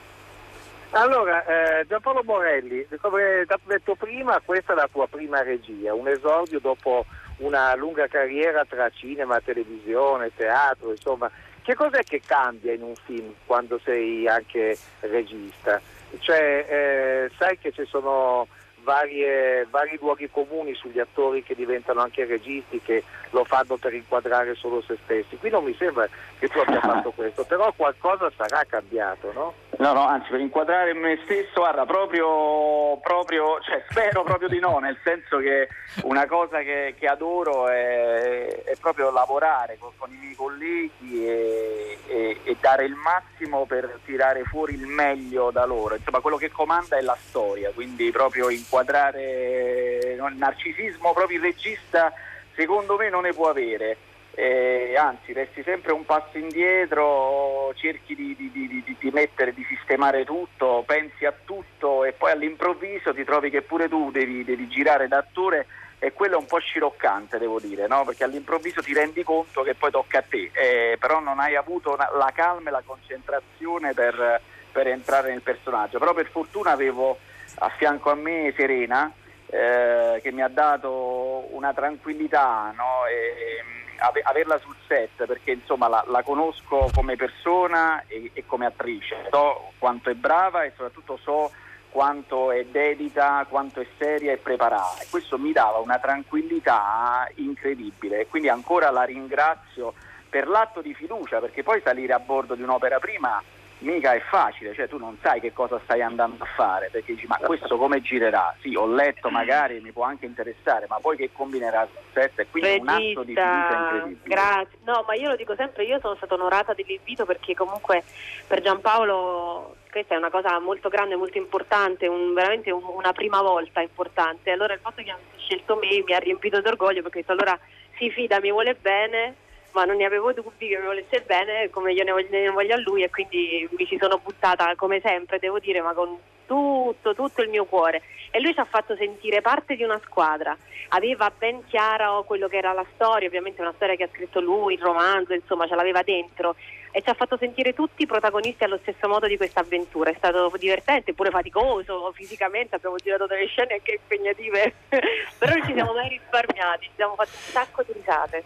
Allora, 0.95 1.43
eh, 1.45 1.87
Giampaolo 1.87 2.21
Morelli, 2.23 2.85
come 3.01 3.45
detto 3.63 3.95
prima, 3.95 4.39
questa 4.45 4.73
è 4.73 4.75
la 4.75 4.87
tua 4.91 5.07
prima 5.07 5.41
regia, 5.41 5.91
un 5.95 6.07
esordio 6.07 6.59
dopo 6.59 7.05
una 7.37 7.73
lunga 7.75 8.05
carriera 8.05 8.63
tra 8.63 8.91
cinema, 8.91 9.41
televisione, 9.41 10.31
teatro, 10.35 10.91
insomma. 10.91 11.31
Che 11.63 11.73
cos'è 11.73 12.03
che 12.03 12.21
cambia 12.23 12.73
in 12.73 12.83
un 12.83 12.93
film 13.05 13.33
quando 13.47 13.79
sei 13.83 14.27
anche 14.27 14.77
regista? 14.99 15.81
Cioè, 16.19 16.65
eh, 16.69 17.31
sai 17.39 17.57
che 17.57 17.71
ci 17.71 17.85
sono 17.85 18.47
varie- 18.83 19.65
vari 19.69 19.97
luoghi 19.99 20.29
comuni 20.29 20.75
sugli 20.75 20.99
attori 20.99 21.41
che 21.41 21.55
diventano 21.55 22.01
anche 22.01 22.25
registi, 22.25 22.81
che 22.81 23.03
lo 23.31 23.43
fanno 23.45 23.77
per 23.77 23.93
inquadrare 23.93 24.53
solo 24.55 24.83
se 24.85 24.97
stessi. 25.03 25.37
Qui 25.37 25.49
non 25.49 25.63
mi 25.63 25.75
sembra 25.75 26.07
che 26.37 26.47
tu 26.49 26.59
abbia 26.59 26.81
fatto 26.81 27.11
questo, 27.15 27.43
però 27.45 27.71
qualcosa 27.75 28.31
sarà 28.35 28.63
cambiato, 28.65 29.31
no? 29.33 29.53
No, 29.75 29.91
no, 29.93 30.05
anzi 30.05 30.29
per 30.29 30.39
inquadrare 30.39 30.93
me 30.93 31.19
stesso, 31.23 31.61
guarda, 31.61 31.85
proprio, 31.85 32.97
proprio 33.01 33.59
cioè, 33.61 33.83
spero 33.89 34.23
proprio 34.23 34.47
di 34.47 34.59
no, 34.59 34.77
nel 34.77 34.97
senso 35.03 35.37
che 35.39 35.67
una 36.03 36.27
cosa 36.27 36.59
che, 36.59 36.93
che 36.97 37.07
adoro 37.07 37.67
è, 37.67 38.63
è 38.65 38.75
proprio 38.79 39.09
lavorare 39.11 39.77
con, 39.79 39.89
con 39.97 40.11
i 40.11 40.17
miei 40.17 40.35
colleghi 40.35 41.27
e, 41.27 41.97
e- 42.07 42.39
e 42.43 42.57
dare 42.59 42.85
il 42.85 42.93
massimo 42.93 43.65
per 43.65 43.99
tirare 44.05 44.43
fuori 44.43 44.75
il 44.75 44.85
meglio 44.85 45.49
da 45.49 45.65
loro. 45.65 45.95
Insomma, 45.95 46.19
quello 46.19 46.37
che 46.37 46.51
comanda 46.51 46.95
è 46.97 47.01
la 47.01 47.17
storia, 47.19 47.71
quindi 47.73 48.11
proprio 48.11 48.49
inquadrare 48.49 50.13
il 50.13 50.35
narcisismo, 50.37 51.13
proprio 51.13 51.37
il 51.37 51.43
regista 51.43 52.13
secondo 52.55 52.95
me 52.95 53.09
non 53.09 53.23
ne 53.23 53.33
può 53.33 53.49
avere. 53.49 53.97
Eh, 54.35 54.95
anzi, 54.97 55.31
resti 55.31 55.61
sempre 55.61 55.93
un 55.93 56.05
passo 56.05 56.39
indietro, 56.39 57.71
cerchi 57.75 58.15
di, 58.15 58.35
di- 58.35 58.51
di- 58.51 58.95
di- 58.97 59.11
mettere, 59.11 59.53
di 59.53 59.63
sistemare 59.69 60.25
tutto, 60.25 60.83
pensi 60.87 61.25
a 61.25 61.33
tutto 61.45 62.03
e 62.03 62.13
poi 62.13 62.31
all'improvviso 62.31 63.13
ti 63.13 63.23
trovi 63.23 63.51
che 63.51 63.61
pure 63.61 63.87
tu 63.87 64.09
devi, 64.09 64.43
devi 64.43 64.67
girare 64.67 65.07
da 65.07 65.17
attore 65.17 65.67
e 65.99 66.13
quello 66.13 66.35
è 66.35 66.39
un 66.39 66.47
po' 66.47 66.57
sciroccante, 66.57 67.37
devo 67.37 67.59
dire, 67.59 67.85
no? 67.85 68.03
perché 68.05 68.23
all'improvviso 68.23 68.81
ti 68.81 68.91
rendi 68.91 69.23
conto 69.23 69.61
che 69.61 69.75
poi 69.75 69.91
tocca 69.91 70.17
a 70.17 70.23
te, 70.27 70.49
eh, 70.51 70.97
però 70.99 71.19
non 71.19 71.39
hai 71.39 71.55
avuto 71.55 71.95
la 71.95 72.31
calma 72.33 72.69
e 72.69 72.71
la 72.71 72.83
concentrazione 72.83 73.93
per, 73.93 74.41
per 74.71 74.87
entrare 74.87 75.29
nel 75.29 75.41
personaggio. 75.41 75.99
Però 75.99 76.13
per 76.13 76.27
fortuna 76.27 76.71
avevo 76.71 77.19
a 77.59 77.69
fianco 77.69 78.09
a 78.09 78.15
me 78.15 78.51
Serena, 78.57 79.11
eh, 79.45 80.19
che 80.23 80.31
mi 80.31 80.41
ha 80.41 80.47
dato 80.47 81.47
una 81.55 81.71
tranquillità 81.71 82.73
no? 82.75 83.05
e, 83.05 83.82
ave- 84.03 84.21
averla 84.21 84.59
sul 84.59 84.75
set 84.87 85.25
perché 85.25 85.51
insomma 85.51 85.87
la, 85.87 86.03
la 86.07 86.21
conosco 86.23 86.89
come 86.93 87.15
persona 87.15 88.03
e, 88.07 88.31
e 88.33 88.45
come 88.45 88.65
attrice. 88.65 89.27
So 89.31 89.71
quanto 89.79 90.09
è 90.09 90.13
brava 90.13 90.63
e 90.63 90.71
soprattutto 90.71 91.17
so 91.21 91.51
quanto 91.89 92.51
è 92.51 92.65
dedita, 92.65 93.45
quanto 93.47 93.79
è 93.79 93.87
seria 93.97 94.31
e 94.31 94.37
preparata. 94.37 95.01
E 95.01 95.07
questo 95.09 95.37
mi 95.37 95.51
dava 95.51 95.77
una 95.77 95.99
tranquillità 95.99 97.27
incredibile. 97.35 98.21
E 98.21 98.27
quindi 98.27 98.49
ancora 98.49 98.89
la 98.89 99.03
ringrazio 99.03 99.93
per 100.29 100.47
l'atto 100.47 100.81
di 100.81 100.93
fiducia 100.93 101.39
perché 101.39 101.63
poi 101.63 101.81
salire 101.81 102.13
a 102.13 102.19
bordo 102.19 102.55
di 102.55 102.63
un'opera 102.63 102.99
prima 102.99 103.41
mica 103.83 104.13
è 104.13 104.19
facile, 104.21 104.73
cioè 104.73 104.87
tu 104.87 104.97
non 104.97 105.17
sai 105.21 105.39
che 105.39 105.53
cosa 105.53 105.79
stai 105.83 106.01
andando 106.01 106.43
a 106.43 106.47
fare, 106.55 106.89
perché 106.91 107.13
dici 107.13 107.27
ma 107.27 107.37
questo 107.37 107.77
come 107.77 108.01
girerà? 108.01 108.55
Sì, 108.61 108.75
ho 108.75 108.87
letto 108.87 109.29
magari, 109.29 109.79
mi 109.81 109.91
può 109.91 110.03
anche 110.03 110.25
interessare, 110.25 110.85
ma 110.89 110.99
poi 110.99 111.17
che 111.17 111.29
combinerà 111.31 111.87
sul 111.91 112.01
set? 112.13 112.39
E 112.39 112.47
quindi 112.49 112.69
è 112.69 112.79
un 112.79 112.87
atto 112.87 113.23
di 113.23 113.35
fiducia 113.35 113.39
Regista, 113.39 113.73
incredibile. 113.75 114.35
grazie. 114.35 114.77
No, 114.83 115.03
ma 115.07 115.13
io 115.13 115.29
lo 115.29 115.35
dico 115.35 115.55
sempre, 115.55 115.83
io 115.83 115.99
sono 115.99 116.15
stata 116.15 116.33
onorata 116.33 116.73
dell'invito 116.73 117.25
perché 117.25 117.53
comunque 117.53 118.03
per 118.47 118.61
Giampaolo 118.61 119.75
questa 119.91 120.15
è 120.15 120.17
una 120.17 120.31
cosa 120.31 120.59
molto 120.59 120.89
grande, 120.89 121.15
molto 121.15 121.37
importante, 121.37 122.07
un- 122.07 122.33
veramente 122.33 122.71
un- 122.71 122.83
una 122.83 123.13
prima 123.13 123.41
volta 123.41 123.81
importante. 123.81 124.49
Allora 124.51 124.73
il 124.73 124.79
fatto 124.79 125.03
che 125.03 125.11
avete 125.11 125.37
scelto 125.37 125.75
me 125.75 126.03
mi 126.03 126.13
ha 126.13 126.19
riempito 126.19 126.61
d'orgoglio 126.61 127.01
perché 127.03 127.19
ho 127.19 127.21
detto 127.21 127.31
allora 127.33 127.59
si 127.97 128.09
fida, 128.09 128.39
mi 128.39 128.49
vuole 128.51 128.73
bene, 128.73 129.35
ma 129.73 129.85
non 129.85 129.97
ne 129.97 130.05
avevo 130.05 130.31
dubbi 130.33 130.67
che 130.67 130.77
mi 130.77 130.85
volesse 130.85 131.21
bene 131.21 131.69
come 131.69 131.93
io 131.93 132.03
ne 132.03 132.11
voglio, 132.11 132.29
ne 132.29 132.49
voglio 132.49 132.75
a 132.75 132.79
lui 132.79 133.03
e 133.03 133.09
quindi 133.09 133.67
mi 133.77 133.85
ci 133.85 133.97
sono 133.99 134.19
buttata 134.23 134.73
come 134.75 135.01
sempre, 135.03 135.39
devo 135.39 135.59
dire, 135.59 135.81
ma 135.81 135.93
con 135.93 136.17
tutto, 136.45 137.13
tutto 137.13 137.41
il 137.41 137.49
mio 137.49 137.65
cuore. 137.65 138.01
E 138.31 138.39
lui 138.39 138.53
ci 138.53 138.59
ha 138.59 138.65
fatto 138.65 138.95
sentire 138.95 139.41
parte 139.41 139.75
di 139.75 139.83
una 139.83 139.99
squadra, 140.03 140.55
aveva 140.89 141.31
ben 141.37 141.65
chiaro 141.67 142.23
quello 142.23 142.47
che 142.47 142.57
era 142.57 142.73
la 142.73 142.85
storia, 142.93 143.27
ovviamente 143.27 143.61
una 143.61 143.73
storia 143.75 143.95
che 143.95 144.03
ha 144.03 144.09
scritto 144.11 144.39
lui, 144.39 144.73
il 144.73 144.81
romanzo, 144.81 145.33
insomma 145.33 145.67
ce 145.67 145.75
l'aveva 145.75 146.01
dentro 146.01 146.55
e 146.91 147.01
ci 147.01 147.09
ha 147.09 147.15
fatto 147.15 147.37
sentire 147.37 147.73
tutti 147.73 148.05
protagonisti 148.05 148.63
allo 148.63 148.77
stesso 148.81 149.07
modo 149.07 149.27
di 149.27 149.37
questa 149.37 149.61
avventura. 149.61 150.11
È 150.11 150.15
stato 150.15 150.51
divertente, 150.57 151.13
pure 151.13 151.31
faticoso 151.31 152.11
fisicamente, 152.13 152.75
abbiamo 152.75 152.97
girato 152.97 153.25
delle 153.25 153.47
scene 153.47 153.73
anche 153.73 153.99
impegnative, 153.99 154.73
però 155.37 155.55
non 155.55 155.65
ci 155.65 155.73
siamo 155.73 155.93
mai 155.93 156.09
risparmiati, 156.09 156.85
ci 156.85 156.91
siamo 156.95 157.15
fatti 157.15 157.31
un 157.31 157.51
sacco 157.51 157.83
di 157.83 157.93
risate. 157.93 158.43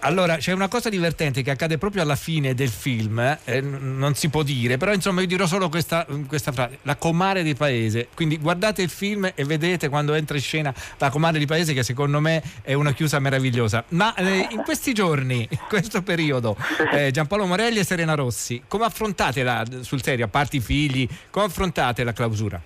Allora, 0.00 0.36
c'è 0.36 0.52
una 0.52 0.68
cosa 0.68 0.88
divertente 0.88 1.42
che 1.42 1.50
accade 1.52 1.78
proprio 1.78 2.02
alla 2.02 2.16
fine 2.16 2.54
del 2.54 2.70
film, 2.70 3.18
eh, 3.44 3.60
non 3.60 4.14
si 4.14 4.28
può 4.28 4.42
dire, 4.42 4.76
però 4.76 4.92
insomma 4.92 5.20
io 5.20 5.26
dirò 5.26 5.46
solo 5.46 5.68
questa, 5.68 6.06
questa 6.26 6.50
frase, 6.50 6.78
la 6.82 6.96
comare 6.96 7.42
di 7.42 7.54
paese. 7.54 8.08
Quindi 8.14 8.38
guardate 8.38 8.82
il 8.82 8.90
film 8.90 9.30
e 9.34 9.44
vedete 9.44 9.88
quando 9.88 10.14
entra 10.14 10.36
in 10.36 10.42
scena 10.42 10.74
la 10.98 11.10
comare 11.10 11.38
di 11.38 11.46
paese 11.46 11.72
che 11.72 11.82
secondo 11.82 12.20
me 12.20 12.42
è 12.62 12.72
una 12.72 12.92
chiusa 12.92 13.18
meravigliosa. 13.20 13.84
Ma 13.88 14.14
eh, 14.14 14.48
in 14.50 14.62
questi 14.64 14.92
giorni, 14.92 15.46
in 15.48 15.58
questo 15.68 16.02
periodo, 16.02 16.56
eh, 16.92 17.10
Giampaolo 17.10 17.46
Morelli 17.46 17.78
e 17.78 17.84
Serena 17.84 18.14
Rossi, 18.14 18.62
come 18.66 18.84
affrontate 18.84 19.42
la, 19.42 19.64
sul 19.82 20.02
serio, 20.02 20.24
a 20.24 20.28
parte 20.28 20.56
i 20.56 20.60
figli, 20.60 21.08
come 21.30 21.46
affrontate 21.46 22.02
la 22.02 22.12
clausura? 22.12 22.60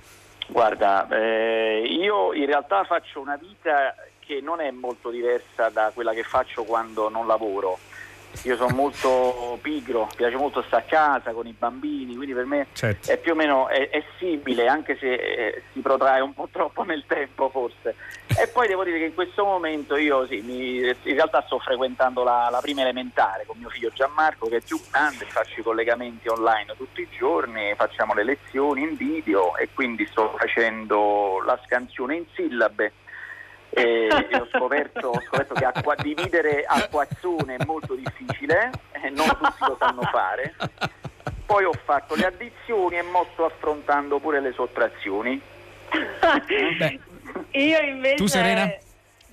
Guarda, 0.49 1.09
eh, 1.09 1.83
io 2.01 2.33
in 2.33 2.47
realtà 2.47 2.85
faccio 2.85 3.21
una 3.21 3.37
vita 3.37 3.95
che 4.27 4.41
non 4.43 4.61
è 4.61 4.71
molto 4.73 5.11
diversa 5.11 5.69
da 5.69 5.93
quella 5.95 6.13
che 6.13 6.25
faccio 6.25 6.65
quando 6.65 7.09
non 7.09 7.27
lavoro. 7.27 7.79
Io 8.43 8.57
sono 8.57 8.75
molto 8.75 9.59
pigro, 9.63 10.11
piace 10.15 10.37
molto 10.37 10.63
stare 10.67 10.83
a 10.83 10.87
casa 10.87 11.31
con 11.31 11.47
i 11.47 11.55
bambini, 11.57 12.17
quindi 12.17 12.35
per 12.35 12.45
me 12.45 12.67
Certo. 12.75 13.11
è 13.11 13.17
più 13.17 13.33
o 13.33 13.35
meno 13.35 13.69
è, 13.69 13.89
è 13.89 14.05
simile, 14.19 14.67
anche 14.69 14.99
se 14.99 15.15
eh, 15.15 15.63
si 15.73 15.81
protrae 15.81 16.21
un 16.21 16.35
po' 16.35 16.49
troppo 16.53 16.83
nel 16.83 17.05
tempo 17.07 17.49
forse. 17.49 17.95
E 18.39 18.49
poi 18.49 18.67
devo 18.67 18.85
dire 18.85 18.99
che 18.99 19.05
in 19.07 19.15
questo 19.15 19.43
momento 19.45 19.97
io 19.97 20.27
sì, 20.27 20.43
mi- 20.43 20.81
in 20.81 21.15
realtà 21.15 21.43
sto 21.47 21.59
frequentando 21.61 22.25
la, 22.25 22.49
la 22.51 22.61
prima 22.61 22.83
elementare 22.83 23.47
con 23.47 23.57
mio 23.59 23.71
figlio 23.71 23.91
Gianmarco 23.95 24.49
che 24.49 24.57
è 24.57 24.61
più 24.61 24.79
grande, 24.91 25.25
faccio 25.25 25.61
i 25.61 25.63
collegamenti 25.63 26.29
online 26.29 26.75
tutti 26.77 27.01
i 27.01 27.09
giorni, 27.17 27.73
facciamo 27.75 28.13
le 28.13 28.25
lezioni 28.25 28.83
in 28.83 28.97
video 28.97 29.57
e 29.57 29.71
quindi 29.73 30.05
sto 30.11 30.35
facendo 30.37 31.41
la 31.47 31.59
scansione 31.65 32.17
in 32.17 32.25
sillabe. 32.35 32.93
E 33.77 34.09
e 34.09 34.37
ho, 34.37 34.49
scoperto, 34.51 35.09
ho 35.09 35.21
scoperto 35.27 35.53
che 35.53 35.65
acqua- 35.67 35.95
dividere 35.97 36.65
acquazzone 36.67 37.57
è 37.57 37.65
molto 37.67 37.95
difficile, 37.95 38.71
eh, 38.93 39.11
non 39.11 39.27
tutti 39.27 39.65
lo 39.69 39.77
sanno 39.79 40.03
fare. 40.05 40.55
Poi 41.45 41.65
ho 41.65 41.75
fatto 41.85 42.15
le 42.15 42.25
addizioni 42.25 42.97
e 42.97 43.03
mo 43.03 43.27
sto 43.33 43.45
affrontando 43.45 44.19
pure 44.19 44.41
le 44.41 44.53
sottrazioni. 44.53 45.41
Io 47.53 47.81
invece... 47.81 48.15
Tu, 48.15 48.27
Serena? 48.27 48.67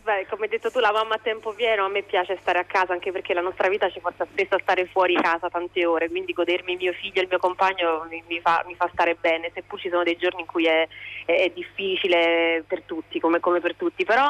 Beh, 0.03 0.25
come 0.27 0.43
hai 0.43 0.49
detto 0.49 0.69
tu, 0.69 0.79
la 0.79 0.91
mamma 0.91 1.15
a 1.15 1.19
tempo 1.19 1.53
pieno, 1.53 1.85
a 1.85 1.87
me 1.87 2.01
piace 2.03 2.37
stare 2.41 2.59
a 2.59 2.65
casa 2.65 2.91
anche 2.91 3.13
perché 3.13 3.33
la 3.33 3.39
nostra 3.39 3.69
vita 3.69 3.89
ci 3.89 4.01
porta 4.01 4.25
spesso 4.29 4.55
a 4.55 4.59
stare 4.61 4.85
fuori 4.87 5.13
casa 5.15 5.47
tante 5.49 5.85
ore, 5.85 6.09
quindi 6.09 6.33
godermi 6.33 6.75
mio 6.75 6.91
figlio 6.91 7.19
e 7.19 7.23
il 7.23 7.29
mio 7.29 7.37
compagno 7.39 8.05
mi, 8.09 8.21
mi 8.27 8.41
fa, 8.41 8.65
mi 8.67 8.75
fa 8.75 8.89
stare 8.91 9.15
bene, 9.15 9.49
seppur 9.53 9.79
ci 9.79 9.87
sono 9.87 10.03
dei 10.03 10.17
giorni 10.17 10.41
in 10.41 10.45
cui 10.45 10.65
è, 10.65 10.85
è- 11.25 11.43
è 11.43 11.49
difficile 11.55 12.65
per 12.67 12.81
tutti, 12.81 13.17
come, 13.21 13.39
come 13.39 13.61
per 13.61 13.75
tutti, 13.77 14.03
però 14.03 14.29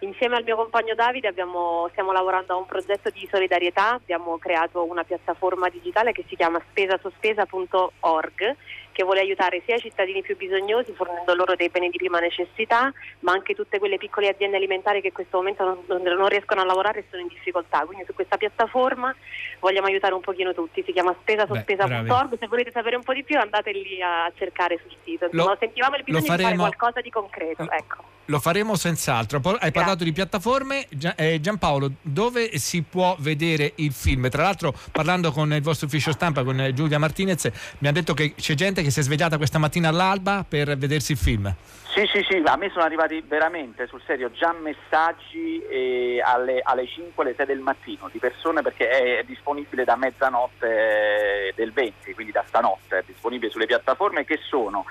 insieme 0.00 0.36
al 0.36 0.44
mio 0.44 0.54
compagno 0.54 0.94
Davide 0.94 1.26
abbiamo- 1.26 1.88
stiamo 1.90 2.12
lavorando 2.12 2.52
a 2.52 2.56
un 2.56 2.66
progetto 2.66 3.10
di 3.10 3.26
solidarietà, 3.28 3.94
abbiamo 3.94 4.38
creato 4.38 4.84
una 4.84 5.02
piattaforma 5.02 5.68
digitale 5.68 6.12
che 6.12 6.24
si 6.28 6.36
chiama 6.36 6.62
spesasospesa.org 6.70 8.56
che 8.98 9.04
vuole 9.04 9.20
aiutare 9.20 9.62
sia 9.64 9.76
i 9.76 9.80
cittadini 9.80 10.22
più 10.22 10.36
bisognosi 10.36 10.92
fornendo 10.92 11.32
loro 11.36 11.54
dei 11.54 11.68
beni 11.68 11.88
di 11.88 11.98
prima 11.98 12.18
necessità, 12.18 12.92
ma 13.20 13.30
anche 13.30 13.54
tutte 13.54 13.78
quelle 13.78 13.96
piccole 13.96 14.26
aziende 14.28 14.56
alimentari 14.56 15.00
che 15.00 15.06
in 15.08 15.12
questo 15.12 15.36
momento 15.36 15.62
non, 15.86 16.02
non- 16.02 16.26
riescono 16.26 16.62
a 16.62 16.64
lavorare 16.64 16.98
e 16.98 17.04
sono 17.08 17.22
in 17.22 17.28
difficoltà. 17.28 17.84
Quindi 17.86 18.04
su 18.06 18.12
questa 18.12 18.36
piattaforma 18.36 19.14
vogliamo 19.60 19.86
aiutare 19.86 20.14
un 20.14 20.20
pochino 20.20 20.52
tutti, 20.52 20.82
si 20.84 20.90
chiama 20.92 21.14
spesasospesa.org, 21.20 22.38
se 22.40 22.46
volete 22.48 22.72
sapere 22.72 22.96
un 22.96 23.04
po' 23.04 23.12
di 23.12 23.22
più 23.22 23.38
andate 23.38 23.70
lì 23.70 24.02
a 24.02 24.30
cercare 24.36 24.80
sul 24.82 24.96
sito. 25.04 25.26
Insomma, 25.26 25.52
Lo- 25.52 25.56
sentivamo 25.60 25.94
il 25.96 26.02
bisogno 26.02 26.18
lo 26.18 26.22
di 26.22 26.28
fare 26.30 26.42
faremo- 26.42 26.62
qualcosa 26.66 27.00
di 27.00 27.10
concreto. 27.10 27.70
Ecco. 27.70 28.04
Lo 28.30 28.40
faremo 28.40 28.76
senz'altro. 28.76 29.40
Hai 29.58 29.72
parlato 29.72 30.04
di 30.04 30.12
piattaforme. 30.12 30.86
Eh, 31.16 31.40
Giampaolo, 31.40 31.92
dove 32.02 32.58
si 32.58 32.82
può 32.82 33.16
vedere 33.20 33.72
il 33.76 33.90
film? 33.90 34.28
Tra 34.28 34.42
l'altro, 34.42 34.74
parlando 34.92 35.32
con 35.32 35.50
il 35.54 35.62
vostro 35.62 35.86
ufficio 35.86 36.12
stampa, 36.12 36.44
con 36.44 36.60
eh, 36.60 36.74
Giulia 36.74 36.98
Martinez, 36.98 37.48
mi 37.78 37.88
ha 37.88 37.92
detto 37.92 38.12
che 38.12 38.34
c'è 38.34 38.52
gente 38.52 38.82
che 38.82 38.87
si 38.90 39.00
è 39.00 39.02
svegliata 39.02 39.36
questa 39.36 39.58
mattina 39.58 39.88
all'alba 39.88 40.44
per 40.48 40.76
vedersi 40.76 41.12
il 41.12 41.18
film. 41.18 41.54
Sì, 41.98 42.06
sì, 42.12 42.24
sì, 42.28 42.42
a 42.44 42.56
me 42.56 42.70
sono 42.70 42.84
arrivati 42.84 43.24
veramente, 43.26 43.86
sul 43.88 44.00
serio, 44.06 44.30
già 44.30 44.52
messaggi 44.52 45.60
eh, 45.68 46.22
alle, 46.24 46.60
alle 46.62 46.86
5, 46.86 47.24
alle 47.24 47.34
6 47.34 47.46
del 47.46 47.58
mattino 47.58 48.08
di 48.12 48.18
persone 48.18 48.62
perché 48.62 48.88
è 48.88 49.24
disponibile 49.24 49.84
da 49.84 49.96
mezzanotte 49.96 51.48
eh, 51.48 51.52
del 51.56 51.72
20, 51.72 52.14
quindi 52.14 52.32
da 52.32 52.44
stanotte, 52.46 52.98
è 52.98 53.02
disponibile 53.04 53.50
sulle 53.50 53.66
piattaforme 53.66 54.24
che 54.24 54.38
sono 54.42 54.84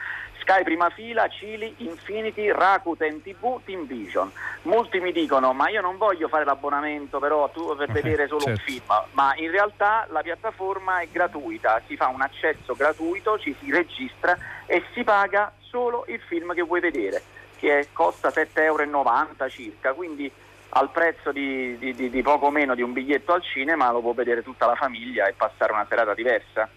Sky 0.48 0.64
Prima 0.64 0.90
Fila, 0.90 1.28
Cili, 1.28 1.74
Infinity, 1.80 2.50
Rakuten 2.50 3.22
TV, 3.22 3.60
Team 3.66 3.86
Vision. 3.86 4.32
Molti 4.62 5.02
mi 5.02 5.12
dicono 5.12 5.52
ma 5.52 5.68
io 5.68 5.82
non 5.82 5.98
voglio 5.98 6.30
fare 6.30 6.46
l'abbonamento 6.46 7.20
però 7.20 7.50
tu 7.50 7.76
per 7.76 7.92
vedere 7.92 8.28
solo 8.28 8.46
un 8.46 8.56
certo. 8.56 8.62
film, 8.64 8.86
ma 9.12 9.34
in 9.36 9.52
realtà 9.52 10.08
la 10.10 10.22
piattaforma 10.22 11.00
è 11.00 11.10
gratuita, 11.12 11.82
si 11.86 11.98
fa 11.98 12.08
un 12.08 12.22
accesso 12.22 12.76
gratuito, 12.76 13.38
ci 13.38 13.54
si 13.60 13.70
registra 13.72 14.38
e 14.66 14.86
si 14.94 15.04
paga 15.04 15.52
solo 15.60 16.06
il 16.08 16.22
film 16.22 16.54
che 16.54 16.62
vuoi 16.62 16.80
vedere, 16.80 17.22
che 17.58 17.90
costa 17.92 18.30
7,90 18.30 18.64
euro 18.64 19.50
circa, 19.50 19.92
quindi 19.92 20.32
al 20.70 20.90
prezzo 20.92 21.34
di, 21.34 21.78
di- 21.78 21.94
di- 21.94 22.10
di 22.10 22.22
poco 22.22 22.50
meno 22.52 22.74
di 22.74 22.82
un 22.82 22.94
biglietto 22.94 23.34
al 23.34 23.44
cinema 23.44 23.92
lo 23.92 24.00
può 24.00 24.14
vedere 24.14 24.44
tutta 24.44 24.66
la 24.66 24.76
famiglia 24.76 25.28
e 25.28 25.34
passare 25.34 25.74
una 25.74 25.86
serata 25.90 26.14
diversa. 26.14 26.70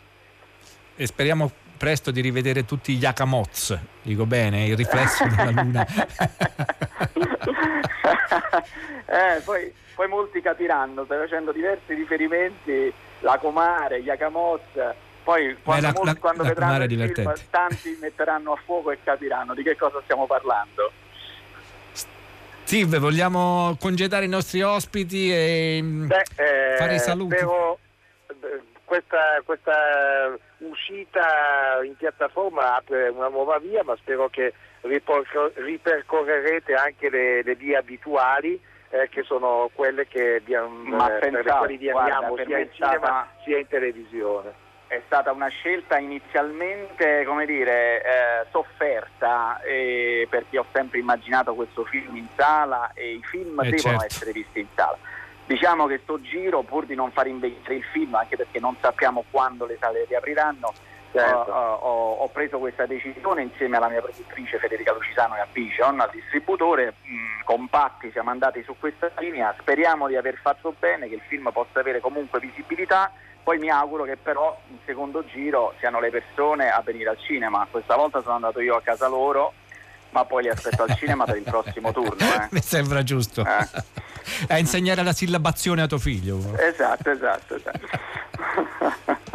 E 0.97 1.07
speriamo 1.07 1.51
presto 1.81 2.11
di 2.11 2.21
rivedere 2.21 2.67
tutti 2.67 2.95
gli 2.95 3.07
Akamoz. 3.07 3.75
Dico 4.03 4.27
bene, 4.27 4.67
il 4.67 4.77
riflesso 4.77 5.25
della 5.27 5.49
luna. 5.63 5.87
Eh, 9.07 9.41
poi, 9.43 9.73
poi 9.95 10.09
molti 10.09 10.43
capiranno, 10.43 11.05
stai 11.07 11.19
facendo 11.21 11.53
diversi 11.53 11.95
riferimenti, 11.95 12.93
la 13.21 13.39
Comare, 13.39 14.03
gli 14.03 14.11
Akamoz, 14.11 14.61
poi 15.25 15.57
quando, 15.63 15.87
la- 15.87 15.93
molti- 15.95 16.07
la- 16.13 16.17
quando 16.21 16.43
la 16.43 16.49
vedranno 16.51 16.85
il 16.85 17.13
film, 17.15 17.33
tanti 17.49 17.97
metteranno 17.99 18.53
a 18.53 18.59
fuoco 18.63 18.91
e 18.91 18.99
capiranno 19.03 19.55
di 19.55 19.63
che 19.63 19.75
cosa 19.77 20.01
stiamo 20.05 20.27
parlando. 20.27 20.93
Steve, 22.63 22.99
vogliamo 22.99 23.75
congedare 23.81 24.27
i 24.27 24.29
nostri 24.29 24.61
ospiti 24.63 25.33
e 25.33 25.81
mm, 25.83 26.07
Beh, 26.09 26.25
eh, 26.37 26.77
fare 26.77 26.95
i 26.95 26.99
saluti? 27.01 27.37
spero, 27.37 27.79
eh, 28.29 28.61
questa, 28.91 29.41
questa 29.45 30.37
uscita 30.59 31.79
in 31.85 31.95
piattaforma 31.95 32.75
apre 32.75 33.09
una 33.09 33.29
nuova 33.29 33.61
via, 33.61 33.85
ma 33.85 33.95
spero 33.95 34.29
che 34.29 34.53
ripercorrerete 34.81 36.75
anche 36.75 37.09
le, 37.09 37.43
le 37.45 37.55
vie 37.55 37.77
abituali. 37.77 38.61
eh, 38.93 39.09
che 39.09 39.23
sono 39.23 39.71
quelle 39.73 40.09
che 40.09 40.43
vi, 40.45 40.53
Ma 40.57 41.15
eh, 41.15 41.21
per 41.21 41.33
le 41.33 41.43
quali 41.45 41.77
vi 41.77 41.91
amiamo 41.91 42.35
sia 42.35 42.59
in 42.59 42.67
è 42.67 42.71
cinema 42.73 42.97
stata- 42.97 43.29
sia 43.45 43.59
in 43.59 43.69
televisione. 43.69 44.53
È 44.89 45.01
stata 45.07 45.31
una 45.31 45.47
scelta 45.47 45.97
inizialmente, 45.99 47.23
come 47.25 47.47
dire, 47.47 48.03
eh, 48.03 48.47
sofferta 48.51 49.61
eh, 49.63 50.27
perché 50.29 50.59
ho 50.59 50.67
sempre 50.73 50.99
immaginato 50.99 51.55
questo 51.55 51.85
film 51.85 52.17
in 52.17 52.27
sala 52.35 52.91
e 52.95 53.13
i 53.13 53.23
film 53.23 53.61
Eh, 53.61 53.71
devono 53.71 54.01
certo. 54.01 54.05
essere 54.07 54.33
visti 54.33 54.59
in 54.59 54.67
sala. 54.75 54.99
Diciamo 55.51 55.89
che 55.89 55.99
sto 56.05 56.21
giro, 56.21 56.63
pur 56.63 56.87
di 56.87 56.95
non 56.95 57.11
far 57.11 57.27
invecchiare 57.27 57.75
il 57.75 57.83
film, 57.83 58.15
anche 58.15 58.37
perché 58.37 58.61
non 58.61 58.77
sappiamo 58.81 59.25
quando 59.33 59.67
le 59.67 59.77
sale 59.81 60.05
riapriranno, 60.07 60.73
Certo. 61.11 61.51
ho, 61.51 61.75
ho- 61.75 62.13
ho 62.19 62.29
preso 62.29 62.61
questa 62.61 62.87
decisione 62.87 63.43
insieme 63.43 63.77
alla 63.77 63.89
mia 63.89 64.01
produttrice 64.01 64.59
Federica 64.59 64.93
Lucisano 64.93 65.35
e 65.35 65.41
a 65.41 65.49
Picion, 65.51 65.99
al 65.99 66.11
distributore, 66.13 66.95
mh, 67.03 67.43
compatti 67.43 68.13
siamo 68.13 68.31
andati 68.31 68.63
su 68.63 68.77
questa 68.79 69.11
linea, 69.19 69.53
speriamo 69.59 70.07
di 70.07 70.15
aver 70.15 70.37
fatto 70.37 70.73
bene, 70.79 71.09
che 71.09 71.17
il 71.17 71.23
film 71.27 71.51
possa 71.53 71.81
avere 71.81 71.99
comunque 71.99 72.39
visibilità, 72.39 73.11
poi 73.43 73.59
mi 73.59 73.71
auguro 73.71 74.05
che 74.05 74.17
però 74.17 74.57
in 74.69 74.79
secondo 74.87 75.25
giro 75.25 75.75
siano 75.81 75.99
le 75.99 76.11
persone 76.11 76.71
a 76.71 76.81
venire 76.81 77.11
al 77.11 77.19
cinema, 77.19 77.67
questa 77.69 77.97
volta 77.97 78.23
sono 78.23 78.37
andato 78.37 78.61
io 78.61 78.77
a 78.77 78.83
casa 78.83 79.09
loro, 79.09 79.55
ma 80.11 80.25
poi 80.25 80.43
li 80.45 80.49
aspetto 80.49 80.83
al 80.83 80.95
cinema 80.97 81.25
per 81.25 81.37
il 81.37 81.43
prossimo 81.43 81.93
turno. 81.93 82.17
eh. 82.19 82.49
Mi 82.53 82.61
sembra 82.63 83.03
giusto. 83.03 83.43
a 84.49 84.59
insegnare 84.59 85.03
la 85.03 85.13
sillabazione 85.13 85.83
a 85.83 85.87
tuo 85.87 85.99
figlio. 85.99 86.39
Esatto, 86.59 87.11
esatto, 87.11 87.55
esatto. 87.57 87.89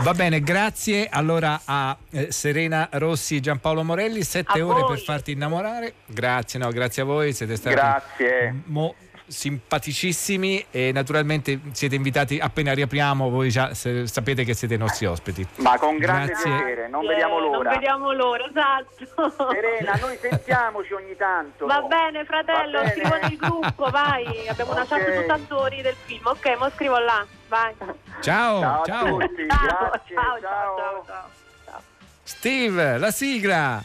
Va 0.00 0.14
bene, 0.14 0.40
grazie 0.40 1.08
allora 1.10 1.60
a 1.64 1.96
eh, 2.10 2.30
Serena 2.30 2.88
Rossi 2.92 3.36
e 3.36 3.40
Giampaolo 3.40 3.82
Morelli, 3.82 4.22
sette 4.22 4.60
A 4.60 4.64
ore 4.66 4.80
voi. 4.82 4.90
per 4.94 5.00
farti 5.00 5.32
innamorare. 5.32 5.92
Grazie, 6.06 6.60
no, 6.60 6.70
grazie 6.70 7.02
a 7.02 7.04
voi, 7.04 7.32
siete 7.32 7.56
stati 7.56 7.74
Grazie. 7.74 8.62
mo- 8.66 8.94
simpaticissimi 9.28 10.66
e 10.70 10.90
naturalmente 10.92 11.60
siete 11.72 11.94
invitati 11.94 12.38
appena 12.38 12.72
riapriamo, 12.72 13.28
voi 13.30 13.50
già 13.50 13.72
sapete 13.74 14.44
che 14.44 14.54
siete 14.54 14.74
i 14.74 14.78
nostri 14.78 15.06
ospiti. 15.06 15.46
Ma 15.56 15.78
con 15.78 15.96
grande 15.98 16.32
Grazie. 16.32 16.50
piacere, 16.50 16.88
non 16.88 17.04
Eh, 17.04 17.08
vediamo 17.08 17.38
Non 17.38 17.50
l'ora. 17.52 17.70
vediamo 17.70 18.12
l'ora, 18.12 18.44
esatto. 18.48 19.34
Serena, 19.52 19.92
noi 20.00 20.16
sentiamoci 20.20 20.92
ogni 20.92 21.16
tanto. 21.16 21.66
Va 21.66 21.80
bene, 21.82 22.24
fratello, 22.24 22.78
Va 22.82 22.84
bene. 22.88 22.90
scrivo 23.00 23.16
nel 23.20 23.36
gruppo, 23.36 23.90
vai. 23.90 24.48
Abbiamo 24.48 24.72
una 24.72 24.86
chat 24.86 25.00
Ok. 25.00 25.14
tutti 25.20 25.30
attori 25.30 25.82
del 25.82 25.96
film. 26.04 26.26
Ok, 26.26 26.56
mo 26.58 26.70
scrivo 26.70 26.98
là, 26.98 27.24
vai. 27.48 27.74
Ciao, 28.20 28.60
Ciao 28.60 28.80
a 28.80 28.84
ciao. 28.84 29.06
tutti, 29.18 29.46
Ciao, 29.48 29.88
grazie, 29.90 30.14
ciao, 30.16 30.40
ciao. 30.40 30.76
ciao, 30.76 31.04
ciao. 31.06 31.80
Steve, 32.22 32.98
la 32.98 33.10
sigla. 33.10 33.82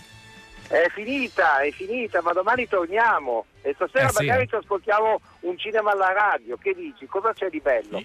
È 0.74 0.90
finita, 0.92 1.60
è 1.60 1.70
finita, 1.70 2.24
ma 2.24 2.32
domani 2.32 2.68
torniamo 2.68 3.46
e 3.62 3.74
stasera 3.76 4.08
Eh 4.08 4.12
sì, 4.12 4.26
magari 4.26 4.48
ci 4.48 4.56
ascoltiamo 4.56 5.22
un 5.42 5.56
cinema 5.60 5.92
alla 5.92 6.12
radio. 6.12 6.58
Che 6.58 6.74
dici? 6.74 7.06
Cosa 7.06 7.32
c'è 7.32 7.48
di 7.50 7.60
bello? 7.60 8.04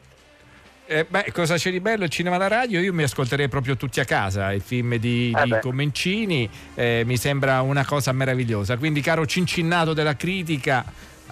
Eh, 0.85 1.07
beh, 1.09 1.33
cosa 1.33 1.57
c'è 1.57 1.71
di 1.71 1.81
bello? 1.81 2.05
Il 2.05 2.11
cinema 2.11 2.37
alla 2.37 2.49
radio? 2.49 2.79
Io 2.81 2.93
mi 2.93 3.05
ascolterei 3.05 3.49
proprio 3.49 3.77
tutti 3.79 4.01
a 4.01 4.05
casa, 4.05 4.53
i 4.53 4.61
film 4.61 4.97
di, 4.97 5.35
Eh 5.35 5.45
di. 5.45 5.59
Comencini, 5.63 6.49
eh, 6.75 7.05
mi 7.07 7.17
sembra 7.17 7.63
una 7.63 7.87
cosa 7.87 8.13
meravigliosa. 8.13 8.77
Quindi, 8.77 9.01
caro 9.01 9.25
cincinnato 9.25 9.95
della 9.95 10.15
critica. 10.17 10.85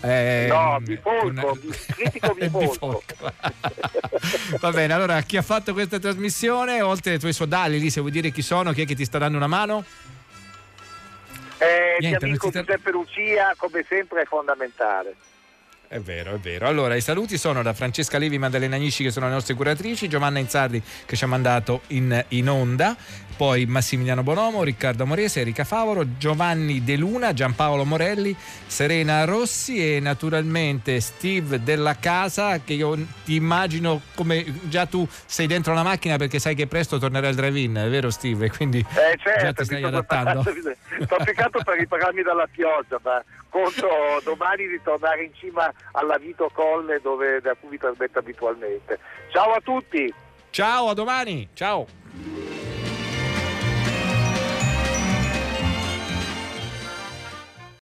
eh, 0.02 0.46
No, 0.48 0.78
bifolco, 0.80 1.26
una- 1.26 1.44
critico 1.94 2.32
bifolco. 2.34 3.02
Va 4.60 4.70
bene, 4.70 4.92
allora 4.94 5.20
chi 5.20 5.36
ha 5.36 5.42
fatto 5.42 5.74
questa 5.74 5.98
trasmissione, 5.98 6.80
oltre 6.80 7.12
ai 7.12 7.18
tuoi 7.18 7.32
sodali, 7.34 7.78
lì 7.78 7.90
se 7.90 8.00
vuoi 8.00 8.12
dire 8.12 8.30
chi 8.30 8.40
sono, 8.42 8.72
chi 8.72 8.82
è 8.82 8.86
che 8.86 8.94
ti 8.94 9.04
sta 9.04 9.18
dando 9.18 9.36
una 9.36 9.46
mano? 9.46 9.84
Eh, 11.58 11.96
Niente, 12.00 12.18
mio 12.24 12.34
amico 12.34 12.44
non 12.46 12.52
si 12.52 12.58
sta- 12.58 12.60
Giuseppe 12.60 12.90
Lucia, 12.90 13.54
come 13.56 13.84
sempre, 13.88 14.22
è 14.22 14.24
fondamentale. 14.24 15.14
È 15.88 16.00
vero, 16.00 16.34
è 16.34 16.38
vero. 16.38 16.66
Allora, 16.66 16.96
i 16.96 17.00
saluti 17.00 17.38
sono 17.38 17.62
da 17.62 17.72
Francesca 17.72 18.18
Levi 18.18 18.34
e 18.34 18.38
Maddalena 18.38 18.74
Agnisci, 18.74 19.04
che 19.04 19.12
sono 19.12 19.26
le 19.26 19.32
nostre 19.32 19.54
curatrici, 19.54 20.08
Giovanna 20.08 20.40
Inzardi, 20.40 20.82
che 21.06 21.14
ci 21.14 21.22
ha 21.22 21.28
mandato 21.28 21.82
in, 21.88 22.24
in 22.30 22.48
onda, 22.50 22.96
poi 23.36 23.66
Massimiliano 23.66 24.22
Bonomo, 24.22 24.62
Riccardo 24.62 25.02
Amorese, 25.02 25.40
Erika 25.40 25.64
Favoro, 25.64 26.16
Giovanni 26.16 26.82
De 26.82 26.96
Luna, 26.96 27.32
Giampaolo 27.32 27.84
Morelli, 27.84 28.34
Serena 28.66 29.24
Rossi 29.24 29.96
e 29.96 30.00
naturalmente 30.00 31.00
Steve 31.00 31.62
della 31.62 31.96
Casa, 31.96 32.60
che 32.60 32.72
io 32.72 32.96
ti 33.24 33.34
immagino 33.34 34.00
come 34.14 34.44
già 34.68 34.86
tu 34.86 35.06
sei 35.26 35.46
dentro 35.46 35.74
la 35.74 35.82
macchina 35.82 36.16
perché 36.16 36.38
sai 36.38 36.54
che 36.54 36.66
presto 36.66 36.98
tornerai 36.98 37.30
al 37.30 37.34
drive-in, 37.34 37.72
vero 37.88 38.10
Steve? 38.10 38.50
Quindi 38.50 38.78
Eh, 38.78 39.18
certo, 39.22 39.44
già 39.44 39.52
ti 39.52 39.64
stai 39.64 39.82
adattando. 39.82 40.42
Sto 41.04 41.16
peccato 41.22 41.60
per 41.62 41.76
ripararmi 41.76 42.22
dalla 42.22 42.48
pioggia, 42.50 42.98
ma 43.02 43.22
conto 43.50 43.86
domani 44.24 44.66
di 44.66 44.80
tornare 44.82 45.24
in 45.24 45.30
cima 45.34 45.70
alla 45.92 46.16
Vito 46.16 46.50
Colle 46.52 47.00
dove, 47.02 47.40
da 47.42 47.54
cui 47.58 47.70
vi 47.70 47.78
trasmetto 47.78 48.18
abitualmente. 48.18 48.98
Ciao 49.30 49.52
a 49.52 49.60
tutti! 49.62 50.12
Ciao, 50.50 50.88
a 50.88 50.94
domani! 50.94 51.48
Ciao! 51.52 52.55